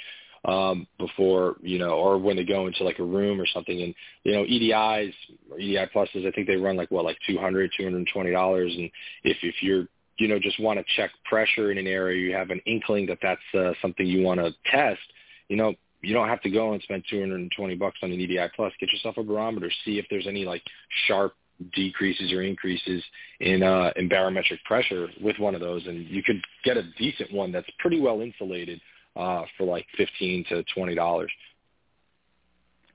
um 0.46 0.87
before 0.99 1.57
you 1.61 1.79
know 1.79 1.90
or 1.90 2.18
when 2.18 2.37
they 2.37 2.44
go 2.44 2.66
into 2.66 2.85
like 2.85 2.99
a 2.99 3.05
room 3.05 3.40
or 3.40 3.46
something 3.46 3.83
and 3.83 3.94
you 4.22 4.33
know 4.33 4.44
edis 4.44 5.12
or 5.51 5.59
edi 5.59 5.85
pluses 5.92 6.27
i 6.27 6.31
think 6.31 6.46
they 6.46 6.57
run 6.57 6.77
like 6.77 6.90
what 6.90 7.05
like 7.05 7.18
two 7.27 7.37
hundred 7.38 7.70
two 7.77 7.85
hundred 7.85 7.99
and 7.99 8.09
twenty 8.12 8.31
dollars 8.31 8.72
and 8.77 8.88
if 9.25 9.37
if 9.42 9.57
you're 9.61 9.88
you 10.18 10.29
know 10.29 10.38
just 10.38 10.61
want 10.61 10.79
to 10.79 10.85
check 10.96 11.11
pressure 11.25 11.72
in 11.72 11.79
an 11.79 11.87
area 11.87 12.20
you 12.20 12.35
have 12.35 12.51
an 12.51 12.61
inkling 12.66 13.07
that 13.07 13.18
that's 13.22 13.40
uh, 13.55 13.72
something 13.83 14.07
you 14.07 14.22
want 14.22 14.38
to 14.38 14.55
test 14.70 15.01
you 15.49 15.57
know 15.57 15.75
you 16.03 16.15
don't 16.15 16.29
have 16.29 16.43
to 16.43 16.51
go 16.51 16.73
and 16.73 16.83
spend 16.83 17.05
220 17.11 17.75
bucks 17.77 17.99
on 18.03 18.13
an 18.13 18.21
EDI 18.21 18.47
Plus. 18.55 18.73
Get 18.79 18.93
yourself 18.93 19.17
a 19.17 19.23
barometer. 19.23 19.71
See 19.85 19.99
if 19.99 20.07
there's 20.11 20.27
any 20.27 20.45
like 20.45 20.63
sharp 21.07 21.35
decreases 21.75 22.33
or 22.33 22.43
increases 22.43 23.03
in 23.41 23.63
uh, 23.63 23.91
in 23.97 24.09
barometric 24.09 24.63
pressure 24.65 25.09
with 25.21 25.39
one 25.39 25.55
of 25.55 25.61
those, 25.61 25.87
and 25.87 26.07
you 26.07 26.23
could 26.23 26.41
get 26.65 26.77
a 26.77 26.83
decent 26.99 27.33
one 27.33 27.53
that's 27.53 27.69
pretty 27.79 28.01
well 28.01 28.21
insulated 28.21 28.81
uh, 29.17 29.43
for 29.57 29.65
like 29.65 29.87
15 29.97 30.45
to 30.51 30.65
20 30.75 30.95
dollars. 30.95 31.33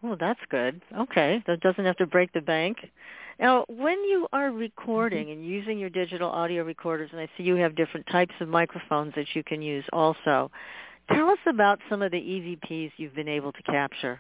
Oh, 0.04 0.16
that's 0.20 0.40
good. 0.50 0.82
Okay, 0.98 1.44
that 1.46 1.60
doesn't 1.60 1.86
have 1.86 1.98
to 1.98 2.08
break 2.08 2.34
the 2.34 2.42
bank. 2.42 2.78
Now, 3.40 3.66
when 3.68 4.04
you 4.04 4.28
are 4.34 4.52
recording 4.52 5.32
and 5.32 5.46
using 5.46 5.80
your 5.80 5.90
digital 5.90 6.30
audio 6.30 6.64
recorders, 6.64 7.10
and 7.12 7.20
I 7.20 7.28
see 7.38 7.44
you 7.44 7.56
have 7.56 7.76
different 7.76 8.06
types 8.08 8.34
of 8.40 8.48
microphones 8.48 9.14
that 9.16 9.28
you 9.34 9.44
can 9.44 9.62
use 9.62 9.86
also, 9.94 10.52
tell 11.10 11.30
us 11.30 11.40
about 11.48 11.80
some 11.90 12.02
of 12.02 12.12
the 12.12 12.18
EVPs 12.18 12.92
you've 12.98 13.16
been 13.16 13.28
able 13.28 13.52
to 13.52 13.64
capture. 13.64 14.20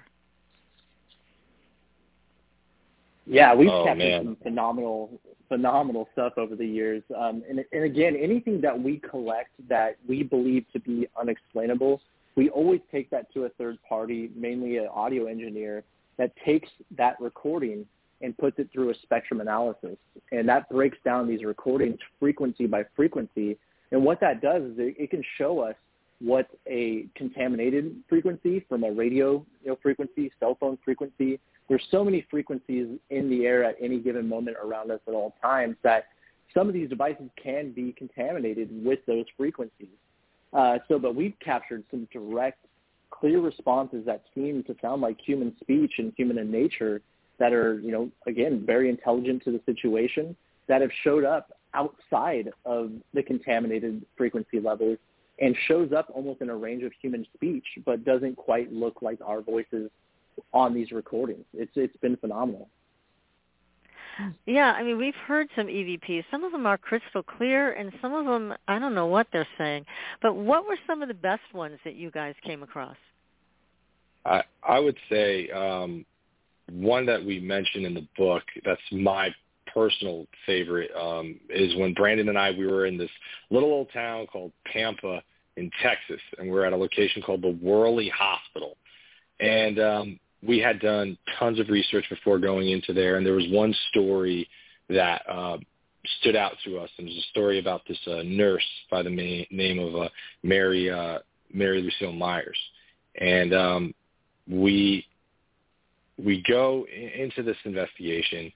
Yeah, 3.25 3.53
we've 3.53 3.69
Oh, 3.69 3.85
captured 3.85 3.97
man. 4.03 4.23
some 4.25 4.35
phenomenal, 4.37 5.19
phenomenal 5.47 6.09
stuff 6.13 6.33
over 6.37 6.55
the 6.55 6.65
years. 6.65 7.03
Um, 7.15 7.43
and, 7.49 7.63
and 7.71 7.83
again, 7.83 8.15
anything 8.15 8.61
that 8.61 8.77
we 8.79 8.97
collect 8.97 9.51
that 9.69 9.97
we 10.07 10.23
believe 10.23 10.65
to 10.73 10.79
be 10.79 11.07
unexplainable, 11.19 12.01
we 12.35 12.49
always 12.49 12.81
take 12.91 13.09
that 13.11 13.31
to 13.33 13.45
a 13.45 13.49
third 13.49 13.77
party, 13.87 14.31
mainly 14.35 14.77
an 14.77 14.87
audio 14.87 15.25
engineer, 15.27 15.83
that 16.17 16.31
takes 16.45 16.69
that 16.97 17.19
recording 17.19 17.85
and 18.21 18.37
puts 18.37 18.59
it 18.59 18.69
through 18.71 18.89
a 18.89 18.95
spectrum 19.01 19.41
analysis. 19.41 19.97
And 20.31 20.47
that 20.49 20.69
breaks 20.69 20.97
down 21.03 21.27
these 21.27 21.43
recordings 21.43 21.97
frequency 22.19 22.67
by 22.67 22.85
frequency. 22.95 23.57
And 23.91 24.03
what 24.03 24.19
that 24.21 24.41
does 24.41 24.63
is 24.63 24.73
it, 24.77 24.95
it 24.97 25.09
can 25.09 25.23
show 25.37 25.59
us 25.59 25.75
what 26.23 26.47
a 26.67 27.07
contaminated 27.15 27.95
frequency 28.07 28.63
from 28.69 28.83
a 28.83 28.91
radio 28.91 29.45
you 29.63 29.69
know, 29.69 29.77
frequency, 29.81 30.31
cell 30.39 30.55
phone 30.59 30.77
frequency. 30.83 31.39
There's 31.67 31.83
so 31.89 32.03
many 32.03 32.25
frequencies 32.29 32.99
in 33.09 33.29
the 33.29 33.45
air 33.45 33.63
at 33.63 33.75
any 33.81 33.99
given 33.99 34.27
moment 34.27 34.57
around 34.63 34.91
us 34.91 34.99
at 35.07 35.13
all 35.13 35.35
times 35.41 35.75
that 35.83 36.05
some 36.53 36.67
of 36.67 36.73
these 36.73 36.89
devices 36.89 37.29
can 37.41 37.71
be 37.71 37.93
contaminated 37.93 38.69
with 38.85 38.99
those 39.07 39.25
frequencies. 39.37 39.87
Uh, 40.53 40.79
so, 40.87 40.99
but 40.99 41.15
we've 41.15 41.35
captured 41.43 41.83
some 41.89 42.07
direct, 42.11 42.65
clear 43.09 43.39
responses 43.39 44.05
that 44.05 44.23
seem 44.35 44.63
to 44.63 44.75
sound 44.81 45.01
like 45.01 45.17
human 45.19 45.55
speech 45.61 45.93
and 45.97 46.13
human 46.17 46.37
in 46.37 46.51
nature 46.51 47.01
that 47.39 47.53
are, 47.53 47.79
you 47.79 47.91
know, 47.91 48.09
again, 48.27 48.63
very 48.65 48.89
intelligent 48.89 49.43
to 49.43 49.51
the 49.51 49.61
situation 49.65 50.35
that 50.67 50.81
have 50.81 50.91
showed 51.03 51.23
up 51.23 51.51
outside 51.73 52.51
of 52.65 52.91
the 53.13 53.23
contaminated 53.23 54.05
frequency 54.17 54.59
levels 54.59 54.97
and 55.41 55.55
shows 55.67 55.91
up 55.91 56.07
almost 56.13 56.41
in 56.41 56.49
a 56.49 56.55
range 56.55 56.83
of 56.83 56.91
human 57.01 57.25
speech, 57.33 57.65
but 57.85 58.05
doesn't 58.05 58.37
quite 58.37 58.71
look 58.71 59.01
like 59.01 59.19
our 59.25 59.41
voices 59.41 59.89
on 60.53 60.73
these 60.73 60.91
recordings. 60.91 61.45
It's 61.53 61.71
it's 61.75 61.97
been 61.97 62.15
phenomenal. 62.15 62.69
Yeah, 64.45 64.73
I 64.73 64.83
mean, 64.83 64.97
we've 64.97 65.15
heard 65.15 65.47
some 65.55 65.67
EVPs. 65.67 66.25
Some 66.29 66.43
of 66.43 66.51
them 66.51 66.65
are 66.65 66.77
crystal 66.77 67.23
clear, 67.23 67.71
and 67.73 67.91
some 68.01 68.13
of 68.13 68.25
them, 68.25 68.53
I 68.67 68.77
don't 68.77 68.93
know 68.93 69.07
what 69.07 69.25
they're 69.31 69.47
saying. 69.57 69.85
But 70.21 70.35
what 70.35 70.67
were 70.67 70.77
some 70.85 71.01
of 71.01 71.07
the 71.07 71.13
best 71.13 71.41
ones 71.53 71.79
that 71.85 71.95
you 71.95 72.11
guys 72.11 72.35
came 72.43 72.61
across? 72.61 72.97
I 74.25 74.43
I 74.63 74.79
would 74.79 74.97
say 75.09 75.49
um, 75.49 76.05
one 76.71 77.05
that 77.07 77.23
we 77.23 77.39
mentioned 77.39 77.85
in 77.85 77.93
the 77.95 78.07
book. 78.17 78.43
That's 78.63 78.81
my 78.91 79.29
personal 79.73 80.27
favorite. 80.45 80.91
Um, 80.95 81.39
is 81.49 81.75
when 81.77 81.93
Brandon 81.93 82.29
and 82.29 82.37
I 82.37 82.51
we 82.51 82.67
were 82.67 82.85
in 82.85 82.97
this 82.97 83.09
little 83.49 83.71
old 83.71 83.91
town 83.91 84.27
called 84.27 84.51
Pampa 84.71 85.23
in 85.61 85.71
Texas, 85.81 86.21
and 86.37 86.47
we 86.47 86.53
were 86.53 86.65
at 86.65 86.73
a 86.73 86.77
location 86.77 87.21
called 87.21 87.41
the 87.41 87.57
Worley 87.61 88.09
Hospital, 88.09 88.77
and 89.39 89.79
um, 89.79 90.19
we 90.43 90.57
had 90.59 90.79
done 90.79 91.17
tons 91.39 91.59
of 91.59 91.69
research 91.69 92.05
before 92.09 92.39
going 92.39 92.69
into 92.69 92.93
there, 92.93 93.15
and 93.15 93.25
there 93.25 93.33
was 93.33 93.47
one 93.49 93.73
story 93.89 94.47
that 94.89 95.21
uh, 95.29 95.57
stood 96.19 96.35
out 96.35 96.53
to 96.65 96.77
us. 96.79 96.89
And 96.97 97.07
it 97.07 97.11
was 97.11 97.23
a 97.23 97.29
story 97.29 97.59
about 97.59 97.81
this 97.87 97.99
uh, 98.07 98.23
nurse 98.25 98.65
by 98.89 99.03
the 99.03 99.09
ma- 99.09 99.45
name 99.51 99.79
of 99.79 99.95
uh, 99.95 100.09
Mary 100.43 100.89
uh, 100.89 101.19
Mary 101.53 101.81
Lucille 101.81 102.13
Myers, 102.13 102.57
and 103.19 103.53
um, 103.53 103.93
we 104.49 105.05
we 106.17 106.43
go 106.47 106.85
i- 106.91 107.21
into 107.21 107.43
this 107.43 107.57
investigation. 107.65 108.51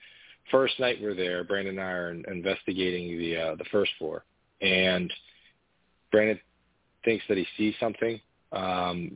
First 0.52 0.80
night 0.80 0.98
we're 1.02 1.15
there, 1.15 1.44
Brandon 1.44 1.80
and 1.80 1.88
I 1.88 1.91
are 1.91 2.12
investigating 2.12 3.18
the 3.18 3.38
uh, 3.38 3.56
the 3.56 3.65
first 3.72 3.91
floor, 4.00 4.24
and 4.62 5.12
Brandon 6.12 6.39
thinks 7.06 7.24
that 7.30 7.38
he 7.38 7.46
sees 7.58 7.74
something 7.80 8.20
um, 8.52 9.12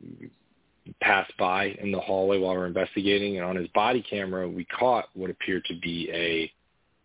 pass 1.00 1.30
by 1.38 1.66
in 1.82 1.92
the 1.92 2.00
hallway 2.00 2.38
while 2.38 2.54
we're 2.54 2.66
investigating, 2.66 3.36
and 3.36 3.44
on 3.44 3.56
his 3.56 3.68
body 3.68 4.02
camera 4.08 4.48
we 4.48 4.64
caught 4.64 5.06
what 5.14 5.30
appeared 5.30 5.64
to 5.66 5.74
be 5.80 6.08
a 6.12 6.50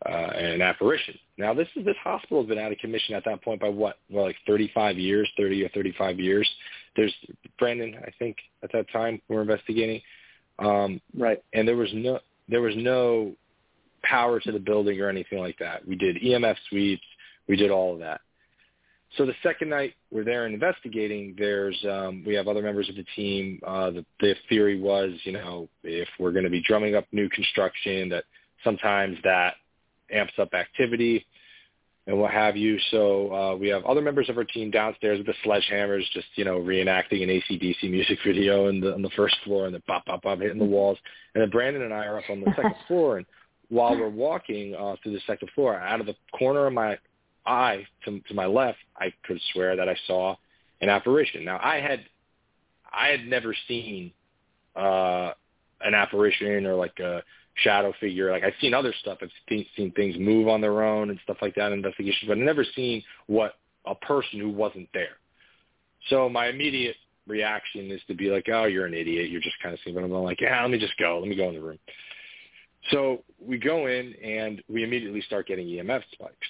uh, 0.08 0.32
an 0.32 0.62
apparition. 0.62 1.18
Now 1.38 1.54
this 1.54 1.68
is 1.76 1.86
this 1.86 1.96
hospital 2.04 2.42
has 2.42 2.50
been 2.50 2.60
out 2.60 2.72
of 2.72 2.78
commission 2.78 3.16
at 3.16 3.26
that 3.26 3.42
point 3.44 3.60
by 3.62 3.70
what? 3.70 3.98
Well, 4.10 4.26
like 4.26 4.36
35 4.46 4.98
years, 4.98 5.30
30 5.38 5.64
or 5.64 5.70
35 5.70 6.20
years. 6.20 6.50
There's 6.96 7.14
Brandon, 7.60 7.96
I 8.06 8.12
think, 8.20 8.38
at 8.64 8.72
that 8.74 8.90
time 8.92 9.22
we're 9.28 9.42
investigating, 9.42 10.02
um, 10.60 11.02
Right. 11.18 11.42
and 11.54 11.68
there 11.68 11.76
was 11.76 11.90
no 11.94 12.20
there 12.48 12.62
was 12.62 12.76
no 12.76 13.34
power 14.04 14.40
to 14.40 14.52
the 14.52 14.60
building 14.60 15.02
or 15.02 15.10
anything 15.10 15.40
like 15.40 15.58
that. 15.60 15.88
We 15.88 15.96
did 15.96 16.18
EMF 16.18 16.56
sweeps, 16.70 17.04
we 17.48 17.56
did 17.56 17.72
all 17.72 17.94
of 17.94 18.00
that. 18.00 18.22
So 19.18 19.26
the 19.26 19.34
second 19.44 19.70
night 19.70 19.94
we're 20.12 20.24
there 20.24 20.46
and 20.46 20.54
investigating, 20.54 21.36
there's 21.38 21.78
um, 21.90 22.24
we 22.26 22.34
have 22.36 22.48
other 22.48 22.62
members 22.62 22.90
of 22.90 22.96
the 22.96 23.06
team. 23.16 23.60
Uh, 23.66 23.92
the, 23.92 24.06
the 24.20 24.36
theory 24.50 24.80
was, 24.80 25.12
you 25.24 25.32
know, 25.32 25.70
if 25.84 26.08
we're 26.20 26.32
going 26.32 26.44
to 26.44 26.50
be 26.50 26.62
drumming 26.62 26.96
up 26.96 27.06
new 27.12 27.30
construction, 27.30 28.10
that 28.10 28.26
sometimes 28.64 29.18
that 29.24 29.56
amps 30.12 30.34
up 30.40 30.54
activity 30.54 31.26
and 32.08 32.20
what 32.20 32.32
have 32.32 32.56
you. 32.56 32.78
So 32.92 33.34
uh, 33.34 33.56
we 33.56 33.68
have 33.70 33.84
other 33.86 34.02
members 34.02 34.30
of 34.30 34.38
our 34.38 34.44
team 34.44 34.70
downstairs 34.70 35.18
with 35.18 35.28
the 35.28 35.34
sledgehammers, 35.46 36.04
just 36.14 36.28
you 36.36 36.46
know, 36.46 36.60
reenacting 36.60 37.24
an 37.24 37.30
ACDC 37.30 37.90
music 37.90 38.20
video 38.26 38.68
in 38.68 38.80
the 38.80 38.94
on 38.94 39.02
the 39.02 39.10
first 39.16 39.36
floor, 39.44 39.66
and 39.66 39.74
the 39.74 39.80
pop 39.82 40.06
pop 40.06 40.24
pop 40.24 40.40
hitting 40.40 40.60
the 40.60 40.66
walls. 40.66 40.98
And 41.34 41.42
then 41.42 41.50
Brandon 41.50 41.84
and 41.84 41.94
I 41.94 42.06
are 42.06 42.18
up 42.18 42.30
on 42.30 42.42
the 42.42 42.54
second 42.56 42.76
floor, 42.88 43.18
and 43.18 43.26
while 43.70 43.98
we're 43.98 44.10
walking 44.10 44.76
uh, 44.76 44.96
through 45.02 45.14
the 45.14 45.22
second 45.26 45.50
floor, 45.56 45.76
out 45.76 46.00
of 46.00 46.06
the 46.06 46.16
corner 46.38 46.68
of 46.68 46.74
my 46.74 46.98
eye 47.46 47.86
to, 48.06 48.20
to 48.20 48.34
my 48.34 48.46
left, 48.46 48.80
I 48.98 49.14
could 49.26 49.40
swear 49.54 49.76
that 49.76 49.90
I 49.90 49.96
saw 50.08 50.36
an 50.82 50.90
apparition. 50.90 51.46
Now 51.46 51.60
I 51.62 51.80
had 51.80 52.02
I 52.92 53.08
had 53.08 53.26
never 53.26 53.56
seen 53.68 54.12
uh, 54.76 55.32
an 55.82 55.94
apparition 55.94 56.66
or 56.66 56.76
like 56.76 57.00
a 57.00 57.24
shadow 57.56 57.94
figure. 58.00 58.32
Like 58.32 58.44
I've 58.44 58.54
seen 58.62 58.74
other 58.74 58.94
stuff. 59.02 59.20
I've 59.22 59.30
seen, 59.50 59.66
seen 59.76 59.92
things 59.92 60.16
move 60.18 60.48
on 60.48 60.62
their 60.62 60.84
own 60.84 61.10
and 61.10 61.20
stuff 61.24 61.38
like 61.42 61.56
that 61.56 61.72
in 61.72 61.80
investigations, 61.80 62.28
but 62.28 62.38
I've 62.38 62.44
never 62.44 62.66
seen 62.76 63.04
what 63.28 63.54
a 63.86 63.96
person 63.96 64.40
who 64.40 64.50
wasn't 64.50 64.90
there. 64.94 65.18
So 66.10 66.30
my 66.30 66.48
immediate 66.48 66.96
reaction 67.28 67.92
is 67.92 68.02
to 68.08 68.14
be 68.14 68.30
like, 68.30 68.48
oh, 68.52 68.66
you're 68.66 68.86
an 68.86 68.94
idiot. 68.94 69.30
You're 69.30 69.42
just 69.42 69.56
kind 69.62 69.74
of 69.74 69.80
seeing, 69.84 69.96
but 69.96 70.04
I'm 70.04 70.12
like, 70.12 70.42
yeah, 70.42 70.62
let 70.62 70.72
me 70.72 70.78
just 70.78 70.98
go. 70.98 71.20
Let 71.20 71.28
me 71.28 71.36
go 71.36 71.50
in 71.50 71.56
the 71.56 71.62
room. 71.62 71.80
So 72.92 73.24
we 73.40 73.58
go 73.58 73.88
in 73.88 74.14
and 74.24 74.62
we 74.70 74.84
immediately 74.84 75.22
start 75.22 75.48
getting 75.48 75.68
EMF 75.68 76.04
spikes. 76.12 76.48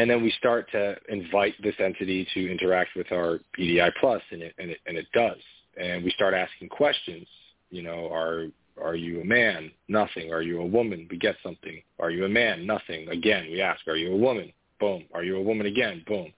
And 0.00 0.08
then 0.08 0.22
we 0.22 0.30
start 0.38 0.70
to 0.72 0.96
invite 1.10 1.52
this 1.62 1.74
entity 1.78 2.26
to 2.32 2.50
interact 2.50 2.90
with 2.96 3.12
our 3.12 3.38
EDI 3.58 3.90
plus, 4.00 4.22
and 4.30 4.40
it, 4.40 4.54
and 4.58 4.70
it 4.70 4.78
and 4.86 4.96
it 4.96 5.04
does. 5.12 5.36
And 5.78 6.02
we 6.02 6.10
start 6.12 6.32
asking 6.32 6.70
questions. 6.70 7.26
You 7.70 7.82
know, 7.82 8.10
are 8.10 8.46
are 8.82 8.94
you 8.94 9.20
a 9.20 9.24
man? 9.24 9.70
Nothing. 9.88 10.32
Are 10.32 10.40
you 10.40 10.62
a 10.62 10.66
woman? 10.66 11.06
We 11.10 11.18
get 11.18 11.36
something. 11.42 11.82
Are 11.98 12.10
you 12.10 12.24
a 12.24 12.30
man? 12.30 12.66
Nothing. 12.66 13.10
Again, 13.10 13.48
we 13.50 13.60
ask, 13.60 13.86
are 13.88 13.96
you 13.96 14.14
a 14.14 14.16
woman? 14.16 14.50
Boom. 14.78 15.04
Are 15.12 15.22
you 15.22 15.36
a 15.36 15.42
woman 15.42 15.66
again? 15.66 16.02
Boom. 16.06 16.32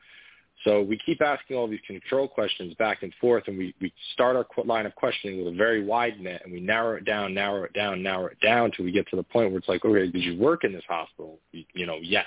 So 0.64 0.82
we 0.82 0.98
keep 1.06 1.22
asking 1.22 1.56
all 1.56 1.68
these 1.68 1.80
control 1.86 2.26
questions 2.26 2.74
back 2.74 3.04
and 3.04 3.12
forth, 3.20 3.44
and 3.46 3.56
we, 3.56 3.74
we 3.80 3.92
start 4.12 4.34
our 4.34 4.46
line 4.64 4.86
of 4.86 4.94
questioning 4.96 5.44
with 5.44 5.54
a 5.54 5.56
very 5.56 5.84
wide 5.84 6.20
net, 6.20 6.42
and 6.42 6.52
we 6.52 6.60
narrow 6.60 6.96
it 6.96 7.04
down, 7.04 7.32
narrow 7.32 7.62
it 7.62 7.72
down, 7.74 8.02
narrow 8.02 8.26
it 8.26 8.40
down 8.40 8.72
till 8.72 8.84
we 8.84 8.90
get 8.90 9.08
to 9.10 9.16
the 9.16 9.22
point 9.22 9.50
where 9.50 9.58
it's 9.58 9.68
like, 9.68 9.84
okay, 9.84 10.10
did 10.10 10.22
you 10.22 10.36
work 10.36 10.64
in 10.64 10.72
this 10.72 10.84
hospital? 10.88 11.38
You, 11.52 11.64
you 11.74 11.86
know, 11.86 11.98
yes. 12.02 12.26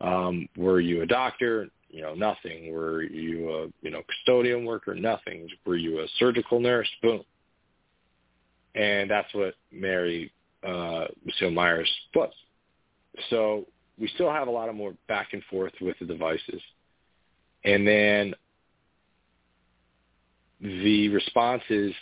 Um, 0.00 0.48
were 0.56 0.80
you 0.80 1.02
a 1.02 1.06
doctor? 1.06 1.68
You 1.88 2.02
know, 2.02 2.14
nothing. 2.14 2.72
Were 2.72 3.02
you 3.02 3.50
a 3.50 3.66
you 3.82 3.90
know 3.90 4.02
custodian 4.08 4.64
worker? 4.64 4.94
Nothing. 4.94 5.48
Were 5.64 5.76
you 5.76 6.00
a 6.00 6.06
surgical 6.18 6.60
nurse? 6.60 6.88
Boom. 7.02 7.22
And 8.74 9.08
that's 9.08 9.32
what 9.34 9.54
Mary 9.70 10.32
uh, 10.66 11.04
Lucille 11.24 11.50
Myers 11.50 11.90
was. 12.14 12.32
So 13.30 13.66
we 13.98 14.08
still 14.14 14.30
have 14.30 14.48
a 14.48 14.50
lot 14.50 14.68
of 14.68 14.74
more 14.74 14.94
back 15.06 15.32
and 15.32 15.42
forth 15.44 15.72
with 15.80 15.96
the 16.00 16.06
devices. 16.06 16.60
And 17.64 17.86
then 17.86 18.34
the 20.60 21.08
responses 21.10 21.92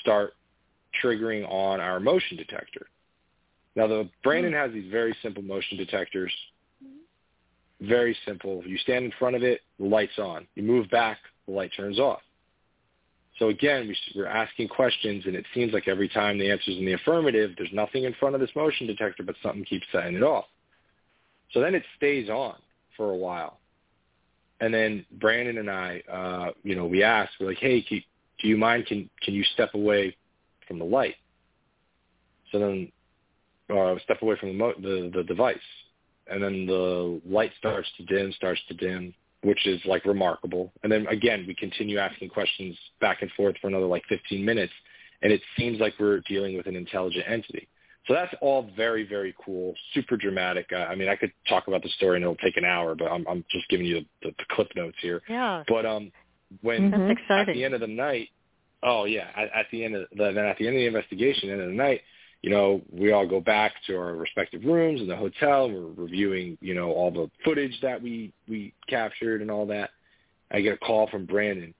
start 0.00 0.34
triggering 1.02 1.48
on 1.50 1.80
our 1.80 2.00
motion 2.00 2.36
detector. 2.36 2.86
Now, 3.76 3.86
the 3.86 4.08
Brandon 4.22 4.52
has 4.52 4.72
these 4.72 4.90
very 4.90 5.16
simple 5.22 5.42
motion 5.42 5.76
detectors. 5.76 6.32
Very 7.80 8.16
simple. 8.24 8.62
You 8.64 8.78
stand 8.78 9.04
in 9.04 9.12
front 9.18 9.34
of 9.36 9.42
it, 9.42 9.60
the 9.78 9.86
light's 9.86 10.18
on. 10.18 10.46
You 10.54 10.62
move 10.62 10.88
back, 10.90 11.18
the 11.46 11.52
light 11.52 11.72
turns 11.76 11.98
off. 11.98 12.20
So 13.38 13.48
again, 13.48 13.88
we, 13.88 13.96
we're 14.14 14.26
asking 14.26 14.68
questions, 14.68 15.24
and 15.26 15.34
it 15.34 15.44
seems 15.54 15.72
like 15.72 15.88
every 15.88 16.08
time 16.08 16.38
the 16.38 16.50
answer's 16.50 16.78
in 16.78 16.86
the 16.86 16.92
affirmative, 16.92 17.50
there's 17.56 17.72
nothing 17.72 18.04
in 18.04 18.14
front 18.14 18.36
of 18.36 18.40
this 18.40 18.50
motion 18.54 18.86
detector, 18.86 19.24
but 19.24 19.34
something 19.42 19.64
keeps 19.64 19.86
setting 19.90 20.14
it 20.14 20.22
off. 20.22 20.44
So 21.52 21.60
then 21.60 21.74
it 21.74 21.82
stays 21.96 22.28
on 22.28 22.54
for 22.96 23.10
a 23.10 23.16
while. 23.16 23.58
And 24.60 24.72
then 24.72 25.04
Brandon 25.10 25.58
and 25.58 25.70
I, 25.70 26.02
uh, 26.10 26.50
you 26.62 26.76
know, 26.76 26.86
we 26.86 27.02
asked, 27.02 27.32
we're 27.40 27.48
like, 27.48 27.58
hey, 27.58 27.82
can, 27.82 28.02
do 28.40 28.48
you 28.48 28.56
mind, 28.56 28.86
can, 28.86 29.10
can 29.20 29.34
you 29.34 29.42
step 29.52 29.74
away 29.74 30.16
from 30.68 30.78
the 30.78 30.84
light? 30.84 31.16
So 32.52 32.60
then 32.60 32.92
uh, 33.78 33.98
step 34.04 34.22
away 34.22 34.36
from 34.38 34.50
the, 34.50 34.54
mo- 34.54 34.74
the 34.80 35.10
the 35.14 35.22
device, 35.24 35.56
and 36.30 36.42
then 36.42 36.66
the 36.66 37.20
light 37.26 37.52
starts 37.58 37.88
to 37.96 38.04
dim, 38.04 38.32
starts 38.32 38.60
to 38.68 38.74
dim, 38.74 39.14
which 39.42 39.66
is 39.66 39.80
like 39.84 40.04
remarkable. 40.04 40.72
And 40.82 40.90
then 40.90 41.06
again, 41.08 41.44
we 41.46 41.54
continue 41.54 41.98
asking 41.98 42.30
questions 42.30 42.76
back 43.00 43.22
and 43.22 43.30
forth 43.32 43.56
for 43.60 43.68
another 43.68 43.86
like 43.86 44.02
15 44.08 44.44
minutes, 44.44 44.72
and 45.22 45.32
it 45.32 45.40
seems 45.56 45.80
like 45.80 45.94
we're 45.98 46.20
dealing 46.20 46.56
with 46.56 46.66
an 46.66 46.76
intelligent 46.76 47.24
entity. 47.28 47.68
So 48.06 48.12
that's 48.12 48.34
all 48.42 48.68
very, 48.76 49.06
very 49.06 49.34
cool, 49.42 49.74
super 49.94 50.16
dramatic. 50.16 50.66
Uh, 50.72 50.76
I 50.76 50.94
mean, 50.94 51.08
I 51.08 51.16
could 51.16 51.32
talk 51.48 51.68
about 51.68 51.82
the 51.82 51.88
story 51.90 52.16
and 52.16 52.22
it'll 52.22 52.36
take 52.36 52.58
an 52.58 52.64
hour, 52.64 52.94
but 52.94 53.06
I'm, 53.06 53.26
I'm 53.26 53.44
just 53.50 53.66
giving 53.68 53.86
you 53.86 54.00
the, 54.00 54.28
the, 54.28 54.34
the 54.38 54.44
clip 54.50 54.68
notes 54.76 54.96
here. 55.00 55.22
Yeah. 55.26 55.62
But 55.66 55.86
um, 55.86 56.12
when 56.60 56.90
That's 56.90 57.20
at 57.30 57.46
the 57.46 57.64
end 57.64 57.72
of 57.72 57.80
the 57.80 57.86
night, 57.86 58.28
oh 58.82 59.04
yeah, 59.06 59.28
at, 59.34 59.44
at 59.54 59.66
the 59.72 59.84
end 59.84 59.96
of 59.96 60.06
the, 60.10 60.32
then 60.32 60.38
at 60.38 60.58
the 60.58 60.66
end 60.66 60.76
of 60.76 60.80
the 60.80 60.86
investigation, 60.86 61.50
end 61.50 61.62
of 61.62 61.68
the 61.68 61.74
night, 61.74 62.02
you 62.44 62.50
know, 62.50 62.82
we 62.92 63.10
all 63.10 63.26
go 63.26 63.40
back 63.40 63.72
to 63.86 63.96
our 63.96 64.12
respective 64.16 64.64
rooms 64.66 65.00
in 65.00 65.06
the 65.06 65.16
hotel. 65.16 65.70
We're 65.70 66.04
reviewing, 66.04 66.58
you 66.60 66.74
know, 66.74 66.92
all 66.92 67.10
the 67.10 67.30
footage 67.42 67.72
that 67.80 68.02
we 68.02 68.34
we 68.46 68.74
captured 68.86 69.40
and 69.40 69.50
all 69.50 69.64
that. 69.68 69.88
I 70.50 70.60
get 70.60 70.74
a 70.74 70.76
call 70.76 71.08
from 71.08 71.24
Brandon, 71.24 71.72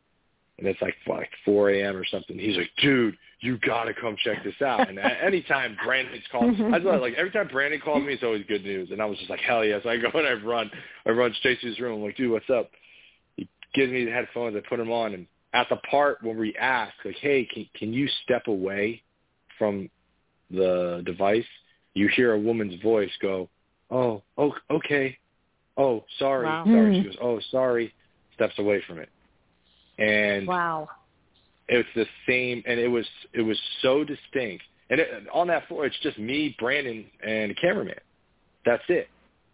and 0.57 0.67
it's 0.67 0.81
like 0.81 0.95
like 1.07 1.29
4 1.45 1.69
a.m. 1.69 1.95
or 1.99 2.07
something. 2.07 2.39
He's 2.39 2.57
like, 2.57 2.71
dude, 2.81 3.15
you 3.41 3.59
gotta 3.59 3.93
come 3.93 4.17
check 4.25 4.43
this 4.43 4.55
out. 4.63 4.89
And 4.89 4.99
at 4.99 5.19
any 5.23 5.43
time 5.43 5.77
Brandon's 5.85 6.25
called, 6.33 6.59
I 6.73 6.79
was 6.79 7.01
like, 7.03 7.13
every 7.19 7.31
time 7.31 7.49
Brandon 7.53 7.79
calls 7.79 8.03
me, 8.03 8.15
it's 8.15 8.23
always 8.23 8.47
good 8.49 8.65
news. 8.65 8.89
And 8.91 9.03
I 9.03 9.05
was 9.05 9.19
just 9.19 9.29
like, 9.29 9.41
hell 9.41 9.67
yes. 9.67 9.83
I 9.85 9.99
go 9.99 10.09
and 10.15 10.27
I 10.27 10.33
run, 10.33 10.71
I 11.05 11.11
run 11.11 11.35
straight 11.41 11.61
to 11.61 11.67
his 11.67 11.79
room. 11.79 11.99
I'm 11.99 12.05
like, 12.05 12.17
dude, 12.17 12.31
what's 12.31 12.49
up? 12.49 12.71
He 13.37 13.47
gives 13.75 13.93
me 13.93 14.07
the 14.07 14.13
headphones. 14.13 14.57
I 14.57 14.67
put 14.67 14.79
them 14.79 14.91
on, 14.91 15.13
and 15.13 15.27
at 15.53 15.69
the 15.69 15.77
part 15.91 16.23
when 16.23 16.39
we 16.39 16.57
ask, 16.57 16.95
like, 17.05 17.19
hey, 17.21 17.45
can 17.45 17.67
can 17.79 17.93
you 17.93 18.09
step 18.25 18.47
away 18.47 19.03
from 19.59 19.91
the 20.51 21.03
device? 21.05 21.45
You 21.95 22.09
hear 22.09 22.33
a 22.33 22.39
woman's 22.39 22.81
voice 22.83 23.11
go, 23.23 23.49
oh, 23.91 24.23
oh, 24.37 24.53
okay, 24.71 25.17
oh, 25.77 26.05
sorry, 26.19 26.47
Wow. 26.47 26.65
sorry. 26.65 26.93
Mm. 26.95 26.99
She 26.99 27.05
goes, 27.09 27.17
oh, 27.23 27.41
sorry, 27.51 27.95
steps 28.35 28.55
away 28.59 28.83
from 28.87 28.99
it, 28.99 29.09
and 29.99 30.47
Wow. 30.47 30.89
it's 31.69 31.89
the 31.95 32.07
same 32.27 32.63
and 32.67 32.79
it 32.81 32.89
was 32.89 33.07
it 33.33 33.43
was 33.43 33.59
so 33.81 34.05
distinct 34.05 34.65
and 34.91 35.01
it, 35.01 35.09
on 35.33 35.47
that 35.47 35.67
floor 35.69 35.87
it's 35.87 35.99
just 36.03 36.19
me 36.19 36.55
brandon 36.59 37.07
and 37.27 37.51
the 37.53 37.55
cameraman 37.55 37.95
that's 38.67 38.83
it 38.89 39.09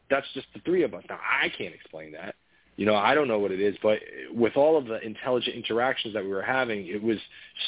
that's 0.09 0.27
just 0.35 0.47
the 0.55 0.61
three 0.61 0.83
of 0.83 0.93
us 0.95 1.05
now 1.09 1.19
i 1.41 1.49
can't 1.51 1.75
explain 1.75 2.11
that 2.13 2.35
you 2.81 2.87
know 2.87 2.97
i 2.97 3.15
don't 3.15 3.29
know 3.29 3.39
what 3.39 3.53
it 3.53 3.61
is 3.61 3.77
but 3.83 3.99
with 4.33 4.57
all 4.57 4.79
of 4.79 4.87
the 4.87 4.99
intelligent 5.05 5.55
interactions 5.55 6.15
that 6.15 6.25
we 6.25 6.31
were 6.31 6.43
having 6.43 6.87
it 6.87 7.03
was 7.03 7.19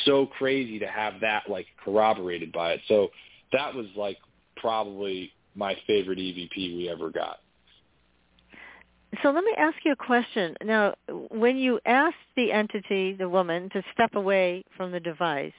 so 0.07 0.25
crazy 0.27 0.79
to 0.79 0.87
have 0.87 1.15
that 1.21 1.43
like 1.49 1.67
corroborated 1.85 2.51
by 2.51 2.73
it 2.73 2.81
so 2.89 3.09
that 3.53 3.75
was 3.75 3.87
like 3.95 4.17
probably 4.57 5.31
my 5.55 5.77
favorite 5.87 6.19
evp 6.19 6.57
we 6.57 6.89
ever 6.89 7.11
got 7.11 7.41
So 9.23 9.31
let 9.31 9.45
me 9.45 9.53
ask 9.59 9.77
you 9.85 9.93
a 9.93 9.97
question. 9.97 10.57
Now, 10.65 10.95
when 11.31 11.59
you 11.59 11.79
asked 11.85 12.17
the 12.35 12.51
entity, 12.51 13.13
the 13.13 13.29
woman, 13.29 13.69
to 13.75 13.83
step 13.93 14.15
away 14.15 14.65
from 14.75 14.91
the 14.91 15.01
device, 15.01 15.53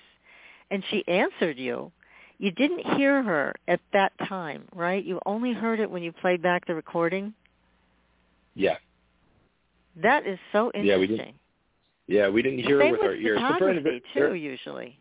and 0.71 0.83
she 0.89 1.07
answered 1.07 1.59
you, 1.59 1.91
you 2.39 2.49
didn't 2.49 2.97
hear 2.97 3.21
her 3.21 3.53
at 3.67 3.79
that 3.93 4.11
time, 4.27 4.63
right? 4.73 5.05
You 5.05 5.19
only 5.27 5.53
heard 5.53 5.79
it 5.79 5.91
when 5.91 6.01
you 6.01 6.11
played 6.11 6.41
back 6.41 6.65
the 6.65 6.73
recording. 6.73 7.35
yeah 8.55 8.77
That 10.01 10.25
is 10.25 10.39
so 10.51 10.71
interesting. 10.73 10.85
Yeah, 10.87 10.97
we 10.97 11.03
interesting. 11.03 11.33
did. 12.07 12.15
yeah 12.15 12.29
we 12.29 12.41
didn't 12.41 12.59
hear 12.59 12.81
it 12.81 12.91
with, 12.91 13.01
with 13.01 13.09
our 13.09 13.15
ears 13.15 13.39
photography 13.39 14.01
too, 14.13 14.33
usually. 14.33 14.99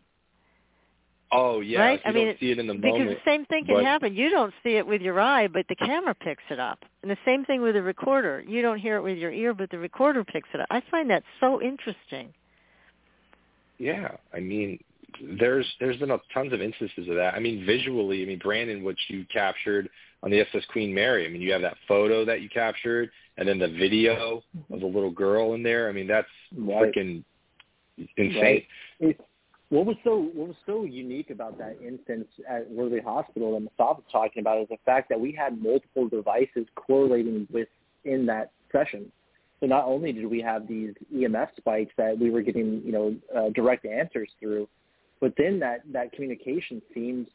oh 1.31 1.61
yeah 1.61 1.79
Right? 1.79 2.01
you 2.05 2.11
I 2.11 2.13
mean, 2.13 2.35
see 2.39 2.51
it 2.51 2.59
in 2.59 2.67
the 2.67 2.73
Because 2.75 2.99
moment 2.99 3.09
the 3.17 3.29
same 3.31 3.45
thing 3.45 3.65
can 3.65 3.75
but- 3.75 3.83
happen. 3.85 4.13
You 4.15 4.29
don't 4.29 4.53
see 4.63 4.75
it 4.77 4.85
with 4.85 5.01
your 5.01 5.19
eye, 5.19 5.47
but 5.47 5.65
the 5.67 5.75
camera 5.75 6.13
picks 6.13 6.43
it 6.49 6.59
up. 6.59 6.79
And 7.01 7.09
the 7.11 7.17
same 7.25 7.43
thing 7.45 7.61
with 7.61 7.75
a 7.75 7.81
recorder. 7.81 8.43
You 8.47 8.61
don't 8.61 8.77
hear 8.77 8.97
it 8.97 9.01
with 9.01 9.17
your 9.17 9.31
ear, 9.31 9.53
but 9.53 9.69
the 9.71 9.77
recorder 9.79 10.23
picks 10.23 10.49
it 10.53 10.59
up. 10.61 10.67
I 10.69 10.81
find 10.91 11.09
that 11.09 11.23
so 11.39 11.61
interesting. 11.61 12.33
Yeah, 13.79 14.15
I 14.33 14.39
mean, 14.39 14.79
there's 15.39 15.65
there's 15.79 15.97
been 15.97 16.11
a, 16.11 16.19
tons 16.33 16.53
of 16.53 16.61
instances 16.61 17.09
of 17.09 17.15
that. 17.15 17.33
I 17.33 17.39
mean, 17.39 17.65
visually, 17.65 18.21
I 18.23 18.25
mean, 18.25 18.39
Brandon, 18.39 18.83
what 18.83 18.95
you 19.09 19.25
captured 19.33 19.89
on 20.23 20.31
the 20.31 20.39
SS 20.39 20.63
Queen 20.71 20.93
Mary. 20.93 21.25
I 21.25 21.29
mean, 21.29 21.41
you 21.41 21.51
have 21.51 21.61
that 21.61 21.77
photo 21.87 22.25
that 22.25 22.41
you 22.41 22.49
captured, 22.49 23.11
and 23.37 23.47
then 23.47 23.59
the 23.59 23.67
video 23.67 24.41
of 24.71 24.79
the 24.79 24.85
little 24.85 25.11
girl 25.11 25.53
in 25.53 25.61
there. 25.61 25.89
I 25.89 25.91
mean, 25.91 26.07
that's 26.07 26.27
Right. 26.55 26.93
freaking 26.93 27.23
insane. 28.17 28.41
Right. 28.41 28.67
It's, 28.99 29.21
what 29.69 29.85
was 29.85 29.97
so 30.03 30.29
what 30.35 30.49
was 30.49 30.57
so 30.65 30.83
unique 30.83 31.29
about 31.31 31.57
that 31.57 31.77
instance 31.85 32.27
at 32.47 32.69
Worley 32.69 32.99
Hospital 33.01 33.53
that 33.53 33.61
Mustafa 33.61 34.01
was 34.01 34.11
talking 34.11 34.39
about 34.41 34.61
is 34.61 34.69
the 34.69 34.77
fact 34.85 35.09
that 35.09 35.19
we 35.19 35.31
had 35.31 35.61
multiple 35.61 36.07
devices 36.07 36.67
correlating 36.75 37.47
within 37.51 38.25
that 38.27 38.51
session. 38.71 39.11
So 39.59 39.65
not 39.65 39.85
only 39.85 40.11
did 40.11 40.27
we 40.27 40.41
have 40.41 40.67
these 40.67 40.93
EMF 41.13 41.55
spikes 41.57 41.93
that 41.97 42.17
we 42.19 42.29
were 42.29 42.41
getting, 42.41 42.81
you 42.85 42.91
know, 42.91 43.15
uh, 43.35 43.49
direct 43.49 43.85
answers 43.85 44.29
through, 44.39 44.67
but 45.19 45.33
then 45.37 45.59
that 45.59 45.81
that 45.91 46.11
communication 46.11 46.81
seemed 46.93 47.27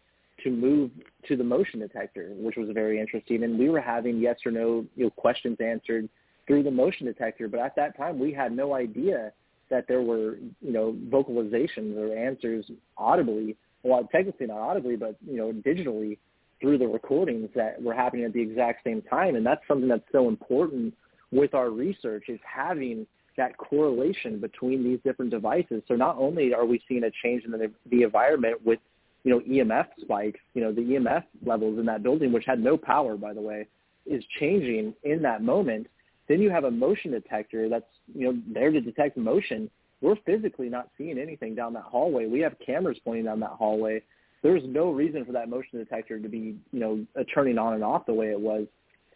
to 0.45 0.51
move 0.51 0.91
to 1.27 1.37
the 1.37 1.45
motion 1.45 1.81
detector, 1.81 2.33
which 2.37 2.57
was 2.57 2.69
very 2.73 3.01
interesting. 3.01 3.43
And 3.43 3.59
we 3.59 3.69
were 3.69 3.81
having 3.81 4.19
yes 4.19 4.37
or 4.47 4.53
no 4.53 4.85
you 4.97 5.05
know, 5.05 5.11
questions 5.11 5.59
answered 5.61 6.09
through 6.47 6.63
the 6.63 6.71
motion 6.71 7.07
detector, 7.07 7.49
but 7.49 7.61
at 7.61 7.77
that 7.77 7.97
time 7.97 8.19
we 8.19 8.33
had 8.33 8.53
no 8.53 8.75
idea 8.75 9.33
that 9.71 9.87
there 9.87 10.03
were, 10.03 10.37
you 10.63 10.73
know, 10.73 10.97
vocalizations 11.09 11.97
or 11.99 12.17
answers 12.17 12.65
audibly, 12.97 13.57
well, 13.83 14.09
technically 14.11 14.47
not 14.47 14.59
audibly, 14.59 14.97
but, 14.97 15.17
you 15.27 15.37
know, 15.37 15.53
digitally 15.53 16.19
through 16.61 16.79
the 16.79 16.87
recordings 16.87 17.49
that 17.55 17.81
were 17.83 17.95
happening 17.95 18.25
at 18.25 18.33
the 18.33 18.41
exact 18.41 18.83
same 18.85 19.03
time. 19.03 19.37
And 19.37 19.45
that's 19.45 19.61
something 19.69 19.89
that's 19.89 20.11
so 20.11 20.29
important 20.29 20.95
with 21.31 21.55
our 21.55 21.71
research 21.71 22.25
is 22.29 22.41
having 22.43 23.07
that 23.37 23.57
correlation 23.57 24.41
between 24.41 24.83
these 24.83 24.99
different 25.05 25.31
devices. 25.31 25.83
So 25.87 25.95
not 25.95 26.17
only 26.19 26.53
are 26.53 26.67
we 26.67 26.83
seeing 26.89 27.05
a 27.05 27.11
change 27.23 27.45
in 27.45 27.53
the, 27.53 27.71
the 27.91 28.03
environment 28.03 28.59
with, 28.65 28.81
you 29.25 29.31
know, 29.31 29.41
EMF 29.41 29.87
spikes, 30.01 30.41
you 30.55 30.63
know, 30.63 30.73
the 30.73 30.81
EMF 30.81 31.25
levels 31.45 31.79
in 31.79 31.87
that 31.87 32.03
building, 32.03 32.33
which 32.33 32.45
had 32.47 32.61
no 32.61 32.77
power, 32.77 33.17
by 33.17 33.33
the 33.33 33.41
way, 33.41 33.67
is 34.07 34.25
changing 34.39 34.95
in 35.05 35.23
that 35.23 35.43
moment. 35.43 35.87
Then 36.29 36.41
you 36.41 36.51
have 36.51 36.65
a 36.65 36.71
motion 36.71 37.11
detector 37.11 37.69
that's, 37.69 37.87
you 38.15 38.33
know, 38.33 38.41
there 38.53 38.71
to 38.71 38.81
detect 38.81 39.17
motion. 39.17 39.71
We're 40.01 40.17
physically 40.27 40.69
not 40.69 40.91
seeing 40.97 41.19
anything 41.19 41.55
down 41.55 41.73
that 41.75 41.85
hallway. 41.85 42.27
We 42.27 42.41
have 42.41 42.55
cameras 42.65 42.99
pointing 43.05 43.25
down 43.25 43.41
that 43.41 43.51
hallway. 43.51 44.03
There's 44.43 44.63
no 44.65 44.93
reason 44.93 45.25
for 45.25 45.33
that 45.33 45.49
motion 45.49 45.79
detector 45.79 46.21
to 46.21 46.29
be, 46.29 46.57
you 46.73 46.81
know, 46.81 47.05
turning 47.35 47.59
on 47.59 47.75
and 47.75 47.83
off 47.83 48.07
the 48.07 48.15
way 48.15 48.31
it 48.31 48.41
was. 48.41 48.67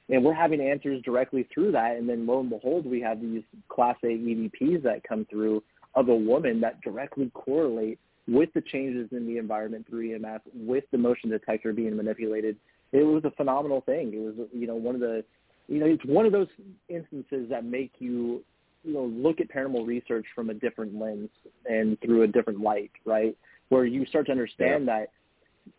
And 0.08 0.24
we're 0.24 0.34
having 0.34 0.60
answers 0.60 1.00
directly 1.02 1.46
through 1.54 1.72
that. 1.72 1.96
And 1.96 2.08
then 2.08 2.26
lo 2.26 2.40
and 2.40 2.50
behold, 2.50 2.86
we 2.86 3.00
have 3.02 3.20
these 3.20 3.42
class 3.68 3.96
A 4.02 4.08
EVPs 4.08 4.82
that 4.82 5.04
come 5.08 5.26
through 5.30 5.62
of 5.94 6.08
a 6.08 6.14
woman 6.14 6.60
that 6.62 6.80
directly 6.80 7.30
correlate 7.34 7.98
with 8.28 8.52
the 8.54 8.60
changes 8.60 9.08
in 9.12 9.26
the 9.26 9.38
environment 9.38 9.86
through 9.88 10.18
EMF, 10.18 10.40
with 10.54 10.84
the 10.92 10.98
motion 10.98 11.30
detector 11.30 11.72
being 11.72 11.96
manipulated. 11.96 12.56
It 12.92 13.02
was 13.02 13.24
a 13.24 13.30
phenomenal 13.32 13.80
thing. 13.80 14.12
It 14.14 14.20
was, 14.20 14.48
you 14.52 14.66
know, 14.66 14.74
one 14.74 14.94
of 14.94 15.00
the 15.00 15.24
you 15.68 15.78
know, 15.78 15.86
it's 15.86 16.04
one 16.04 16.26
of 16.26 16.32
those 16.32 16.48
instances 16.88 17.48
that 17.48 17.64
make 17.64 17.92
you, 17.98 18.42
you 18.84 18.94
know, 18.94 19.04
look 19.04 19.40
at 19.40 19.50
paranormal 19.50 19.86
research 19.86 20.26
from 20.34 20.50
a 20.50 20.54
different 20.54 20.98
lens 20.98 21.30
and 21.66 21.98
through 22.00 22.22
a 22.22 22.26
different 22.26 22.60
light, 22.60 22.90
right? 23.04 23.36
Where 23.68 23.86
you 23.86 24.04
start 24.06 24.26
to 24.26 24.32
understand 24.32 24.88
that 24.88 25.12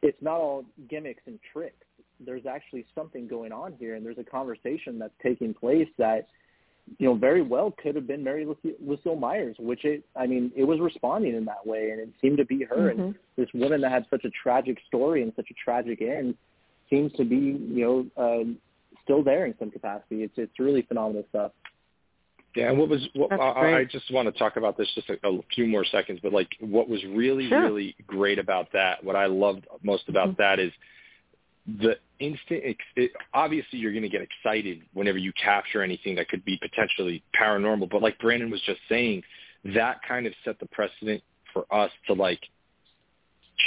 it's 0.01 0.21
not 0.21 0.37
all 0.37 0.65
gimmicks 0.89 1.21
and 1.25 1.37
tricks. 1.51 1.85
There's 2.25 2.45
actually 2.45 2.85
something 2.95 3.27
going 3.27 3.51
on 3.51 3.73
here, 3.77 3.95
and 3.95 4.05
there's 4.05 4.17
a 4.17 4.23
conversation 4.23 4.97
that's 4.97 5.13
taking 5.21 5.53
place 5.53 5.89
that, 5.97 6.27
you 6.99 7.07
know, 7.07 7.15
very 7.15 7.41
well 7.41 7.73
could 7.81 7.95
have 7.95 8.07
been 8.07 8.23
Mary 8.23 8.45
Lucy- 8.45 8.75
Lucille 8.79 9.15
Myers, 9.15 9.55
which 9.59 9.86
it, 9.86 10.03
I 10.15 10.27
mean, 10.27 10.51
it 10.55 10.63
was 10.65 10.79
responding 10.79 11.36
in 11.36 11.45
that 11.45 11.65
way, 11.65 11.91
and 11.91 11.99
it 11.99 12.09
seemed 12.21 12.38
to 12.38 12.45
be 12.45 12.63
her. 12.63 12.89
And 12.89 13.15
this 13.38 13.47
woman 13.53 13.81
that 13.81 13.91
had 13.91 14.05
such 14.09 14.25
a 14.25 14.29
tragic 14.29 14.77
story 14.88 15.23
and 15.23 15.31
such 15.36 15.47
a 15.49 15.53
tragic 15.53 16.01
end 16.01 16.36
seems 16.89 17.11
to 17.13 17.23
be, 17.23 17.36
you 17.36 18.09
know, 18.17 18.23
uh, 18.23 18.43
still 19.03 19.23
there 19.23 19.45
in 19.45 19.55
some 19.59 19.71
capacity. 19.71 20.23
It's 20.23 20.34
it's 20.38 20.59
really 20.59 20.81
phenomenal 20.84 21.23
stuff. 21.29 21.51
Yeah, 22.55 22.69
and 22.69 22.77
what 22.77 22.88
was 22.89 23.07
what 23.15 23.31
I, 23.31 23.79
I 23.79 23.84
just 23.86 24.11
want 24.13 24.31
to 24.31 24.38
talk 24.38 24.57
about 24.57 24.77
this 24.77 24.88
just 24.93 25.09
a, 25.09 25.17
a 25.27 25.39
few 25.55 25.65
more 25.65 25.84
seconds, 25.86 26.19
but 26.21 26.31
like 26.34 26.49
what 26.59 26.88
was 26.88 27.03
really 27.05 27.49
Sure. 27.49 27.61
really 27.63 27.95
great 28.05 28.38
about 28.38 28.67
that, 28.73 29.03
what 29.03 29.15
I 29.15 29.25
loved 29.25 29.65
most 29.81 30.07
about 30.07 30.29
Mm-hmm. 30.29 30.41
that 30.41 30.59
is 30.59 30.71
the 31.66 31.97
instant. 32.20 32.78
It, 32.95 33.11
obviously, 33.34 33.80
you're 33.80 33.91
going 33.91 34.03
to 34.03 34.09
get 34.09 34.22
excited 34.22 34.82
whenever 34.93 35.18
you 35.18 35.32
capture 35.34 35.82
anything 35.82 36.16
that 36.16 36.30
could 36.30 36.43
be 36.45 36.59
potentially 36.61 37.24
paranormal, 37.39 37.89
but 37.89 38.01
like 38.01 38.20
Brandon 38.20 38.49
was 38.49 38.61
just 38.66 38.80
saying, 38.89 39.24
that 39.74 40.01
kind 40.07 40.28
of 40.28 40.34
set 40.43 40.59
the 40.59 40.66
precedent 40.68 41.24
for 41.53 41.66
us 41.74 41.91
to 42.07 42.14
like 42.14 42.41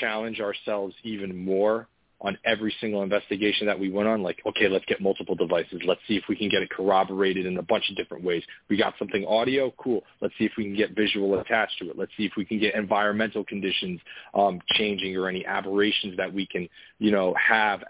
challenge 0.01 0.41
ourselves 0.41 0.95
even 1.05 1.45
more 1.45 1.89
on 2.21 2.39
every 2.45 2.75
single 2.81 3.03
investigation 3.03 3.67
that 3.67 3.79
we 3.79 3.91
went 3.91 4.09
on, 4.09 4.23
like, 4.23 4.41
okay, 4.47 4.69
let's 4.69 4.85
get 4.87 5.01
multiple 5.01 5.35
devices. 5.35 5.83
Let's 5.87 6.01
see 6.09 6.17
if 6.17 6.25
we 6.29 6.37
can 6.37 6.49
get 6.49 6.63
it 6.63 6.71
corroborated 6.71 7.45
in 7.45 7.59
a 7.59 7.63
bunch 7.63 7.91
of 7.91 7.97
different 7.97 8.25
ways. 8.25 8.43
We 8.71 8.77
got 8.79 8.95
something 8.99 9.27
audio, 9.27 9.73
cool. 9.77 10.03
Let's 10.23 10.33
see 10.39 10.45
if 10.45 10.53
we 10.57 10.65
can 10.65 10.75
get 10.75 10.97
visual 10.97 11.39
attached 11.39 11.79
to 11.81 11.91
it. 11.91 11.99
Let's 11.99 12.13
see 12.17 12.25
if 12.25 12.33
we 12.37 12.47
can 12.47 12.59
get 12.59 12.75
environmental 12.75 13.45
conditions 13.45 14.01
um, 14.35 14.61
changing 14.73 15.15
or 15.17 15.29
any 15.29 15.45
aberrations 15.45 16.17
that 16.17 16.33
we 16.33 16.47
can, 16.47 16.69
you 16.99 17.11
know, 17.11 17.35
have 17.35 17.83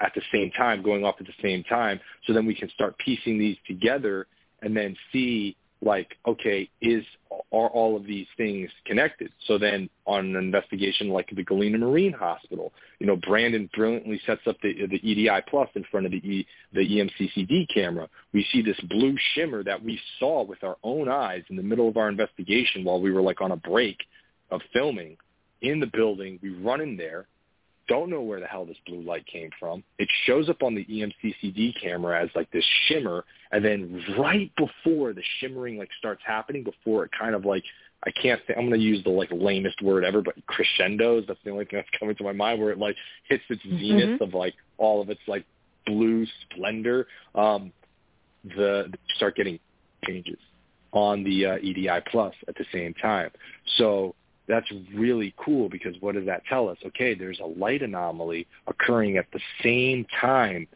at 0.00 0.12
the 0.14 0.22
same 0.32 0.50
time, 0.52 0.82
going 0.82 1.04
off 1.04 1.14
at 1.20 1.26
the 1.26 1.32
same 1.40 1.62
time. 1.64 2.00
So 2.26 2.32
then 2.32 2.46
we 2.46 2.56
can 2.56 2.68
start 2.70 2.98
piecing 2.98 3.38
these 3.38 3.56
together 3.66 4.26
and 4.60 4.76
then 4.76 4.96
see 5.12 5.56
like, 5.80 6.16
okay, 6.26 6.68
is 6.80 7.04
are 7.30 7.68
all 7.68 7.96
of 7.96 8.04
these 8.04 8.26
things 8.36 8.70
connected? 8.84 9.32
So 9.46 9.58
then 9.58 9.88
on 10.06 10.26
an 10.26 10.36
investigation 10.36 11.08
like 11.08 11.30
the 11.34 11.44
Galena 11.44 11.78
Marine 11.78 12.12
Hospital, 12.12 12.72
you 12.98 13.06
know, 13.06 13.16
Brandon 13.16 13.70
brilliantly 13.74 14.20
sets 14.26 14.40
up 14.46 14.56
the, 14.62 14.86
the 14.86 14.96
EDI 15.08 15.42
Plus 15.48 15.68
in 15.74 15.84
front 15.90 16.06
of 16.06 16.12
the, 16.12 16.18
e, 16.18 16.46
the 16.72 16.80
EMCCD 16.80 17.72
camera. 17.72 18.08
We 18.32 18.46
see 18.52 18.62
this 18.62 18.80
blue 18.88 19.16
shimmer 19.34 19.62
that 19.64 19.82
we 19.82 20.00
saw 20.18 20.42
with 20.42 20.64
our 20.64 20.76
own 20.82 21.08
eyes 21.08 21.44
in 21.48 21.56
the 21.56 21.62
middle 21.62 21.88
of 21.88 21.96
our 21.96 22.08
investigation 22.08 22.84
while 22.84 23.00
we 23.00 23.12
were 23.12 23.22
like 23.22 23.40
on 23.40 23.52
a 23.52 23.56
break 23.56 23.98
of 24.50 24.60
filming 24.72 25.16
in 25.60 25.80
the 25.80 25.86
building. 25.86 26.38
We 26.42 26.50
run 26.50 26.80
in 26.80 26.96
there 26.96 27.26
don't 27.88 28.10
know 28.10 28.20
where 28.20 28.40
the 28.40 28.46
hell 28.46 28.64
this 28.64 28.76
blue 28.86 29.00
light 29.00 29.26
came 29.26 29.50
from. 29.58 29.82
It 29.98 30.08
shows 30.26 30.48
up 30.48 30.62
on 30.62 30.74
the 30.74 30.84
EMCCD 30.84 31.80
camera 31.80 32.22
as 32.22 32.28
like 32.34 32.50
this 32.50 32.64
shimmer, 32.86 33.24
and 33.52 33.64
then 33.64 34.04
right 34.18 34.52
before 34.56 35.12
the 35.12 35.22
shimmering 35.40 35.78
like 35.78 35.88
starts 35.98 36.22
happening, 36.24 36.62
before 36.62 37.04
it 37.04 37.10
kind 37.18 37.34
of 37.34 37.44
like 37.44 37.64
I 38.06 38.10
can't. 38.10 38.40
Think, 38.46 38.58
I'm 38.58 38.68
going 38.68 38.78
to 38.78 38.86
use 38.86 39.02
the 39.02 39.10
like 39.10 39.30
lamest 39.32 39.82
word 39.82 40.04
ever, 40.04 40.22
but 40.22 40.34
crescendos. 40.46 41.24
That's 41.26 41.40
the 41.44 41.50
only 41.50 41.64
thing 41.64 41.78
that's 41.78 41.88
coming 41.98 42.14
to 42.16 42.24
my 42.24 42.32
mind 42.32 42.60
where 42.60 42.70
it 42.70 42.78
like 42.78 42.96
hits 43.28 43.44
its 43.48 43.62
mm-hmm. 43.62 43.78
zenith 43.78 44.20
of 44.20 44.34
like 44.34 44.54
all 44.76 45.00
of 45.00 45.10
its 45.10 45.20
like 45.26 45.44
blue 45.86 46.26
splendor. 46.42 47.06
Um, 47.34 47.72
the 48.44 48.92
start 49.16 49.36
getting 49.36 49.58
changes 50.04 50.38
on 50.92 51.24
the 51.24 51.44
uh, 51.44 51.56
EDI 51.58 52.00
plus 52.10 52.34
at 52.46 52.54
the 52.56 52.64
same 52.72 52.94
time. 52.94 53.30
So 53.76 54.14
that's 54.48 54.66
really 54.94 55.34
cool 55.36 55.68
because 55.68 55.94
what 56.00 56.14
does 56.14 56.26
that 56.26 56.42
tell 56.48 56.68
us? 56.68 56.78
Okay, 56.84 57.14
there's 57.14 57.38
a 57.40 57.46
light 57.46 57.82
anomaly 57.82 58.46
occurring 58.66 59.18
at 59.18 59.26
the 59.32 59.40
same 59.62 60.06
time 60.20 60.66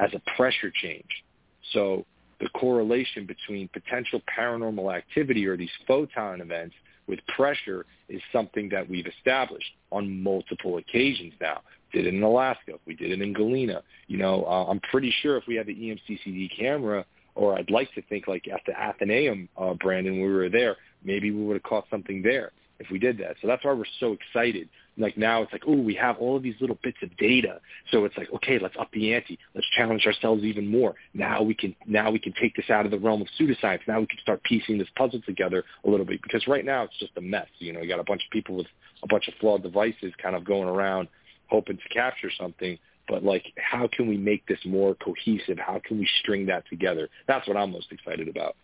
as 0.00 0.10
a 0.14 0.36
pressure 0.36 0.72
change. 0.74 1.24
So 1.72 2.04
the 2.40 2.48
correlation 2.48 3.26
between 3.26 3.68
potential 3.68 4.20
paranormal 4.36 4.94
activity 4.94 5.46
or 5.46 5.56
these 5.56 5.70
photon 5.86 6.40
events 6.40 6.74
with 7.06 7.20
pressure 7.36 7.86
is 8.08 8.20
something 8.32 8.68
that 8.70 8.88
we've 8.88 9.06
established 9.06 9.72
on 9.92 10.22
multiple 10.22 10.78
occasions 10.78 11.32
now. 11.40 11.60
Did 11.92 12.06
it 12.06 12.14
in 12.14 12.22
Alaska. 12.22 12.74
We 12.86 12.94
did 12.94 13.10
it 13.10 13.20
in 13.20 13.32
Galena. 13.32 13.82
You 14.06 14.18
know, 14.18 14.44
uh, 14.44 14.66
I'm 14.66 14.80
pretty 14.90 15.12
sure 15.22 15.36
if 15.36 15.44
we 15.46 15.56
had 15.56 15.66
the 15.66 15.74
EMCCD 15.74 16.56
camera, 16.56 17.04
or 17.34 17.56
I'd 17.56 17.70
like 17.70 17.92
to 17.94 18.02
think 18.02 18.26
like 18.26 18.48
at 18.48 18.60
the 18.66 18.72
Athenaeum, 18.72 19.48
uh, 19.56 19.74
Brandon, 19.74 20.20
we 20.20 20.32
were 20.32 20.48
there, 20.48 20.76
maybe 21.04 21.30
we 21.30 21.44
would 21.44 21.54
have 21.54 21.62
caught 21.62 21.86
something 21.90 22.22
there 22.22 22.52
if 22.80 22.90
we 22.90 22.98
did 22.98 23.18
that. 23.18 23.36
So 23.40 23.46
that's 23.46 23.64
why 23.64 23.72
we're 23.72 23.84
so 24.00 24.12
excited. 24.12 24.68
Like 24.96 25.16
now 25.16 25.42
it's 25.42 25.52
like, 25.52 25.62
oh, 25.66 25.80
we 25.80 25.94
have 25.94 26.16
all 26.18 26.36
of 26.36 26.42
these 26.42 26.56
little 26.60 26.78
bits 26.82 26.98
of 27.02 27.16
data. 27.16 27.60
So 27.90 28.04
it's 28.04 28.16
like, 28.16 28.28
okay, 28.34 28.58
let's 28.58 28.74
up 28.78 28.90
the 28.92 29.14
ante. 29.14 29.38
Let's 29.54 29.66
challenge 29.76 30.06
ourselves 30.06 30.42
even 30.42 30.66
more. 30.66 30.94
Now 31.14 31.42
we 31.42 31.54
can 31.54 31.76
now 31.86 32.10
we 32.10 32.18
can 32.18 32.32
take 32.40 32.56
this 32.56 32.70
out 32.70 32.84
of 32.84 32.90
the 32.90 32.98
realm 32.98 33.22
of 33.22 33.28
pseudoscience. 33.38 33.80
Now 33.86 34.00
we 34.00 34.06
can 34.06 34.18
start 34.20 34.42
piecing 34.42 34.78
this 34.78 34.88
puzzle 34.96 35.20
together 35.24 35.64
a 35.84 35.90
little 35.90 36.06
bit 36.06 36.22
because 36.22 36.46
right 36.48 36.64
now 36.64 36.84
it's 36.84 36.98
just 36.98 37.12
a 37.16 37.20
mess. 37.20 37.46
You 37.58 37.72
know, 37.72 37.80
you 37.80 37.88
got 37.88 38.00
a 38.00 38.04
bunch 38.04 38.24
of 38.24 38.30
people 38.30 38.56
with 38.56 38.66
a 39.02 39.06
bunch 39.06 39.28
of 39.28 39.34
flawed 39.40 39.62
devices 39.62 40.12
kind 40.20 40.34
of 40.34 40.44
going 40.44 40.68
around 40.68 41.08
hoping 41.48 41.76
to 41.76 41.94
capture 41.94 42.30
something. 42.38 42.78
But 43.08 43.24
like, 43.24 43.44
how 43.56 43.88
can 43.92 44.08
we 44.08 44.16
make 44.16 44.46
this 44.46 44.60
more 44.64 44.94
cohesive? 44.94 45.58
How 45.58 45.80
can 45.84 45.98
we 45.98 46.08
string 46.20 46.46
that 46.46 46.64
together? 46.68 47.08
That's 47.26 47.46
what 47.48 47.56
I'm 47.56 47.72
most 47.72 47.90
excited 47.90 48.28
about. 48.28 48.56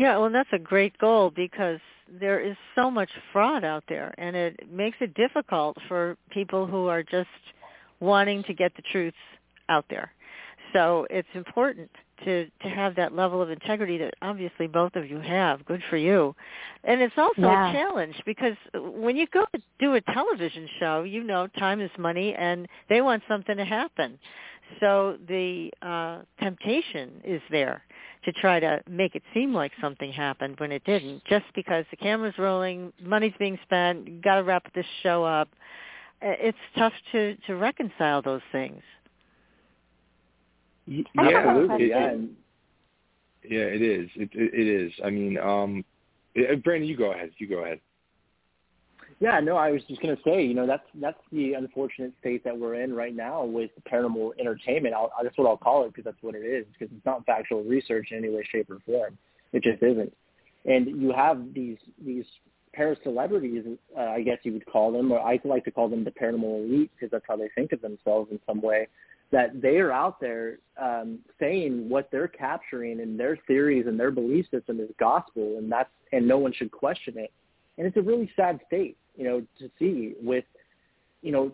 Yeah, 0.00 0.16
well, 0.16 0.30
that's 0.30 0.48
a 0.54 0.58
great 0.58 0.96
goal 0.96 1.30
because 1.30 1.78
there 2.18 2.40
is 2.40 2.56
so 2.74 2.90
much 2.90 3.10
fraud 3.34 3.64
out 3.64 3.84
there, 3.86 4.14
and 4.16 4.34
it 4.34 4.72
makes 4.72 4.96
it 5.02 5.12
difficult 5.12 5.76
for 5.88 6.16
people 6.30 6.66
who 6.66 6.86
are 6.86 7.02
just 7.02 7.28
wanting 8.00 8.42
to 8.44 8.54
get 8.54 8.74
the 8.76 8.82
truth 8.92 9.12
out 9.68 9.84
there. 9.90 10.10
So 10.72 11.06
it's 11.10 11.28
important 11.34 11.90
to 12.24 12.46
to 12.62 12.68
have 12.70 12.96
that 12.96 13.14
level 13.14 13.42
of 13.42 13.50
integrity 13.50 13.98
that 13.98 14.14
obviously 14.22 14.66
both 14.66 14.96
of 14.96 15.10
you 15.10 15.20
have. 15.20 15.66
Good 15.66 15.82
for 15.90 15.98
you. 15.98 16.34
And 16.82 17.02
it's 17.02 17.18
also 17.18 17.42
yeah. 17.42 17.68
a 17.68 17.72
challenge 17.74 18.14
because 18.24 18.56
when 18.72 19.16
you 19.16 19.26
go 19.26 19.44
to 19.54 19.60
do 19.78 19.96
a 19.96 20.00
television 20.00 20.66
show, 20.78 21.02
you 21.02 21.22
know 21.24 21.46
time 21.58 21.82
is 21.82 21.90
money 21.98 22.34
and 22.34 22.66
they 22.88 23.02
want 23.02 23.22
something 23.28 23.56
to 23.58 23.66
happen. 23.66 24.18
So 24.80 25.18
the 25.28 25.70
uh 25.82 26.20
temptation 26.42 27.20
is 27.22 27.42
there 27.50 27.84
to 28.24 28.32
try 28.32 28.60
to 28.60 28.82
make 28.88 29.14
it 29.14 29.22
seem 29.32 29.54
like 29.54 29.72
something 29.80 30.12
happened 30.12 30.58
when 30.58 30.72
it 30.72 30.84
didn't, 30.84 31.24
just 31.24 31.46
because 31.54 31.84
the 31.90 31.96
camera's 31.96 32.36
rolling, 32.38 32.92
money's 33.02 33.32
being 33.38 33.58
spent, 33.62 34.22
got 34.22 34.36
to 34.36 34.42
wrap 34.42 34.72
this 34.74 34.86
show 35.02 35.24
up. 35.24 35.48
It's 36.22 36.58
tough 36.76 36.92
to 37.12 37.34
to 37.46 37.56
reconcile 37.56 38.20
those 38.20 38.42
things. 38.52 38.82
Yeah, 40.86 41.02
absolutely. 41.16 41.88
Yeah, 41.88 42.14
yeah, 43.48 43.60
it 43.60 43.80
is. 43.80 44.10
It, 44.16 44.28
it, 44.34 44.54
it 44.54 44.68
is. 44.68 44.92
I 45.04 45.10
mean, 45.10 45.38
um, 45.38 45.84
Brandon, 46.62 46.88
you 46.88 46.96
go 46.96 47.12
ahead. 47.12 47.30
You 47.38 47.46
go 47.46 47.64
ahead. 47.64 47.80
Yeah, 49.20 49.38
no, 49.38 49.56
I 49.56 49.70
was 49.70 49.82
just 49.86 50.00
going 50.00 50.16
to 50.16 50.22
say, 50.22 50.42
you 50.42 50.54
know, 50.54 50.66
that's 50.66 50.86
that's 50.94 51.20
the 51.30 51.52
unfortunate 51.52 52.14
state 52.20 52.42
that 52.44 52.58
we're 52.58 52.82
in 52.82 52.94
right 52.94 53.14
now 53.14 53.44
with 53.44 53.70
paranormal 53.90 54.30
entertainment. 54.40 54.94
I'll, 54.94 55.12
that's 55.22 55.36
what 55.36 55.46
I'll 55.46 55.58
call 55.58 55.84
it 55.84 55.88
because 55.88 56.04
that's 56.04 56.22
what 56.22 56.34
it 56.34 56.38
is. 56.38 56.64
Because 56.72 56.94
it's 56.96 57.04
not 57.04 57.26
factual 57.26 57.62
research 57.62 58.08
in 58.12 58.18
any 58.18 58.30
way, 58.30 58.42
shape, 58.50 58.70
or 58.70 58.78
form. 58.86 59.18
It 59.52 59.62
just 59.62 59.82
isn't. 59.82 60.12
And 60.64 61.02
you 61.02 61.12
have 61.12 61.52
these 61.52 61.76
these 62.02 62.24
para 62.72 62.96
celebrities, 63.02 63.64
uh, 63.94 64.00
I 64.00 64.22
guess 64.22 64.38
you 64.42 64.54
would 64.54 64.64
call 64.64 64.90
them, 64.90 65.12
or 65.12 65.20
I 65.20 65.38
like 65.44 65.64
to 65.66 65.70
call 65.70 65.90
them 65.90 66.02
the 66.02 66.12
paranormal 66.12 66.64
elite 66.64 66.90
because 66.94 67.10
that's 67.10 67.24
how 67.28 67.36
they 67.36 67.50
think 67.54 67.72
of 67.72 67.82
themselves 67.82 68.30
in 68.30 68.40
some 68.46 68.62
way. 68.62 68.88
That 69.32 69.60
they 69.60 69.76
are 69.76 69.92
out 69.92 70.18
there 70.18 70.60
um, 70.80 71.18
saying 71.38 71.90
what 71.90 72.08
they're 72.10 72.26
capturing 72.26 73.00
and 73.00 73.20
their 73.20 73.38
theories 73.46 73.84
and 73.86 74.00
their 74.00 74.10
belief 74.10 74.46
system 74.50 74.80
is 74.80 74.88
gospel, 74.98 75.58
and 75.58 75.70
that's 75.70 75.90
and 76.10 76.26
no 76.26 76.38
one 76.38 76.54
should 76.54 76.70
question 76.70 77.18
it. 77.18 77.32
And 77.76 77.86
it's 77.86 77.98
a 77.98 78.02
really 78.02 78.30
sad 78.34 78.60
state 78.66 78.96
you 79.20 79.26
know, 79.26 79.42
to 79.58 79.70
see 79.78 80.14
with, 80.22 80.44
you 81.20 81.30
know, 81.30 81.52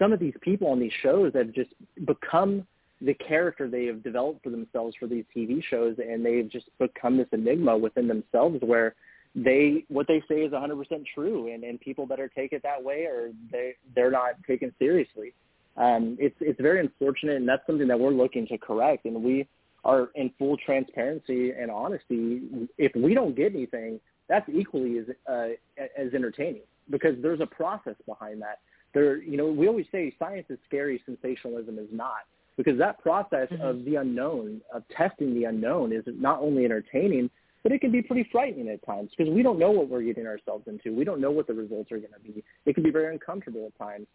some 0.00 0.12
of 0.12 0.18
these 0.18 0.34
people 0.40 0.66
on 0.66 0.80
these 0.80 0.92
shows 1.00 1.32
that 1.32 1.46
have 1.46 1.54
just 1.54 1.70
become 2.04 2.66
the 3.00 3.14
character 3.14 3.68
they 3.68 3.84
have 3.84 4.02
developed 4.02 4.42
for 4.42 4.50
themselves 4.50 4.96
for 4.98 5.06
these 5.06 5.24
TV 5.34 5.62
shows, 5.62 5.96
and 5.98 6.26
they've 6.26 6.50
just 6.50 6.66
become 6.78 7.16
this 7.16 7.28
enigma 7.30 7.78
within 7.78 8.08
themselves 8.08 8.58
where 8.62 8.96
they 9.36 9.84
what 9.88 10.08
they 10.08 10.22
say 10.28 10.42
is 10.42 10.52
100% 10.52 11.04
true, 11.14 11.52
and 11.52 11.62
and 11.62 11.80
people 11.80 12.04
better 12.04 12.28
take 12.28 12.52
it 12.52 12.64
that 12.64 12.82
way, 12.82 13.04
or 13.04 13.30
they 13.52 13.74
they're 13.94 14.10
not 14.10 14.34
taken 14.44 14.74
seriously. 14.80 15.32
Um, 15.76 16.16
it's 16.18 16.36
it's 16.40 16.60
very 16.60 16.80
unfortunate, 16.80 17.36
and 17.36 17.48
that's 17.48 17.64
something 17.64 17.86
that 17.86 17.98
we're 17.98 18.10
looking 18.10 18.44
to 18.48 18.58
correct, 18.58 19.04
and 19.04 19.22
we 19.22 19.46
are 19.84 20.08
in 20.16 20.32
full 20.36 20.56
transparency 20.56 21.52
and 21.52 21.70
honesty. 21.70 22.42
If 22.76 22.92
we 22.96 23.14
don't 23.14 23.36
get 23.36 23.54
anything, 23.54 24.00
that's 24.28 24.48
equally 24.52 24.98
as 24.98 25.04
uh, 25.28 25.48
as 25.96 26.12
entertaining 26.12 26.62
because 26.90 27.14
there's 27.22 27.40
a 27.40 27.46
process 27.46 27.94
behind 28.06 28.42
that. 28.42 28.60
There, 28.92 29.22
you 29.22 29.36
know, 29.36 29.46
we 29.46 29.66
always 29.66 29.86
say 29.90 30.14
science 30.18 30.46
is 30.50 30.58
scary, 30.66 31.02
sensationalism 31.04 31.78
is 31.78 31.88
not, 31.90 32.26
because 32.56 32.78
that 32.78 33.02
process 33.02 33.48
mm-hmm. 33.50 33.62
of 33.62 33.84
the 33.84 33.96
unknown, 33.96 34.60
of 34.72 34.84
testing 34.96 35.34
the 35.34 35.44
unknown, 35.44 35.92
is 35.92 36.04
not 36.06 36.40
only 36.40 36.64
entertaining, 36.64 37.28
but 37.64 37.72
it 37.72 37.80
can 37.80 37.90
be 37.90 38.02
pretty 38.02 38.28
frightening 38.30 38.68
at 38.68 38.84
times 38.86 39.10
because 39.16 39.32
we 39.32 39.42
don't 39.42 39.58
know 39.58 39.70
what 39.70 39.88
we're 39.88 40.02
getting 40.02 40.26
ourselves 40.26 40.68
into. 40.68 40.94
We 40.94 41.04
don't 41.04 41.20
know 41.20 41.30
what 41.30 41.46
the 41.46 41.54
results 41.54 41.90
are 41.90 41.98
going 41.98 42.12
to 42.12 42.32
be. 42.32 42.44
It 42.66 42.74
can 42.74 42.84
be 42.84 42.90
very 42.90 43.12
uncomfortable 43.12 43.66
at 43.66 43.76
times. 43.78 44.06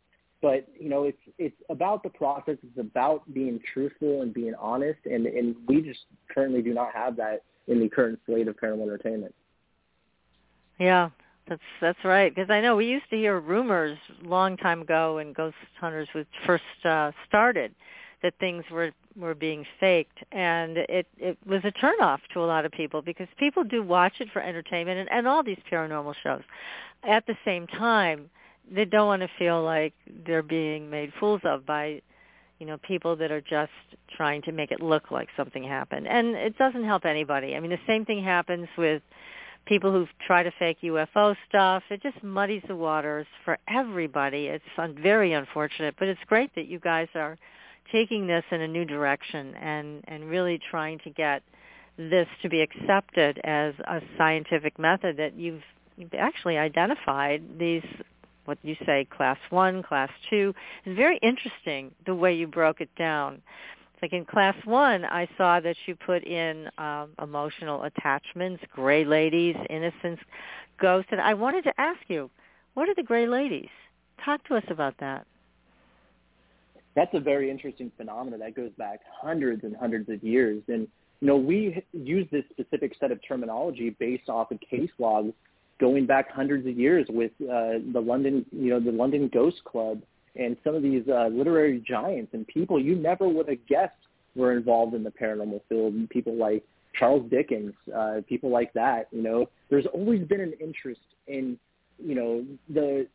But 0.41 0.67
you 0.79 0.87
know, 0.87 1.03
it's 1.03 1.19
it's 1.37 1.55
about 1.69 2.03
the 2.03 2.09
process. 2.09 2.57
It's 2.63 2.79
about 2.79 3.33
being 3.33 3.59
truthful 3.73 4.21
and 4.21 4.33
being 4.33 4.53
honest, 4.55 4.99
and 5.05 5.25
and 5.25 5.55
we 5.67 5.81
just 5.81 5.99
currently 6.33 6.61
do 6.61 6.73
not 6.73 6.93
have 6.93 7.17
that 7.17 7.43
in 7.67 7.79
the 7.79 7.89
current 7.89 8.19
slate 8.25 8.47
of 8.47 8.55
paranormal 8.55 8.83
entertainment. 8.83 9.35
Yeah, 10.79 11.09
that's 11.49 11.61
that's 11.81 12.05
right. 12.05 12.33
Because 12.33 12.49
I 12.49 12.61
know 12.61 12.75
we 12.75 12.85
used 12.85 13.09
to 13.09 13.17
hear 13.17 13.39
rumors 13.39 13.97
long 14.23 14.55
time 14.55 14.81
ago 14.81 15.15
when 15.15 15.33
ghost 15.33 15.55
hunters 15.79 16.07
was 16.13 16.25
first 16.45 16.63
uh, 16.85 17.11
started 17.27 17.73
that 18.21 18.33
things 18.39 18.63
were 18.71 18.91
were 19.17 19.35
being 19.35 19.65
faked, 19.79 20.19
and 20.31 20.77
it 20.77 21.07
it 21.17 21.37
was 21.45 21.61
a 21.63 21.71
turnoff 21.71 22.19
to 22.33 22.39
a 22.43 22.45
lot 22.45 22.65
of 22.65 22.71
people 22.71 23.01
because 23.01 23.27
people 23.37 23.63
do 23.63 23.81
watch 23.83 24.13
it 24.19 24.29
for 24.31 24.41
entertainment 24.41 24.99
and, 24.99 25.11
and 25.11 25.27
all 25.27 25.43
these 25.43 25.59
paranormal 25.71 26.13
shows. 26.21 26.43
At 27.03 27.25
the 27.25 27.35
same 27.43 27.65
time, 27.65 28.29
they 28.71 28.85
don't 28.85 29.07
want 29.07 29.21
to 29.23 29.29
feel 29.39 29.63
like 29.63 29.93
they're 30.25 30.43
being 30.43 30.89
made 30.89 31.11
fools 31.19 31.41
of 31.43 31.65
by 31.65 32.01
you 32.59 32.65
know 32.65 32.77
people 32.77 33.15
that 33.15 33.31
are 33.31 33.41
just 33.41 33.71
trying 34.15 34.41
to 34.43 34.51
make 34.51 34.71
it 34.71 34.81
look 34.81 35.11
like 35.11 35.29
something 35.35 35.63
happened 35.63 36.07
and 36.07 36.35
it 36.35 36.57
doesn't 36.57 36.83
help 36.83 37.05
anybody 37.05 37.55
i 37.55 37.59
mean 37.59 37.71
the 37.71 37.79
same 37.87 38.05
thing 38.05 38.21
happens 38.21 38.67
with 38.77 39.01
people 39.65 39.91
who 39.91 40.07
try 40.25 40.43
to 40.43 40.51
fake 40.57 40.77
UFO 40.83 41.35
stuff. 41.47 41.83
It 41.89 42.01
just 42.01 42.23
muddies 42.23 42.63
the 42.67 42.75
waters 42.75 43.27
for 43.45 43.57
everybody. 43.67 44.47
It's 44.47 44.63
un- 44.77 44.97
very 45.01 45.33
unfortunate, 45.33 45.95
but 45.99 46.07
it's 46.07 46.19
great 46.27 46.53
that 46.55 46.67
you 46.67 46.79
guys 46.79 47.07
are 47.15 47.37
taking 47.91 48.27
this 48.27 48.43
in 48.51 48.61
a 48.61 48.67
new 48.67 48.85
direction 48.85 49.55
and 49.55 50.03
and 50.07 50.29
really 50.29 50.59
trying 50.69 50.99
to 50.99 51.09
get 51.09 51.43
this 51.99 52.27
to 52.41 52.49
be 52.49 52.61
accepted 52.61 53.39
as 53.43 53.73
a 53.85 54.01
scientific 54.17 54.79
method 54.79 55.17
that 55.17 55.35
you've, 55.35 55.61
you've 55.97 56.13
actually 56.13 56.57
identified 56.57 57.43
these 57.59 57.83
what 58.45 58.57
you 58.63 58.75
say 58.85 59.05
class 59.15 59.37
1, 59.51 59.83
class 59.83 60.09
2. 60.31 60.55
It's 60.85 60.97
very 60.97 61.19
interesting 61.21 61.91
the 62.07 62.15
way 62.15 62.33
you 62.33 62.47
broke 62.47 62.81
it 62.81 62.89
down. 62.97 63.43
Like 64.01 64.13
in 64.13 64.25
class 64.25 64.55
one, 64.65 65.03
I 65.05 65.27
saw 65.37 65.59
that 65.59 65.75
you 65.85 65.95
put 65.95 66.23
in 66.23 66.69
um, 66.77 67.09
emotional 67.21 67.83
attachments, 67.83 68.63
gray 68.73 69.03
ladies, 69.03 69.55
innocence, 69.69 70.19
ghosts, 70.79 71.09
and 71.11 71.19
I 71.19 71.33
wanted 71.33 71.65
to 71.65 71.73
ask 71.77 71.99
you, 72.07 72.29
what 72.75 72.87
are 72.87 72.95
the 72.95 73.03
gray 73.03 73.27
ladies? 73.27 73.69
Talk 74.23 74.45
to 74.47 74.55
us 74.55 74.63
about 74.69 74.95
that. 74.99 75.25
That's 76.95 77.13
a 77.13 77.19
very 77.19 77.51
interesting 77.51 77.91
phenomenon 77.97 78.39
that 78.39 78.55
goes 78.55 78.71
back 78.77 79.01
hundreds 79.21 79.63
and 79.63 79.75
hundreds 79.75 80.09
of 80.09 80.23
years, 80.23 80.61
and 80.67 80.87
you 81.21 81.27
know 81.27 81.35
we 81.35 81.83
use 81.93 82.27
this 82.31 82.43
specific 82.51 82.95
set 82.99 83.11
of 83.11 83.19
terminology 83.27 83.91
based 83.99 84.29
off 84.29 84.51
of 84.51 84.59
case 84.61 84.89
logs 84.97 85.33
going 85.79 86.05
back 86.05 86.31
hundreds 86.31 86.67
of 86.67 86.77
years 86.77 87.07
with 87.09 87.31
uh, 87.41 87.79
the 87.93 88.01
London, 88.03 88.45
you 88.51 88.69
know, 88.69 88.79
the 88.79 88.91
London 88.91 89.29
Ghost 89.33 89.63
Club 89.63 90.01
and 90.35 90.57
some 90.63 90.75
of 90.75 90.83
these 90.83 91.03
uh, 91.07 91.27
literary 91.31 91.83
giants 91.87 92.33
and 92.33 92.47
people 92.47 92.79
you 92.79 92.95
never 92.95 93.27
would 93.27 93.49
have 93.49 93.65
guessed 93.67 93.93
were 94.35 94.55
involved 94.55 94.93
in 94.93 95.03
the 95.03 95.11
paranormal 95.11 95.61
field. 95.67 95.93
And 95.93 96.09
people 96.09 96.35
like 96.35 96.63
Charles 96.97 97.29
Dickens, 97.29 97.73
uh, 97.95 98.21
people 98.27 98.49
like 98.49 98.73
that. 98.73 99.07
You 99.11 99.21
know, 99.21 99.49
there's 99.69 99.85
always 99.93 100.27
been 100.27 100.41
an 100.41 100.53
interest 100.59 101.01
in 101.27 101.57
you 102.01 102.15
know 102.15 102.45
the 102.69 103.07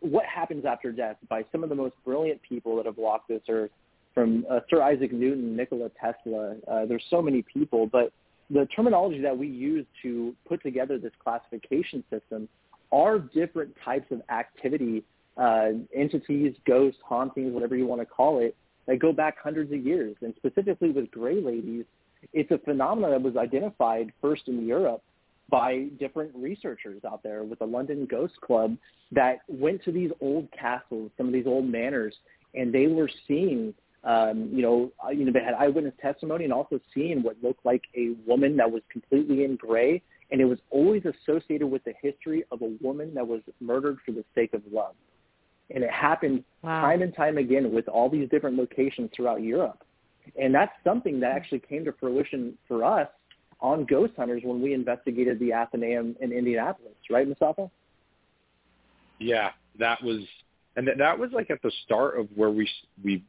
what 0.00 0.24
happens 0.24 0.64
after 0.64 0.92
death 0.92 1.16
by 1.28 1.44
some 1.52 1.62
of 1.62 1.68
the 1.68 1.74
most 1.74 1.94
brilliant 2.04 2.40
people 2.42 2.76
that 2.76 2.86
have 2.86 2.96
walked 2.96 3.28
this 3.28 3.42
earth 3.48 3.70
from 4.14 4.44
uh, 4.50 4.60
Sir 4.68 4.82
Isaac 4.82 5.12
Newton, 5.12 5.56
Nikola 5.56 5.90
Tesla. 6.00 6.56
Uh, 6.66 6.86
there's 6.86 7.04
so 7.10 7.22
many 7.22 7.42
people, 7.42 7.86
but 7.86 8.12
the 8.50 8.66
terminology 8.74 9.20
that 9.20 9.36
we 9.36 9.46
use 9.46 9.86
to 10.02 10.34
put 10.48 10.62
together 10.62 10.98
this 10.98 11.12
classification 11.22 12.02
system 12.10 12.48
are 12.90 13.18
different 13.18 13.72
types 13.84 14.10
of 14.10 14.20
activity 14.30 15.04
uh, 15.36 15.70
entities, 15.94 16.54
ghosts, 16.66 17.00
hauntings, 17.04 17.52
whatever 17.52 17.76
you 17.76 17.86
want 17.86 18.00
to 18.00 18.06
call 18.06 18.40
it, 18.40 18.56
that 18.86 18.98
go 18.98 19.12
back 19.12 19.36
hundreds 19.42 19.72
of 19.72 19.84
years. 19.84 20.16
And 20.20 20.34
specifically 20.36 20.90
with 20.90 21.10
gray 21.10 21.40
ladies, 21.40 21.84
it's 22.32 22.50
a 22.50 22.58
phenomenon 22.58 23.10
that 23.12 23.22
was 23.22 23.36
identified 23.36 24.12
first 24.20 24.42
in 24.46 24.66
Europe 24.66 25.02
by 25.50 25.86
different 25.98 26.32
researchers 26.34 27.02
out 27.04 27.22
there 27.22 27.42
with 27.42 27.58
the 27.58 27.66
London 27.66 28.06
Ghost 28.08 28.40
Club 28.40 28.76
that 29.12 29.40
went 29.48 29.82
to 29.84 29.92
these 29.92 30.10
old 30.20 30.48
castles, 30.52 31.10
some 31.16 31.26
of 31.26 31.32
these 31.32 31.46
old 31.46 31.64
manors, 31.64 32.14
and 32.54 32.72
they 32.72 32.86
were 32.86 33.10
seeing, 33.26 33.74
um, 34.04 34.48
you 34.52 34.62
know, 34.62 34.92
uh, 35.04 35.10
you 35.10 35.24
know, 35.24 35.32
they 35.32 35.44
had 35.44 35.54
eyewitness 35.54 35.94
testimony 36.00 36.44
and 36.44 36.52
also 36.52 36.80
seeing 36.94 37.22
what 37.22 37.36
looked 37.42 37.64
like 37.64 37.82
a 37.96 38.10
woman 38.26 38.56
that 38.56 38.70
was 38.70 38.82
completely 38.90 39.44
in 39.44 39.56
gray, 39.56 40.00
and 40.30 40.40
it 40.40 40.44
was 40.44 40.58
always 40.70 41.02
associated 41.04 41.66
with 41.66 41.82
the 41.84 41.94
history 42.00 42.44
of 42.52 42.62
a 42.62 42.72
woman 42.80 43.12
that 43.14 43.26
was 43.26 43.40
murdered 43.60 43.98
for 44.06 44.12
the 44.12 44.24
sake 44.34 44.54
of 44.54 44.62
love. 44.70 44.94
And 45.72 45.84
it 45.84 45.90
happened 45.90 46.44
wow. 46.62 46.80
time 46.80 47.02
and 47.02 47.14
time 47.14 47.38
again 47.38 47.72
with 47.72 47.88
all 47.88 48.08
these 48.08 48.28
different 48.28 48.56
locations 48.56 49.10
throughout 49.14 49.42
Europe. 49.42 49.84
And 50.40 50.54
that's 50.54 50.72
something 50.84 51.20
that 51.20 51.32
actually 51.32 51.60
came 51.60 51.84
to 51.84 51.92
fruition 51.92 52.56
for 52.68 52.84
us 52.84 53.08
on 53.60 53.84
Ghost 53.84 54.12
Hunters 54.16 54.42
when 54.44 54.62
we 54.62 54.74
investigated 54.74 55.38
the 55.38 55.52
Athenaeum 55.52 56.16
in 56.20 56.32
Indianapolis, 56.32 56.94
right, 57.10 57.26
Mustafa? 57.28 57.70
Yeah, 59.18 59.50
that 59.78 60.02
was, 60.02 60.20
and 60.76 60.88
that, 60.88 60.98
that 60.98 61.18
was 61.18 61.30
like 61.32 61.50
at 61.50 61.60
the 61.62 61.72
start 61.84 62.18
of 62.18 62.28
where 62.34 62.50
we 62.50 62.68
we 63.04 63.22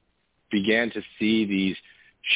began 0.50 0.90
to 0.92 1.02
see 1.20 1.46
these 1.46 1.76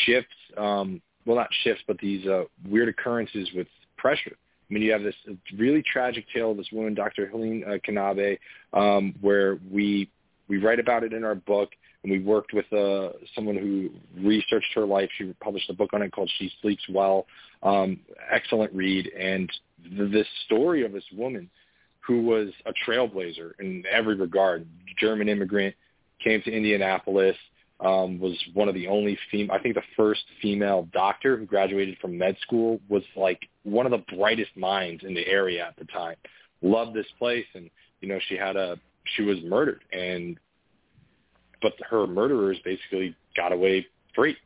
shifts. 0.06 0.36
Um, 0.58 1.02
well, 1.26 1.38
not 1.38 1.50
shifts, 1.64 1.84
but 1.88 1.98
these 2.00 2.26
uh, 2.28 2.44
weird 2.68 2.90
occurrences 2.90 3.50
with 3.56 3.68
pressure. 3.98 4.36
I 4.70 4.74
mean, 4.74 4.84
you 4.84 4.92
have 4.92 5.04
this 5.04 5.16
really 5.58 5.84
tragic 5.84 6.26
tale 6.34 6.52
of 6.52 6.58
this 6.58 6.72
woman, 6.72 6.94
Dr. 6.96 7.28
Helene 7.28 7.64
uh, 7.68 7.78
Knabe, 7.88 8.40
um, 8.74 9.14
where 9.22 9.60
we 9.72 10.10
we 10.48 10.58
write 10.58 10.80
about 10.80 11.04
it 11.04 11.14
in 11.14 11.24
our 11.24 11.36
book, 11.36 11.72
and 12.04 12.12
we 12.12 12.20
worked 12.20 12.54
with 12.54 12.72
uh, 12.72 13.14
someone 13.34 13.58
who 13.58 13.90
researched 14.24 14.74
her 14.76 14.86
life. 14.86 15.10
She 15.18 15.34
published 15.42 15.70
a 15.70 15.74
book 15.74 15.92
on 15.94 16.02
it 16.02 16.12
called 16.12 16.32
"She 16.38 16.52
Sleeps 16.62 16.84
Well." 16.90 17.26
Um, 17.64 18.00
excellent 18.32 18.74
read, 18.74 19.08
and 19.08 19.52
th- 19.84 20.12
this 20.12 20.28
story 20.46 20.86
of 20.86 20.92
this 20.92 21.06
woman 21.16 21.50
who 22.00 22.22
was 22.22 22.50
a 22.66 22.74
trailblazer 22.88 23.52
in 23.60 23.84
every 23.92 24.16
regard. 24.16 24.68
German 25.00 25.30
immigrant 25.30 25.76
came 26.24 26.42
to 26.44 26.52
Indianapolis, 26.52 27.36
um, 27.80 28.20
was 28.20 28.38
one 28.54 28.70
of 28.70 28.74
the 28.74 28.88
only 28.88 29.18
fem- 29.32 29.52
I 29.52 29.60
think 29.60 29.76
the 29.76 29.82
first 29.98 30.22
female 30.42 30.88
doctor 30.94 31.38
who 31.38 31.46
graduated 31.46 31.98
from 32.00 32.18
med 32.18 32.38
school 32.42 32.80
was 32.88 33.04
like 33.16 33.42
one 33.64 33.86
of 33.86 33.92
the 33.92 34.16
brightest 34.16 34.56
minds 34.56 35.04
in 35.04 35.14
the 35.14 35.28
area 35.28 35.66
at 35.66 35.76
the 35.78 35.86
time. 35.86 36.16
Loved 36.62 36.94
this 36.94 37.08
place, 37.20 37.46
and 37.54 37.70
you 38.00 38.08
know 38.08 38.20
she 38.28 38.36
had 38.36 38.56
a 38.56 38.78
she 39.16 39.24
was 39.24 39.38
murdered, 39.44 39.82
and 39.92 40.38
but 41.62 41.74
her 41.90 42.08
murderers 42.08 42.58
basically 42.64 43.16
got 43.36 43.52
away 43.52 43.86
free. 44.14 44.38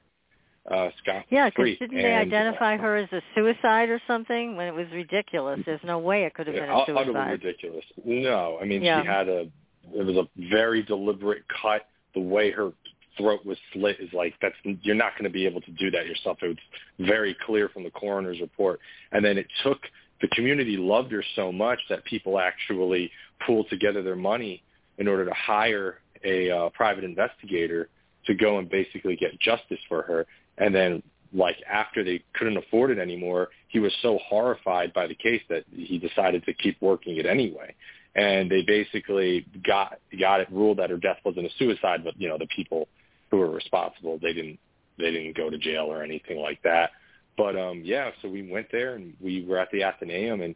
Uh, 0.70 0.90
scot 1.02 1.24
yeah, 1.30 1.50
because 1.50 1.80
didn't 1.80 1.98
they 1.98 2.14
identify 2.14 2.78
her 2.78 2.98
as 2.98 3.10
a 3.12 3.22
suicide 3.34 3.90
or 3.90 4.00
something 4.06 4.56
when 4.56 4.68
it 4.68 4.74
was 4.74 4.86
ridiculous? 4.92 5.60
There's 5.66 5.80
no 5.84 5.98
way 5.98 6.26
it 6.26 6.34
could 6.36 6.46
have 6.46 6.56
been 6.56 6.70
a 6.70 6.86
suicide. 6.86 7.10
Utterly 7.10 7.32
ridiculous. 7.32 7.86
No, 8.06 8.60
I 8.62 8.66
mean 8.66 8.84
yeah. 8.84 9.02
she 9.02 9.08
had 9.08 9.30
a 9.30 9.48
it 9.96 10.06
was 10.06 10.16
a 10.16 10.28
very 10.50 10.84
deliberate 10.84 11.44
cut. 11.62 11.88
The 12.14 12.22
way 12.22 12.52
her 12.52 12.72
throat 13.18 13.46
was 13.46 13.58
slit 13.74 13.98
is 14.00 14.10
like 14.14 14.34
that's 14.42 14.56
you're 14.82 14.96
not 14.96 15.14
going 15.14 15.26
to 15.26 15.30
be 15.30 15.46
able 15.46 15.62
to 15.62 15.72
do 15.72 15.92
that 15.92 16.06
yourself. 16.06 16.38
It 16.42 16.48
was 16.48 17.08
very 17.08 17.36
clear 17.46 17.70
from 17.70 17.84
the 17.84 17.92
coroner's 17.92 18.40
report. 18.40 18.80
And 19.12 19.24
then 19.24 19.38
it 19.38 19.48
took 19.64 19.80
the 20.22 20.28
community 20.30 20.78
loved 20.78 21.12
her 21.12 21.24
so 21.36 21.52
much 21.52 21.80
that 21.90 22.04
people 22.06 22.40
actually 22.40 23.12
pooled 23.46 23.70
together 23.70 24.04
their 24.04 24.16
money 24.16 24.64
in 24.98 25.08
order 25.08 25.26
to 25.26 25.34
hire 25.34 26.00
a 26.24 26.52
uh, 26.52 26.70
private 26.70 27.04
investigator 27.04 27.90
to 28.26 28.36
go 28.36 28.60
and 28.60 28.70
basically 28.70 29.16
get 29.16 29.40
justice 29.40 29.80
for 29.88 30.02
her. 30.04 30.26
And 30.58 30.76
then 30.76 31.02
like 31.34 31.58
after 31.72 32.04
they 32.04 32.24
couldn't 32.34 32.58
afford 32.58 32.92
it 32.92 33.00
anymore, 33.00 33.50
he 33.68 33.80
was 33.80 33.94
so 34.02 34.20
horrified 34.28 34.94
by 34.94 35.08
the 35.08 35.16
case 35.16 35.42
that 35.50 35.64
he 35.72 35.98
decided 35.98 36.44
to 36.46 36.54
keep 36.54 36.82
working 36.82 37.18
it 37.18 37.26
anyway. 37.26 37.74
And 38.16 38.50
they 38.50 38.64
basically 38.64 39.46
got 39.66 40.00
got 40.20 40.42
it 40.42 40.52
ruled 40.52 40.80
that 40.80 40.90
her 40.90 40.98
death 40.98 41.18
wasn't 41.24 41.46
a 41.46 41.50
suicide, 41.58 42.04
but 42.04 42.20
you 42.20 42.28
know 42.28 42.38
the 42.38 42.48
people 42.48 42.88
who 43.32 43.38
were 43.38 43.52
responsible. 43.52 44.20
They 44.22 44.34
didn't 44.34 44.60
they 44.98 45.12
didn't 45.12 45.38
go 45.38 45.50
to 45.50 45.58
jail 45.58 45.86
or 45.86 46.04
anything 46.04 46.40
like 46.40 46.62
that. 46.64 46.92
But 47.38 47.58
um 47.58 47.82
yeah, 47.84 48.12
so 48.22 48.30
we 48.30 48.50
went 48.50 48.68
there 48.72 48.96
and 48.96 49.14
we 49.20 49.46
were 49.46 49.58
at 49.58 49.72
the 49.72 49.84
Athenaeum 49.84 50.42
and 50.42 50.56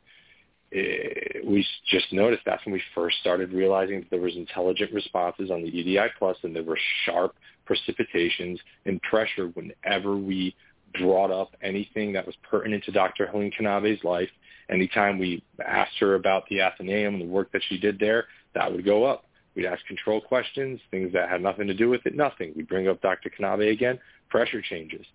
it, 0.75 1.45
we 1.45 1.65
just 1.89 2.11
noticed 2.11 2.43
that's 2.45 2.65
when 2.65 2.73
we 2.73 2.81
first 2.95 3.17
started 3.19 3.53
realizing 3.53 3.99
that 3.99 4.09
there 4.09 4.19
was 4.19 4.35
intelligent 4.35 4.91
responses 4.91 5.51
on 5.51 5.61
the 5.61 5.67
EDI 5.67 6.07
plus 6.17 6.37
and 6.43 6.55
there 6.55 6.63
were 6.63 6.79
sharp 7.05 7.35
precipitations 7.69 8.57
and 8.85 9.01
pressure 9.03 9.47
whenever 9.53 10.17
we 10.17 10.55
brought 10.99 11.31
up 11.31 11.55
anything 11.61 12.13
that 12.13 12.25
was 12.25 12.35
pertinent 12.49 12.83
to 12.85 12.91
Dr. 12.91 13.27
Helene 13.27 13.51
Knabe's 13.59 14.03
life. 14.03 14.29
Anytime 14.69 15.19
we 15.19 15.43
asked 15.65 15.97
her 15.99 16.15
about 16.15 16.43
the 16.49 16.61
Athenaeum 16.61 17.15
and 17.15 17.21
the 17.21 17.27
work 17.27 17.51
that 17.51 17.61
she 17.69 17.77
did 17.77 17.99
there, 17.99 18.25
that 18.53 18.71
would 18.71 18.85
go 18.85 19.03
up. 19.03 19.25
We'd 19.55 19.65
ask 19.65 19.85
control 19.85 20.19
questions, 20.21 20.79
things 20.89 21.13
that 21.13 21.29
had 21.29 21.41
nothing 21.41 21.67
to 21.67 21.73
do 21.73 21.89
with 21.89 22.05
it, 22.05 22.15
nothing. 22.15 22.53
We'd 22.55 22.67
bring 22.67 22.87
up 22.87 23.01
Dr. 23.01 23.29
Knabe 23.29 23.71
again, 23.71 23.99
pressure 24.29 24.61
changes. 24.61 25.05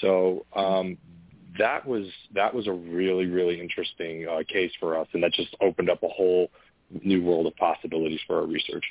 So 0.00 0.44
um, 0.54 0.98
that 1.58 1.86
was 1.86 2.06
that 2.34 2.54
was 2.54 2.66
a 2.66 2.72
really 2.72 3.26
really 3.26 3.60
interesting 3.60 4.26
uh, 4.28 4.42
case 4.48 4.72
for 4.78 4.98
us, 4.98 5.08
and 5.12 5.22
that 5.22 5.32
just 5.32 5.56
opened 5.60 5.90
up 5.90 6.02
a 6.02 6.08
whole 6.08 6.50
new 7.02 7.22
world 7.22 7.46
of 7.46 7.56
possibilities 7.56 8.20
for 8.26 8.36
our 8.36 8.46
research. 8.46 8.84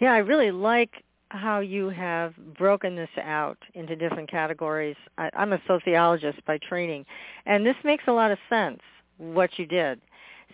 Yeah, 0.00 0.12
I 0.12 0.18
really 0.18 0.50
like 0.50 1.02
how 1.30 1.60
you 1.60 1.90
have 1.90 2.34
broken 2.56 2.96
this 2.96 3.10
out 3.20 3.58
into 3.74 3.94
different 3.96 4.30
categories. 4.30 4.96
I, 5.18 5.30
I'm 5.34 5.52
a 5.52 5.60
sociologist 5.66 6.44
by 6.46 6.58
training, 6.58 7.04
and 7.46 7.66
this 7.66 7.76
makes 7.84 8.04
a 8.06 8.12
lot 8.12 8.30
of 8.30 8.38
sense 8.48 8.80
what 9.18 9.58
you 9.58 9.66
did. 9.66 10.00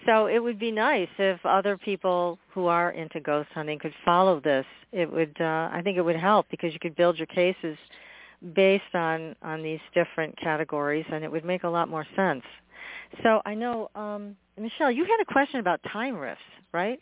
So 0.07 0.27
it 0.27 0.39
would 0.39 0.59
be 0.59 0.71
nice 0.71 1.09
if 1.19 1.45
other 1.47 1.79
people 1.79 2.39
who 2.53 2.67
are 2.67 2.91
into 2.91 3.21
ghost 3.21 3.49
hunting 3.55 3.79
could 3.79 3.95
follow 4.05 4.41
this. 4.41 4.67
It 4.93 5.11
would, 5.11 5.35
uh, 5.41 5.71
I 5.73 5.81
think, 5.83 5.97
it 5.97 6.03
would 6.03 6.17
help 6.17 6.47
because 6.51 6.73
you 6.73 6.79
could 6.79 6.97
build 6.97 7.17
your 7.19 7.27
cases 7.27 7.77
based 8.55 8.95
on 8.95 9.35
on 9.43 9.63
these 9.63 9.81
different 9.95 10.37
categories, 10.37 11.07
and 11.11 11.25
it 11.25 11.31
would 11.31 11.45
make 11.45 11.65
a 11.65 11.69
lot 11.69 11.89
more 11.89 12.07
sense. 12.15 12.43
So 13.23 13.41
I 13.47 13.55
know, 13.55 13.91
um, 13.95 14.37
Michelle, 14.59 14.91
you 14.91 15.05
had 15.05 15.21
a 15.21 15.25
question 15.25 15.61
about 15.61 15.81
time 15.91 16.17
rifts, 16.17 16.43
right? 16.73 17.01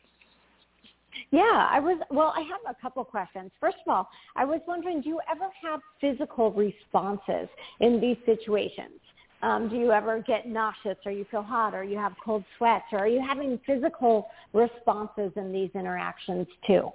Yeah, 1.31 1.69
I 1.71 1.81
was. 1.81 1.99
Well, 2.11 2.33
I 2.37 2.41
have 2.43 2.61
a 2.69 2.81
couple 2.81 3.05
questions. 3.05 3.51
First 3.61 3.77
of 3.87 3.93
all, 3.93 4.09
I 4.37 4.45
was 4.45 4.61
wondering, 4.67 5.01
do 5.03 5.09
you 5.09 5.21
ever 5.31 5.49
have 5.63 5.81
physical 6.01 6.53
responses 6.53 7.49
in 7.81 8.01
these 8.01 8.17
situations? 8.25 9.01
Um, 9.43 9.69
do 9.69 9.77
you 9.77 9.91
ever 9.91 10.21
get 10.21 10.47
nauseous 10.47 10.97
or 11.05 11.11
you 11.11 11.25
feel 11.31 11.43
hot 11.43 11.75
or 11.75 11.83
you 11.83 11.99
have 11.99 12.15
cold 12.25 12.45
sweats 12.57 12.85
or 12.93 13.01
are 13.01 13.09
you 13.09 13.21
having 13.21 13.59
physical 13.67 14.29
responses 14.53 15.33
in 15.37 15.53
these 15.53 15.71
interactions 15.75 16.47
too? 16.65 16.93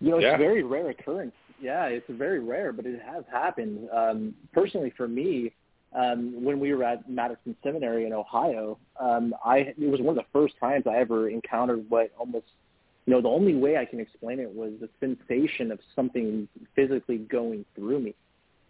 You 0.00 0.10
know, 0.10 0.16
it's 0.16 0.24
Yeah. 0.24 0.34
a 0.34 0.38
very 0.38 0.62
rare 0.62 0.88
occurrence. 0.90 1.34
Yeah, 1.60 1.86
it's 1.86 2.08
very 2.08 2.40
rare, 2.40 2.72
but 2.72 2.86
it 2.86 3.00
has 3.02 3.24
happened. 3.30 3.88
Um, 3.90 4.34
personally, 4.52 4.90
for 4.90 5.06
me, 5.06 5.52
um, 5.92 6.42
when 6.42 6.58
we 6.58 6.74
were 6.74 6.82
at 6.84 7.08
Madison 7.08 7.56
Seminary 7.62 8.06
in 8.06 8.12
Ohio, 8.12 8.78
um, 8.98 9.34
I 9.44 9.58
it 9.58 9.78
was 9.78 10.00
one 10.00 10.18
of 10.18 10.24
the 10.24 10.30
first 10.32 10.58
times 10.58 10.86
I 10.86 10.96
ever 10.96 11.28
encountered 11.28 11.88
what 11.88 12.12
almost, 12.18 12.46
you 13.06 13.12
know, 13.12 13.20
the 13.20 13.28
only 13.28 13.54
way 13.54 13.76
I 13.76 13.84
can 13.84 14.00
explain 14.00 14.40
it 14.40 14.52
was 14.52 14.72
the 14.80 14.88
sensation 14.98 15.70
of 15.70 15.78
something 15.94 16.48
physically 16.74 17.18
going 17.18 17.64
through 17.76 18.00
me, 18.00 18.14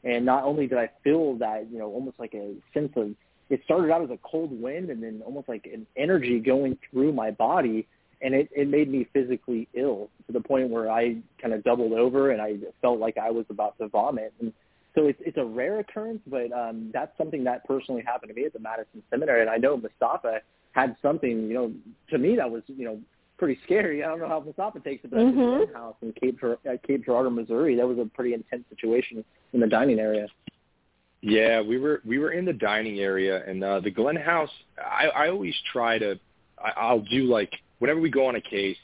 and 0.04 0.24
not 0.24 0.44
only 0.44 0.66
did 0.66 0.78
I 0.78 0.90
feel 1.02 1.34
that, 1.36 1.66
you 1.70 1.78
know, 1.78 1.90
almost 1.90 2.18
like 2.18 2.34
a 2.34 2.54
sense 2.72 2.92
of 2.96 3.10
it 3.50 3.60
started 3.64 3.90
out 3.90 4.02
as 4.02 4.10
a 4.10 4.18
cold 4.22 4.50
wind 4.60 4.90
and 4.90 5.02
then 5.02 5.22
almost 5.24 5.48
like 5.48 5.66
an 5.72 5.86
energy 5.96 6.40
going 6.40 6.78
through 6.90 7.12
my 7.12 7.30
body 7.30 7.86
and 8.22 8.34
it, 8.34 8.48
it 8.54 8.68
made 8.68 8.90
me 8.90 9.06
physically 9.12 9.68
ill 9.74 10.08
to 10.26 10.32
the 10.32 10.40
point 10.40 10.70
where 10.70 10.90
I 10.90 11.16
kind 11.40 11.52
of 11.52 11.62
doubled 11.62 11.92
over 11.92 12.30
and 12.30 12.40
I 12.40 12.56
felt 12.80 12.98
like 12.98 13.18
I 13.18 13.30
was 13.30 13.44
about 13.50 13.76
to 13.78 13.88
vomit. 13.88 14.32
And 14.40 14.52
so 14.94 15.06
it's 15.08 15.20
it's 15.24 15.36
a 15.36 15.44
rare 15.44 15.80
occurrence, 15.80 16.20
but 16.26 16.52
um, 16.52 16.90
that's 16.92 17.16
something 17.18 17.44
that 17.44 17.64
personally 17.66 18.02
happened 18.06 18.30
to 18.30 18.34
me 18.34 18.46
at 18.46 18.52
the 18.52 18.60
Madison 18.60 19.02
Seminary. 19.10 19.42
And 19.42 19.50
I 19.50 19.56
know 19.56 19.76
Mustafa 19.76 20.40
had 20.72 20.96
something, 21.02 21.48
you 21.48 21.54
know, 21.54 21.72
to 22.10 22.18
me 22.18 22.36
that 22.36 22.50
was 22.50 22.62
you 22.66 22.84
know 22.84 22.98
pretty 23.36 23.58
scary. 23.64 24.02
I 24.02 24.08
don't 24.08 24.20
know 24.20 24.28
how 24.28 24.40
Mustafa 24.40 24.80
takes 24.80 25.04
it, 25.04 25.10
but 25.10 25.20
at 25.20 25.26
Mhm. 25.26 25.58
the 25.60 25.66
Glenn 25.66 25.74
house 25.74 25.96
in 26.02 26.12
Cape 26.12 26.40
Gir- 26.40 26.58
at 26.64 26.82
Cape 26.82 27.04
Girardeau, 27.04 27.30
Missouri, 27.30 27.74
that 27.76 27.86
was 27.86 27.98
a 27.98 28.06
pretty 28.06 28.34
intense 28.34 28.64
situation 28.68 29.24
in 29.52 29.60
the 29.60 29.66
dining 29.66 29.98
area. 29.98 30.28
Yeah, 31.20 31.62
we 31.62 31.78
were 31.78 32.02
we 32.04 32.18
were 32.18 32.32
in 32.32 32.44
the 32.44 32.52
dining 32.52 33.00
area, 33.00 33.42
and 33.46 33.64
uh, 33.64 33.80
the 33.80 33.90
Glenn 33.90 34.16
House. 34.16 34.50
I, 34.78 35.08
I 35.08 35.28
always 35.28 35.54
try 35.72 35.98
to. 35.98 36.18
I, 36.58 36.72
I'll 36.76 37.00
do 37.00 37.24
like 37.24 37.52
whenever 37.78 38.00
we 38.00 38.10
go 38.10 38.26
on 38.26 38.36
a 38.36 38.40
case. 38.40 38.78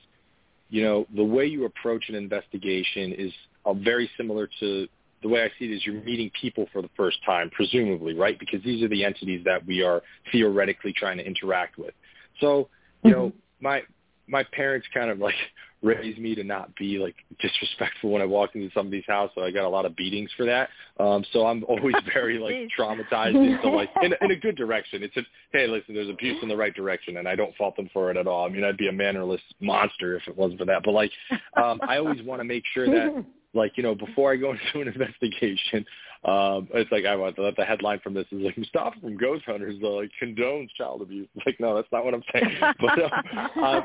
You 0.71 0.85
know, 0.85 1.07
the 1.17 1.25
way 1.25 1.47
you 1.47 1.65
approach 1.65 2.09
an 2.09 2.15
investigation 2.15 3.13
is 3.13 3.33
uh, 3.65 3.73
very 3.73 4.09
similar 4.17 4.49
to 4.61 4.87
the 5.23 5.29
way 5.29 5.43
I 5.43 5.49
see 5.59 5.67
it 5.67 5.73
is 5.75 5.85
you're 5.85 6.03
meeting 6.03 6.31
people 6.41 6.67
for 6.73 6.81
the 6.81 6.89
first 6.97 7.19
time, 7.25 7.51
presumably, 7.51 8.15
right? 8.15 8.39
Because 8.39 8.63
these 8.63 8.83
are 8.83 8.89
the 8.89 9.05
entities 9.05 9.45
that 9.45 9.67
we 9.67 9.83
are 9.83 10.01
theoretically 10.31 10.93
trying 10.93 11.19
to 11.19 11.27
interact 11.27 11.77
with. 11.77 11.93
So, 12.41 12.69
you 13.03 13.11
know, 13.11 13.33
my 13.61 13.83
my 14.31 14.45
parents 14.53 14.87
kind 14.95 15.11
of 15.11 15.19
like 15.19 15.35
raised 15.83 16.19
me 16.19 16.35
to 16.35 16.45
not 16.45 16.75
be 16.77 16.99
like 16.99 17.15
disrespectful 17.41 18.11
when 18.11 18.21
I 18.21 18.27
walked 18.27 18.55
into 18.55 18.71
somebody's 18.75 19.07
house, 19.07 19.31
so 19.35 19.43
I 19.43 19.51
got 19.51 19.65
a 19.65 19.69
lot 19.69 19.87
of 19.87 19.97
beatings 19.97 20.31
for 20.37 20.45
that. 20.45 20.69
Um, 20.99 21.25
so 21.33 21.47
I'm 21.47 21.65
always 21.65 21.95
very 22.15 22.39
like 22.39 22.69
traumatized 22.79 23.35
into 23.35 23.71
like 23.71 23.91
in, 24.03 24.15
in 24.21 24.31
a 24.31 24.37
good 24.41 24.57
direction. 24.57 25.03
It's 25.03 25.17
a 25.17 25.23
hey, 25.53 25.67
listen, 25.67 25.95
there's 25.95 26.11
abuse 26.11 26.37
in 26.43 26.49
the 26.49 26.57
right 26.57 26.75
direction, 26.75 27.17
and 27.17 27.27
I 27.27 27.35
don't 27.35 27.55
fault 27.57 27.77
them 27.77 27.89
for 27.93 28.11
it 28.11 28.17
at 28.17 28.27
all. 28.27 28.47
I 28.47 28.51
mean, 28.51 28.65
I'd 28.65 28.77
be 28.77 28.89
a 28.89 28.93
mannerless 28.93 29.41
monster 29.61 30.17
if 30.17 30.29
it 30.29 30.37
wasn't 30.37 30.61
for 30.61 30.67
that. 30.67 30.83
But 30.85 30.93
like, 30.93 31.13
um, 31.57 31.81
I 31.89 31.97
always 31.97 32.23
want 32.23 32.41
to 32.41 32.45
make 32.45 32.65
sure 32.75 32.87
that 32.87 33.25
like 33.55 33.73
you 33.77 33.83
know 33.83 33.95
before 33.95 34.33
I 34.33 34.37
go 34.37 34.53
into 34.75 34.81
an 34.81 34.89
investigation, 34.89 35.85
um, 36.25 36.69
it's 36.75 36.91
like 36.93 37.05
I 37.05 37.17
want 37.17 37.37
the, 37.37 37.53
the 37.57 37.65
headline 37.65 38.01
from 38.01 38.15
this 38.15 38.27
is 38.31 38.41
like 38.41 38.59
Mustafa 38.59 39.01
from 39.01 39.17
Ghost 39.17 39.45
Hunters 39.47 39.77
uh, 39.83 39.89
like 39.89 40.11
condones 40.23 40.69
child 40.77 41.03
abuse. 41.03 41.29
Like 41.47 41.59
no, 41.61 41.75
that's 41.75 41.89
not 41.93 42.05
what 42.05 42.15
I'm 42.15 42.23
saying. 42.33 42.57
But 42.81 43.03
um, 43.03 43.65
um, 43.65 43.85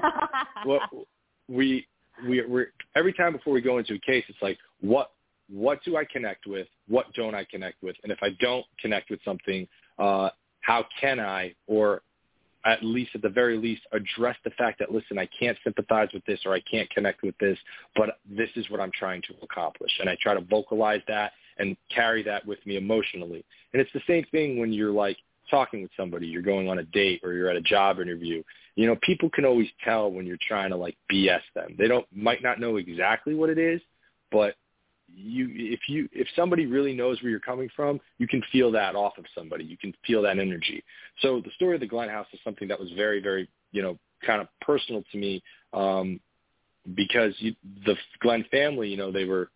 what 0.66 0.82
we 1.48 1.88
we 2.28 2.46
we're 2.46 2.74
every 2.96 3.14
time 3.14 3.34
before 3.34 3.54
we 3.54 3.62
go 3.62 3.78
into 3.78 3.94
a 3.94 4.00
case, 4.00 4.26
it's 4.28 4.42
like 4.42 4.58
what 4.82 5.12
what 5.50 5.84
do 5.84 5.96
I 5.98 6.06
connect 6.06 6.48
with? 6.48 6.68
What 6.88 7.06
don't 7.14 7.36
I 7.36 7.46
connect 7.46 7.82
with? 7.84 7.96
And 8.04 8.12
if 8.12 8.20
I 8.22 8.30
don't 8.40 8.66
connect 8.82 9.10
with 9.10 9.20
something, 9.24 9.68
uh, 10.00 10.30
how 10.62 10.86
can 11.00 11.20
I, 11.20 11.54
or 11.68 12.02
at 12.66 12.84
least 12.84 13.12
at 13.14 13.22
the 13.22 13.30
very 13.30 13.58
least, 13.58 13.84
address 13.92 14.36
the 14.44 14.50
fact 14.52 14.80
that 14.80 14.92
listen, 14.92 15.18
I 15.20 15.28
can't 15.40 15.58
sympathize 15.64 16.10
with 16.14 16.26
this 16.26 16.40
or 16.46 16.54
I 16.54 16.62
can't 16.62 16.90
connect 16.90 17.22
with 17.24 17.38
this, 17.38 17.58
but 17.96 18.18
this 18.30 18.50
is 18.56 18.70
what 18.70 18.80
I'm 18.80 18.92
trying 18.92 19.22
to 19.24 19.36
accomplish, 19.44 19.92
and 20.00 20.10
I 20.10 20.18
try 20.22 20.34
to 20.34 20.42
vocalize 20.42 21.02
that 21.08 21.34
and 21.58 21.78
carry 21.94 22.24
that 22.24 22.46
with 22.46 22.60
me 22.66 22.76
emotionally. 22.76 23.46
And 23.74 23.82
it's 23.82 23.94
the 23.94 24.02
same 24.08 24.26
thing 24.32 24.60
when 24.60 24.74
you're 24.74 24.92
like 24.92 25.18
talking 25.50 25.82
with 25.82 25.92
somebody, 25.96 26.28
you're 26.28 26.42
going 26.42 26.68
on 26.68 26.80
a 26.80 26.84
date 26.84 27.22
or 27.24 27.34
you're 27.34 27.50
at 27.50 27.56
a 27.56 27.62
job 27.62 28.00
interview. 28.00 28.44
You 28.76 28.88
know, 28.88 28.98
people 29.02 29.30
can 29.30 29.46
always 29.46 29.70
tell 29.84 30.12
when 30.12 30.26
you're 30.26 30.38
trying 30.46 30.72
to 30.72 30.76
like 30.76 30.98
BS 31.12 31.42
them. 31.54 31.76
They 31.78 31.88
don't 31.88 32.06
might 32.14 32.44
not 32.44 32.60
know 32.60 32.78
exactly 32.78 33.36
what 33.36 33.50
it 33.50 33.58
is, 33.58 33.80
but 34.32 34.56
you 35.14 35.48
if 35.52 35.82
you 35.88 36.10
if 36.12 36.28
somebody 36.36 36.66
really 36.66 36.94
knows 36.94 37.22
where 37.22 37.30
you're 37.30 37.40
coming 37.40 37.70
from, 37.76 38.00
you 38.18 38.28
can 38.28 38.42
feel 38.52 38.72
that 38.72 38.96
off 38.96 39.18
of 39.18 39.26
somebody. 39.36 39.64
You 39.64 39.78
can 39.78 39.94
feel 40.06 40.22
that 40.24 40.40
energy. 40.40 40.84
So 41.22 41.42
the 41.42 41.52
story 41.56 41.76
of 41.76 41.82
the 41.82 41.88
Glenn 41.88 42.10
House 42.10 42.28
is 42.34 42.40
something 42.44 42.68
that 42.68 42.80
was 42.80 42.92
very 42.96 43.22
very 43.22 43.50
you 43.72 43.82
know 43.82 43.98
kind 44.26 44.42
of 44.42 44.48
personal 44.62 45.04
to 45.12 45.18
me 45.18 45.44
um, 45.74 46.20
because 46.96 47.34
you, 47.38 47.56
the 47.86 47.96
Glenn 48.20 48.46
family, 48.52 48.90
you 48.90 48.98
know, 48.98 49.12
they 49.12 49.26
were 49.26 49.50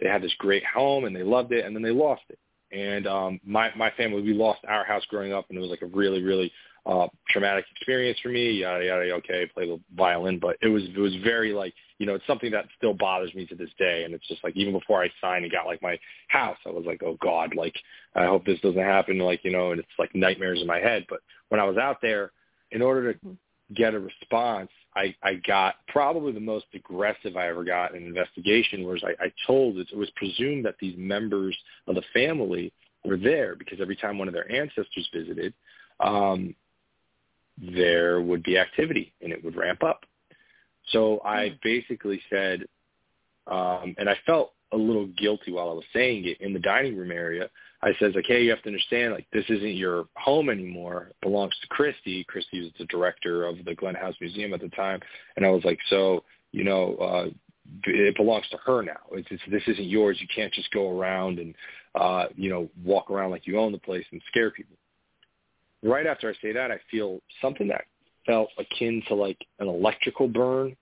they 0.00 0.08
had 0.08 0.22
this 0.22 0.34
great 0.38 0.64
home 0.64 1.04
and 1.04 1.14
they 1.14 1.22
loved 1.22 1.52
it, 1.52 1.64
and 1.64 1.74
then 1.74 1.82
they 1.82 1.90
lost 1.90 2.22
it. 2.28 2.38
And 2.72 3.06
um, 3.06 3.40
my 3.44 3.70
my 3.76 3.90
family, 3.96 4.22
we 4.22 4.32
lost 4.32 4.60
our 4.66 4.84
house 4.84 5.02
growing 5.08 5.32
up, 5.32 5.46
and 5.48 5.58
it 5.58 5.60
was 5.60 5.70
like 5.70 5.82
a 5.82 5.86
really 5.86 6.22
really 6.22 6.52
uh, 6.86 7.08
traumatic 7.28 7.64
experience 7.76 8.18
for 8.22 8.28
me. 8.28 8.52
Yada 8.52 8.84
yada. 8.84 9.12
Okay, 9.14 9.50
play 9.52 9.66
the 9.66 9.80
violin, 9.94 10.38
but 10.38 10.56
it 10.62 10.68
was 10.68 10.84
it 10.84 10.98
was 10.98 11.14
very 11.22 11.52
like 11.52 11.74
you 12.00 12.06
know 12.06 12.14
it's 12.14 12.26
something 12.26 12.50
that 12.50 12.64
still 12.78 12.94
bothers 12.94 13.32
me 13.34 13.46
to 13.46 13.54
this 13.54 13.68
day. 13.78 14.04
And 14.04 14.14
it's 14.14 14.26
just 14.26 14.42
like 14.42 14.56
even 14.56 14.72
before 14.72 15.04
I 15.04 15.10
signed 15.20 15.44
and 15.44 15.52
got 15.52 15.66
like 15.66 15.82
my 15.82 15.98
house, 16.28 16.56
I 16.66 16.70
was 16.70 16.86
like, 16.86 17.02
oh 17.04 17.18
God, 17.22 17.54
like 17.54 17.74
I 18.16 18.24
hope 18.24 18.44
this 18.46 18.58
doesn't 18.60 18.82
happen. 18.82 19.18
Like 19.18 19.44
you 19.44 19.52
know, 19.52 19.70
and 19.70 19.78
it's 19.78 19.88
like 19.98 20.14
nightmares 20.14 20.60
in 20.62 20.66
my 20.66 20.78
head. 20.78 21.04
But 21.08 21.20
when 21.50 21.60
I 21.60 21.64
was 21.64 21.76
out 21.76 21.98
there, 22.00 22.32
in 22.72 22.80
order 22.80 23.12
to 23.12 23.36
get 23.74 23.94
a 23.94 24.00
response, 24.00 24.70
I, 24.96 25.14
I 25.22 25.34
got 25.46 25.76
probably 25.88 26.32
the 26.32 26.40
most 26.40 26.66
aggressive 26.74 27.36
I 27.36 27.48
ever 27.48 27.64
got 27.64 27.94
in 27.94 28.02
an 28.02 28.08
investigation 28.08 28.84
was 28.84 29.04
I, 29.04 29.26
I 29.26 29.32
told 29.46 29.76
it, 29.76 29.88
it 29.92 29.96
was 29.96 30.10
presumed 30.16 30.64
that 30.64 30.76
these 30.80 30.94
members 30.96 31.56
of 31.86 31.94
the 31.94 32.02
family 32.14 32.72
were 33.04 33.18
there 33.18 33.54
because 33.54 33.78
every 33.80 33.94
time 33.94 34.18
one 34.18 34.26
of 34.26 34.34
their 34.34 34.50
ancestors 34.50 35.08
visited, 35.14 35.52
um, 36.00 36.54
there 37.58 38.22
would 38.22 38.42
be 38.42 38.58
activity 38.58 39.12
and 39.20 39.32
it 39.32 39.44
would 39.44 39.54
ramp 39.54 39.82
up. 39.82 40.04
So 40.92 41.20
I 41.24 41.58
basically 41.62 42.20
said, 42.30 42.64
um, 43.46 43.94
and 43.98 44.08
I 44.08 44.16
felt 44.26 44.52
a 44.72 44.76
little 44.76 45.06
guilty 45.06 45.52
while 45.52 45.70
I 45.70 45.74
was 45.74 45.84
saying 45.92 46.26
it 46.26 46.40
in 46.40 46.52
the 46.52 46.60
dining 46.60 46.96
room 46.96 47.10
area. 47.10 47.48
I 47.82 47.92
says, 47.98 48.14
okay, 48.14 48.42
you 48.42 48.50
have 48.50 48.62
to 48.62 48.68
understand, 48.68 49.14
like, 49.14 49.26
this 49.32 49.46
isn't 49.48 49.74
your 49.74 50.04
home 50.16 50.50
anymore. 50.50 51.08
It 51.10 51.16
belongs 51.22 51.54
to 51.62 51.68
Christy. 51.68 52.24
Christy 52.24 52.60
was 52.60 52.70
the 52.78 52.84
director 52.86 53.46
of 53.46 53.64
the 53.64 53.74
Glenn 53.74 53.94
House 53.94 54.14
Museum 54.20 54.52
at 54.52 54.60
the 54.60 54.68
time. 54.68 55.00
And 55.36 55.46
I 55.46 55.50
was 55.50 55.64
like, 55.64 55.78
so, 55.88 56.22
you 56.52 56.62
know, 56.62 56.94
uh, 56.96 57.30
it 57.84 58.16
belongs 58.16 58.44
to 58.50 58.58
her 58.58 58.82
now. 58.82 59.00
It's, 59.12 59.28
it's, 59.30 59.42
this 59.50 59.62
isn't 59.66 59.86
yours. 59.86 60.18
You 60.20 60.28
can't 60.34 60.52
just 60.52 60.70
go 60.72 60.98
around 60.98 61.38
and, 61.38 61.54
uh, 61.94 62.26
you 62.36 62.50
know, 62.50 62.68
walk 62.84 63.10
around 63.10 63.30
like 63.30 63.46
you 63.46 63.58
own 63.58 63.72
the 63.72 63.78
place 63.78 64.04
and 64.12 64.20
scare 64.28 64.50
people. 64.50 64.76
Right 65.82 66.06
after 66.06 66.28
I 66.28 66.34
say 66.42 66.52
that, 66.52 66.70
I 66.70 66.78
feel 66.90 67.20
something 67.40 67.68
that 67.68 67.84
felt 68.26 68.50
akin 68.58 69.02
to 69.08 69.14
like 69.14 69.38
an 69.58 69.68
electrical 69.68 70.28
burn 70.28 70.76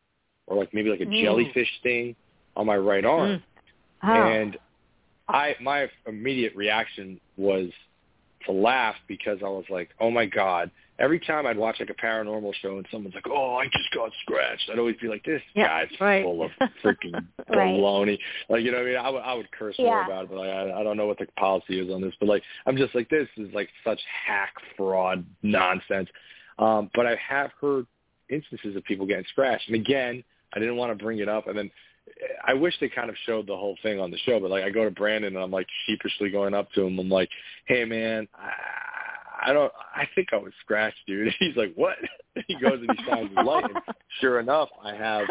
or 0.47 0.57
like 0.57 0.73
maybe 0.73 0.91
like 0.91 1.01
a 1.01 1.07
Mm. 1.07 1.21
jellyfish 1.21 1.69
sting 1.81 2.17
on 2.57 2.67
my 2.67 2.77
right 2.77 3.05
arm. 3.05 3.43
Oh. 4.03 4.09
And 4.09 4.57
I 5.29 5.57
my 5.61 5.89
immediate 6.07 6.55
reaction 6.57 7.21
was 7.37 7.71
to 8.47 8.53
laugh 8.53 8.95
because 9.09 9.39
I 9.43 9.49
was 9.49 9.65
like, 9.69 9.91
"Oh 10.01 10.11
my 10.11 10.27
god." 10.27 10.71
Every 11.01 11.21
time 11.21 11.47
I'd 11.47 11.57
watch 11.57 11.79
like 11.79 11.91
a 11.91 11.95
paranormal 11.95 12.53
show 12.55 12.77
and 12.79 12.87
someone's 12.91 13.15
like, 13.15 13.29
"Oh, 13.29 13.55
I 13.57 13.67
just 13.67 13.91
got 13.95 14.11
scratched," 14.23 14.69
I'd 14.71 14.79
always 14.79 14.97
be 14.97 15.07
like, 15.09 15.23
"This 15.25 15.43
Yeah, 15.55 15.67
guy's 15.87 16.01
right. 16.01 16.25
full 16.25 16.43
of 16.43 16.51
freaking 16.83 17.25
Right. 17.49 17.75
baloney." 17.75 18.19
Like, 18.49 18.63
you 18.65 18.73
know, 18.73 18.79
what 18.79 18.87
I 18.87 18.91
mean, 18.91 18.97
I 18.97 19.11
would 19.11 19.23
I 19.23 19.35
would 19.35 19.51
curse 19.53 19.79
more 19.79 20.03
about 20.03 20.25
it, 20.25 20.31
but 20.31 20.39
like, 20.39 20.51
I 20.51 20.81
I 20.81 20.83
don't 20.83 20.97
know 20.97 21.07
what 21.07 21.19
the 21.19 21.27
policy 21.37 21.79
is 21.79 21.91
on 21.93 22.01
this, 22.01 22.15
but 22.19 22.29
like, 22.29 22.43
I'm 22.67 22.77
just 22.77 22.95
like, 22.95 23.09
this 23.11 23.29
is 23.37 23.53
like 23.53 23.69
such 23.85 24.01
hack 24.27 24.55
fraud 24.77 25.25
nonsense. 25.43 26.09
Um, 26.59 26.91
but 26.95 27.07
I 27.07 27.17
have 27.17 27.51
heard 27.61 27.87
instances 28.31 28.77
of 28.77 28.85
people 28.85 29.07
getting 29.07 29.25
scratched, 29.31 29.69
and 29.69 29.77
again, 29.77 30.23
I 30.55 30.59
didn't 30.59 30.77
want 30.77 30.97
to 30.97 31.03
bring 31.03 31.19
it 31.19 31.29
up, 31.29 31.47
and 31.47 31.57
then 31.57 31.71
I 32.47 32.55
wish 32.55 32.75
they 32.81 32.89
kind 32.89 33.11
of 33.11 33.17
showed 33.27 33.47
the 33.47 33.57
whole 33.57 33.77
thing 33.83 34.01
on 34.01 34.11
the 34.11 34.19
show, 34.19 34.41
but 34.41 34.51
like 34.51 34.65
I 34.65 34.71
go 34.71 34.85
to 34.85 34.91
Brandon 34.91 35.35
and 35.35 35.43
I'm 35.43 35.51
like 35.51 35.67
sheepishly 35.87 36.31
going 36.31 36.55
up 36.55 36.71
to 36.73 36.83
him. 36.83 36.99
I'm 36.99 37.09
like, 37.09 37.29
"Hey 37.67 37.85
man, 37.85 38.27
I, 38.35 39.51
I 39.51 39.53
don't. 39.53 39.73
I 39.95 40.09
think 40.15 40.29
I 40.33 40.37
was 40.37 40.53
scratched, 40.61 40.99
dude." 41.07 41.33
He's 41.39 41.57
like, 41.57 41.73
"What?" 41.75 41.97
he 42.47 42.55
goes 42.55 42.81
and 42.81 42.91
he 42.97 43.05
shines 43.05 43.29
his 43.29 43.45
light, 43.45 43.65
and 43.65 43.79
sure 44.21 44.41
enough, 44.41 44.69
I 44.83 44.95
have 44.95 45.27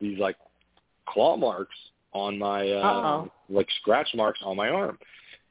these 0.00 0.18
like 0.18 0.36
claw 1.06 1.36
marks 1.36 1.76
on 2.12 2.38
my 2.38 2.68
uh, 2.70 2.80
Uh-oh. 2.80 3.30
like 3.48 3.68
scratch 3.80 4.08
marks 4.14 4.40
on 4.44 4.56
my 4.56 4.68
arm. 4.68 4.98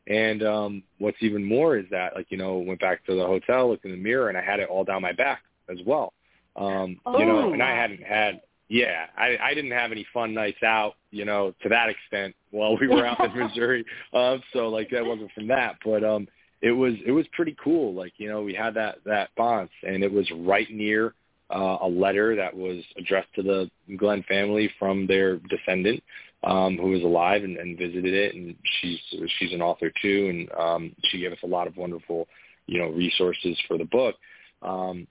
And 0.10 0.43
um 0.43 0.84
what's 0.97 1.18
even 1.22 1.43
more 1.43 1.78
is 1.78 1.86
that 1.91 2.16
like 2.16 2.28
you 2.30 2.38
know 2.38 2.57
went 2.57 2.80
back 2.82 3.05
to 3.05 3.16
the 3.16 3.26
hotel, 3.26 3.70
looked 3.70 3.86
in 3.86 3.91
the 3.91 3.97
mirror, 3.97 4.30
and 4.30 4.38
I 4.38 4.41
had 4.41 4.60
it 4.60 4.68
all 4.70 4.84
down 4.84 5.01
my 5.01 5.14
back 5.14 5.41
as 5.70 5.78
well. 5.86 6.14
Um, 6.55 6.99
you 7.18 7.26
know, 7.26 7.49
Oh. 7.49 7.53
and 7.53 7.64
I 7.64 7.76
hadn't 7.76 8.03
had 8.03 8.41
yeah, 8.72 9.05
I, 9.18 9.36
I 9.41 9.53
didn't 9.55 9.72
have 9.72 9.91
any 9.91 10.05
fun 10.14 10.34
nights 10.36 10.62
out, 10.62 10.93
you 11.10 11.26
know, 11.26 11.55
to 11.64 11.70
that 11.70 11.89
extent 11.89 12.36
while 12.51 12.78
we 12.78 12.88
were 12.88 13.03
out 13.05 13.20
in 13.20 13.36
Missouri. 13.47 13.84
Um, 14.14 14.43
so 14.53 14.68
like 14.70 14.89
that 14.91 15.03
wasn't 15.03 15.32
from 15.32 15.47
that, 15.47 15.78
but 15.84 16.03
um, 16.03 16.28
it 16.62 16.72
was 16.72 16.93
it 17.05 17.12
was 17.12 17.26
pretty 17.34 17.55
cool. 17.64 17.93
Like 17.93 18.14
you 18.18 18.30
know, 18.30 18.41
we 18.43 18.53
had 18.53 18.74
that 18.76 18.97
that 19.05 19.30
bonds, 19.38 19.72
and 19.88 20.03
it 20.03 20.12
was 20.12 20.30
right 20.32 20.70
near 20.72 21.14
uh, 21.49 21.78
a 21.82 21.88
letter 21.88 22.36
that 22.36 22.55
was 22.55 22.84
addressed 22.97 23.34
to 23.36 23.41
the 23.43 23.72
Glenn 23.97 24.24
family 24.24 24.72
from 24.78 25.07
their 25.07 25.38
descendant 25.38 26.03
um, 26.44 26.78
who 26.78 26.90
was 26.90 27.04
alive 27.04 27.44
and, 27.44 27.58
and 27.58 27.78
visited 27.78 28.14
it, 28.14 28.36
and 28.36 28.56
she's 28.82 29.00
she's 29.38 29.54
an 29.54 29.62
author 29.62 29.92
too, 30.02 30.28
and 30.30 30.60
um, 30.60 30.96
she 31.06 31.20
gave 31.20 31.32
us 31.32 31.40
a 31.44 31.48
lot 31.48 31.68
of 31.68 31.78
wonderful 31.78 32.28
you 32.68 32.80
know 32.80 32.90
resources 32.90 33.58
for 33.68 33.78
the 33.78 33.86
book. 33.86 34.16
Um, 34.62 35.08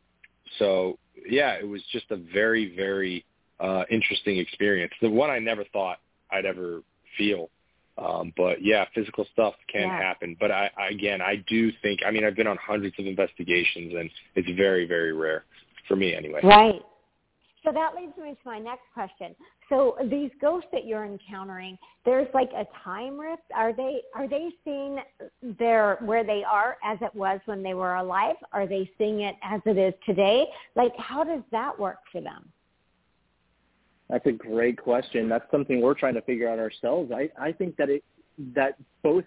so 0.59 0.99
yeah, 1.29 1.55
it 1.55 1.66
was 1.66 1.83
just 1.93 2.11
a 2.11 2.16
very 2.16 2.74
very 2.74 3.24
uh, 3.61 3.85
interesting 3.91 4.39
experience. 4.39 4.93
The 5.01 5.11
one 5.11 5.31
I 5.31 5.39
never 5.39 5.64
thought 5.72 5.99
I'd 6.31 6.47
ever 6.47 6.83
feel 7.16 7.51
um, 7.99 8.33
but 8.37 8.62
yeah, 8.62 8.85
physical 8.95 9.26
stuff 9.33 9.55
can 9.70 9.83
yeah. 9.83 9.99
happen. 9.99 10.37
But 10.39 10.53
I, 10.53 10.70
I, 10.79 10.89
again, 10.89 11.20
I 11.20 11.45
do 11.49 11.72
think, 11.83 12.01
I 12.07 12.11
mean, 12.11 12.24
I've 12.24 12.37
been 12.37 12.47
on 12.47 12.57
hundreds 12.57 12.95
of 12.99 13.07
investigations 13.07 13.93
and 13.99 14.09
it's 14.37 14.49
very, 14.57 14.87
very 14.87 15.12
rare 15.12 15.45
for 15.89 15.97
me 15.97 16.14
anyway. 16.14 16.41
Right. 16.45 16.81
So 17.69 17.75
that 17.75 17.95
leads 17.95 18.16
me 18.16 18.31
to 18.31 18.39
my 18.47 18.59
next 18.59 18.85
question. 18.95 19.35
So 19.69 19.97
these 20.11 20.31
ghosts 20.41 20.71
that 20.73 20.87
you're 20.87 21.05
encountering, 21.05 21.77
there's 22.07 22.29
like 22.33 22.49
a 22.57 22.66
time 22.83 23.21
rift. 23.21 23.43
Are 23.55 23.75
they 23.75 24.01
are 24.14 24.27
they 24.27 24.49
seeing 24.64 25.01
their 25.43 25.99
where 26.01 26.25
they 26.25 26.43
are 26.51 26.79
as 26.83 26.97
it 27.03 27.14
was 27.14 27.41
when 27.45 27.62
they 27.62 27.75
were 27.75 27.97
alive? 27.97 28.37
Are 28.53 28.66
they 28.66 28.91
seeing 28.97 29.21
it 29.21 29.37
as 29.43 29.61
it 29.66 29.77
is 29.77 29.93
today? 30.07 30.47
Like 30.77 30.97
how 30.97 31.25
does 31.25 31.43
that 31.53 31.79
work 31.79 31.99
for 32.11 32.23
them? 32.23 32.49
That's 34.09 34.25
a 34.25 34.33
great 34.33 34.81
question. 34.81 35.29
That's 35.29 35.45
something 35.51 35.83
we're 35.83 35.93
trying 35.93 36.14
to 36.14 36.23
figure 36.23 36.49
out 36.49 36.59
ourselves. 36.59 37.12
I, 37.12 37.29
I 37.39 37.53
think 37.53 37.77
that 37.77 37.91
it 37.91 38.03
that 38.55 38.77
both 39.03 39.25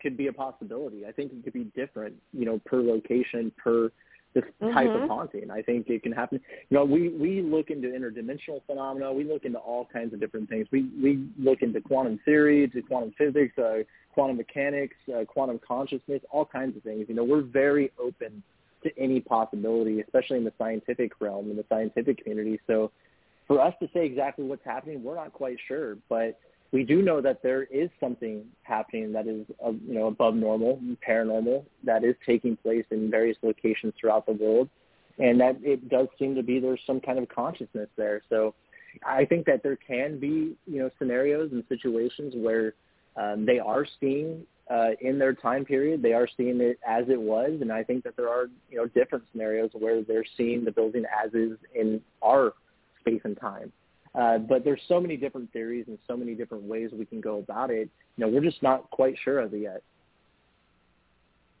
could 0.00 0.16
be 0.16 0.28
a 0.28 0.32
possibility. 0.32 1.04
I 1.04 1.12
think 1.12 1.32
it 1.32 1.44
could 1.44 1.52
be 1.52 1.64
different, 1.76 2.14
you 2.32 2.46
know, 2.46 2.60
per 2.64 2.80
location, 2.80 3.52
per 3.62 3.90
this 4.34 4.44
type 4.60 4.88
mm-hmm. 4.88 5.02
of 5.02 5.08
haunting. 5.08 5.50
I 5.50 5.62
think 5.62 5.88
it 5.88 6.02
can 6.02 6.12
happen. 6.12 6.40
You 6.70 6.76
know, 6.76 6.84
we 6.84 7.08
we 7.08 7.42
look 7.42 7.70
into 7.70 7.88
interdimensional 7.88 8.60
phenomena. 8.66 9.12
We 9.12 9.24
look 9.24 9.44
into 9.44 9.58
all 9.58 9.88
kinds 9.92 10.12
of 10.12 10.20
different 10.20 10.48
things. 10.48 10.66
We 10.70 10.90
we 11.02 11.28
look 11.38 11.62
into 11.62 11.80
quantum 11.80 12.20
theory, 12.24 12.68
to 12.68 12.82
quantum 12.82 13.12
physics, 13.16 13.56
uh, 13.58 13.78
quantum 14.12 14.36
mechanics, 14.36 14.96
uh, 15.14 15.24
quantum 15.24 15.60
consciousness, 15.66 16.20
all 16.30 16.44
kinds 16.44 16.76
of 16.76 16.82
things. 16.82 17.06
You 17.08 17.14
know, 17.14 17.24
we're 17.24 17.42
very 17.42 17.90
open 17.98 18.42
to 18.82 18.90
any 18.98 19.20
possibility, 19.20 20.00
especially 20.00 20.38
in 20.38 20.44
the 20.44 20.52
scientific 20.58 21.12
realm, 21.20 21.50
in 21.50 21.56
the 21.56 21.64
scientific 21.68 22.22
community. 22.22 22.60
So 22.66 22.92
for 23.46 23.60
us 23.60 23.74
to 23.80 23.88
say 23.92 24.04
exactly 24.04 24.44
what's 24.44 24.64
happening, 24.64 25.02
we're 25.02 25.16
not 25.16 25.32
quite 25.32 25.56
sure, 25.66 25.96
but 26.08 26.38
we 26.72 26.84
do 26.84 27.02
know 27.02 27.20
that 27.20 27.42
there 27.42 27.64
is 27.64 27.88
something 27.98 28.44
happening 28.62 29.12
that 29.12 29.26
is, 29.26 29.46
uh, 29.64 29.70
you 29.70 29.94
know, 29.94 30.06
above 30.08 30.34
normal, 30.34 30.80
paranormal, 31.06 31.64
that 31.84 32.04
is 32.04 32.14
taking 32.26 32.56
place 32.56 32.84
in 32.90 33.10
various 33.10 33.38
locations 33.42 33.94
throughout 33.98 34.26
the 34.26 34.32
world, 34.32 34.68
and 35.18 35.40
that 35.40 35.56
it 35.62 35.88
does 35.88 36.08
seem 36.18 36.34
to 36.34 36.42
be 36.42 36.60
there's 36.60 36.80
some 36.86 37.00
kind 37.00 37.18
of 37.18 37.28
consciousness 37.28 37.88
there. 37.96 38.22
So, 38.28 38.54
I 39.06 39.24
think 39.26 39.46
that 39.46 39.62
there 39.62 39.76
can 39.76 40.18
be, 40.18 40.56
you 40.66 40.78
know, 40.80 40.90
scenarios 40.98 41.52
and 41.52 41.62
situations 41.68 42.34
where 42.36 42.74
um, 43.16 43.44
they 43.44 43.58
are 43.58 43.86
seeing 44.00 44.44
uh, 44.70 44.90
in 45.00 45.18
their 45.18 45.32
time 45.32 45.64
period, 45.64 46.02
they 46.02 46.12
are 46.12 46.28
seeing 46.36 46.60
it 46.60 46.78
as 46.86 47.04
it 47.08 47.20
was, 47.20 47.58
and 47.60 47.72
I 47.72 47.82
think 47.82 48.04
that 48.04 48.16
there 48.16 48.28
are, 48.28 48.46
you 48.70 48.76
know, 48.76 48.86
different 48.86 49.24
scenarios 49.32 49.70
where 49.72 50.02
they're 50.02 50.24
seeing 50.36 50.64
the 50.64 50.72
building 50.72 51.04
as 51.24 51.32
is 51.32 51.56
in 51.74 52.02
our 52.22 52.54
space 53.00 53.20
and 53.24 53.38
time. 53.38 53.72
Uh, 54.14 54.38
but 54.38 54.64
there's 54.64 54.80
so 54.88 55.00
many 55.00 55.16
different 55.16 55.52
theories 55.52 55.84
and 55.88 55.98
so 56.06 56.16
many 56.16 56.34
different 56.34 56.64
ways 56.64 56.90
we 56.92 57.04
can 57.04 57.20
go 57.20 57.38
about 57.38 57.70
it. 57.70 57.88
You 58.16 58.24
know, 58.24 58.28
we're 58.28 58.42
just 58.42 58.62
not 58.62 58.90
quite 58.90 59.14
sure 59.22 59.40
of 59.40 59.54
it 59.54 59.60
yet. 59.60 59.82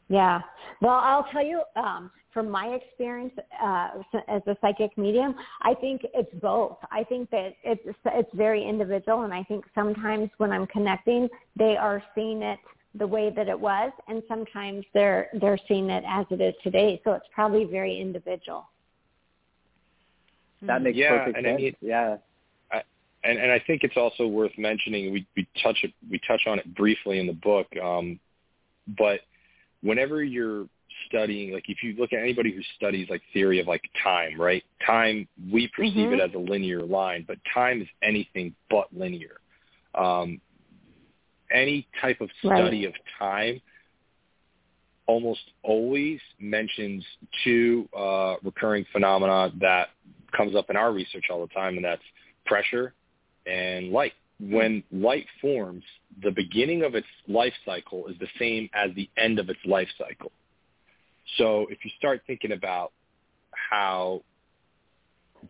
Yeah. 0.08 0.40
Well, 0.80 0.96
I'll 0.96 1.26
tell 1.30 1.44
you, 1.44 1.62
um, 1.76 2.10
from 2.32 2.50
my 2.50 2.68
experience 2.68 3.32
uh, 3.62 3.90
as 4.28 4.42
a 4.46 4.56
psychic 4.60 4.96
medium, 4.96 5.34
I 5.62 5.74
think 5.74 6.02
it's 6.14 6.32
both. 6.40 6.78
I 6.90 7.04
think 7.04 7.30
that 7.30 7.54
it's 7.62 7.82
it's 8.06 8.30
very 8.34 8.64
individual, 8.64 9.22
and 9.22 9.34
I 9.34 9.42
think 9.44 9.64
sometimes 9.74 10.30
when 10.38 10.50
I'm 10.50 10.66
connecting, 10.66 11.28
they 11.56 11.76
are 11.76 12.02
seeing 12.14 12.42
it 12.42 12.58
the 12.94 13.06
way 13.06 13.30
that 13.34 13.48
it 13.48 13.58
was, 13.58 13.92
and 14.08 14.22
sometimes 14.28 14.84
they're 14.94 15.28
they're 15.40 15.58
seeing 15.68 15.90
it 15.90 16.04
as 16.06 16.26
it 16.30 16.40
is 16.40 16.54
today. 16.62 17.00
So 17.04 17.12
it's 17.12 17.26
probably 17.34 17.64
very 17.64 18.00
individual. 18.00 18.66
That 20.62 20.82
makes 20.82 20.96
yeah, 20.96 21.18
perfect 21.18 21.36
and 21.36 21.46
sense. 21.46 21.58
I 21.58 21.62
mean, 21.62 21.76
yeah. 21.80 22.16
And 23.28 23.38
and 23.38 23.52
I 23.52 23.62
think 23.66 23.84
it's 23.84 23.96
also 23.96 24.26
worth 24.26 24.52
mentioning. 24.56 25.12
We 25.12 25.26
we 25.36 25.46
touch 25.62 25.78
it 25.82 25.92
we 26.10 26.18
touch 26.26 26.42
on 26.46 26.58
it 26.58 26.74
briefly 26.74 27.20
in 27.20 27.26
the 27.26 27.34
book, 27.34 27.66
um, 27.76 28.18
but 28.96 29.20
whenever 29.82 30.24
you're 30.24 30.66
studying, 31.06 31.52
like 31.52 31.64
if 31.68 31.82
you 31.82 31.94
look 31.98 32.14
at 32.14 32.20
anybody 32.20 32.52
who 32.52 32.62
studies 32.76 33.06
like 33.10 33.20
theory 33.34 33.60
of 33.60 33.66
like 33.66 33.82
time, 34.02 34.40
right? 34.40 34.64
Time 34.86 35.28
we 35.52 35.68
perceive 35.76 35.94
mm-hmm. 35.94 36.14
it 36.14 36.20
as 36.20 36.30
a 36.34 36.38
linear 36.38 36.82
line, 36.82 37.24
but 37.28 37.36
time 37.52 37.82
is 37.82 37.88
anything 38.02 38.54
but 38.70 38.86
linear. 38.96 39.40
Um, 39.94 40.40
any 41.52 41.86
type 42.00 42.22
of 42.22 42.30
study 42.42 42.86
right. 42.86 42.88
of 42.88 42.94
time 43.18 43.60
almost 45.06 45.40
always 45.62 46.20
mentions 46.40 47.04
two 47.44 47.88
uh, 47.94 48.36
recurring 48.42 48.86
phenomena 48.90 49.52
that 49.60 49.88
comes 50.34 50.56
up 50.56 50.70
in 50.70 50.76
our 50.76 50.92
research 50.92 51.24
all 51.30 51.46
the 51.46 51.52
time, 51.52 51.76
and 51.76 51.84
that's 51.84 52.02
pressure 52.46 52.94
and 53.48 53.90
light. 53.90 54.12
When 54.40 54.84
light 54.92 55.26
forms, 55.40 55.82
the 56.22 56.30
beginning 56.30 56.84
of 56.84 56.94
its 56.94 57.06
life 57.26 57.54
cycle 57.64 58.06
is 58.06 58.16
the 58.20 58.28
same 58.38 58.70
as 58.72 58.90
the 58.94 59.10
end 59.16 59.40
of 59.40 59.48
its 59.48 59.58
life 59.64 59.88
cycle. 59.98 60.30
So 61.38 61.66
if 61.70 61.84
you 61.84 61.90
start 61.98 62.22
thinking 62.26 62.52
about 62.52 62.92
how 63.50 64.22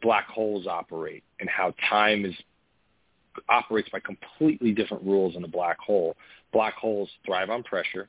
black 0.03 0.27
holes 0.29 0.67
operate 0.67 1.23
and 1.41 1.49
how 1.49 1.75
time 1.89 2.25
is 2.25 2.35
operates 3.49 3.89
by 3.91 4.01
completely 4.01 4.73
different 4.73 5.03
rules 5.05 5.37
in 5.37 5.45
a 5.45 5.49
black 5.49 5.79
hole. 5.79 6.17
Black 6.53 6.75
holes 6.75 7.09
thrive 7.25 7.51
on 7.51 7.63
pressure. 7.63 8.09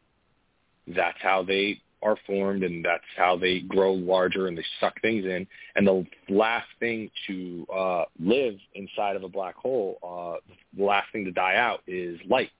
That's 0.88 1.18
how 1.22 1.44
they 1.44 1.82
are 2.02 2.18
formed 2.26 2.64
and 2.64 2.84
that's 2.84 3.04
how 3.18 3.38
they 3.38 3.60
grow 3.62 3.94
larger 3.94 4.48
and 4.48 4.58
they 4.58 4.66
suck 4.80 5.00
things 5.02 5.26
in. 5.26 5.46
And 5.76 5.86
the 5.86 6.06
last 6.30 6.68
thing 6.80 7.10
to 7.28 7.68
uh, 7.74 8.04
live 8.20 8.56
inside 8.76 9.16
of 9.16 9.24
a 9.24 9.30
black 9.30 9.56
hole, 9.56 9.98
uh, 10.04 10.40
the 10.78 10.84
last 10.84 11.12
thing 11.12 11.26
to 11.26 11.32
die 11.32 11.56
out 11.56 11.82
is 11.88 12.20
light. 12.30 12.52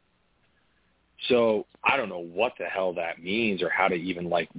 So 1.28 1.66
I 1.84 1.98
don't 1.98 2.10
know 2.10 2.26
what 2.34 2.54
the 2.58 2.66
hell 2.66 2.94
that 2.94 3.22
means 3.22 3.62
or 3.62 3.70
how 3.70 3.88
to 3.88 3.96
even 3.96 4.30
like 4.30 4.50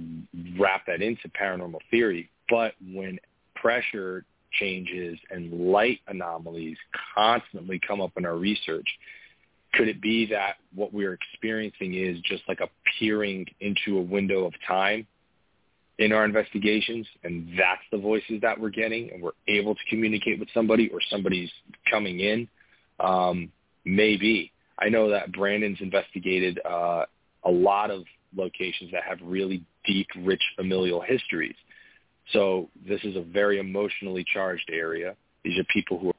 wrap 0.59 0.85
that 0.87 1.01
into 1.01 1.27
paranormal 1.29 1.79
theory. 1.89 2.29
But 2.49 2.73
when 2.93 3.17
pressure 3.55 4.25
changes 4.59 5.17
and 5.29 5.71
light 5.71 5.99
anomalies 6.07 6.77
constantly 7.15 7.79
come 7.85 8.01
up 8.01 8.11
in 8.17 8.25
our 8.25 8.35
research, 8.35 8.87
could 9.73 9.87
it 9.87 10.01
be 10.01 10.25
that 10.27 10.55
what 10.75 10.93
we're 10.93 11.13
experiencing 11.13 11.93
is 11.93 12.19
just 12.21 12.43
like 12.47 12.59
a 12.59 12.67
peering 12.99 13.45
into 13.59 13.97
a 13.97 14.01
window 14.01 14.45
of 14.45 14.53
time 14.67 15.07
in 15.97 16.11
our 16.11 16.25
investigations 16.25 17.07
and 17.23 17.47
that's 17.57 17.81
the 17.91 17.97
voices 17.97 18.41
that 18.41 18.59
we're 18.59 18.69
getting 18.69 19.11
and 19.11 19.21
we're 19.21 19.31
able 19.47 19.75
to 19.75 19.81
communicate 19.89 20.39
with 20.39 20.49
somebody 20.53 20.89
or 20.89 20.99
somebody's 21.09 21.49
coming 21.89 22.19
in? 22.19 22.47
Um, 22.99 23.51
maybe. 23.85 24.51
I 24.79 24.89
know 24.89 25.09
that 25.11 25.31
Brandon's 25.31 25.79
investigated 25.79 26.59
uh, 26.65 27.05
a 27.45 27.51
lot 27.51 27.91
of 27.91 28.03
locations 28.35 28.91
that 28.91 29.03
have 29.03 29.19
really 29.21 29.63
deep, 29.85 30.07
rich 30.17 30.41
familial 30.55 31.01
histories. 31.01 31.55
So 32.33 32.69
this 32.87 33.01
is 33.03 33.15
a 33.15 33.21
very 33.21 33.59
emotionally 33.59 34.25
charged 34.33 34.69
area. 34.71 35.15
These 35.43 35.59
are 35.59 35.65
people 35.71 35.99
who 35.99 36.09
are 36.09 36.15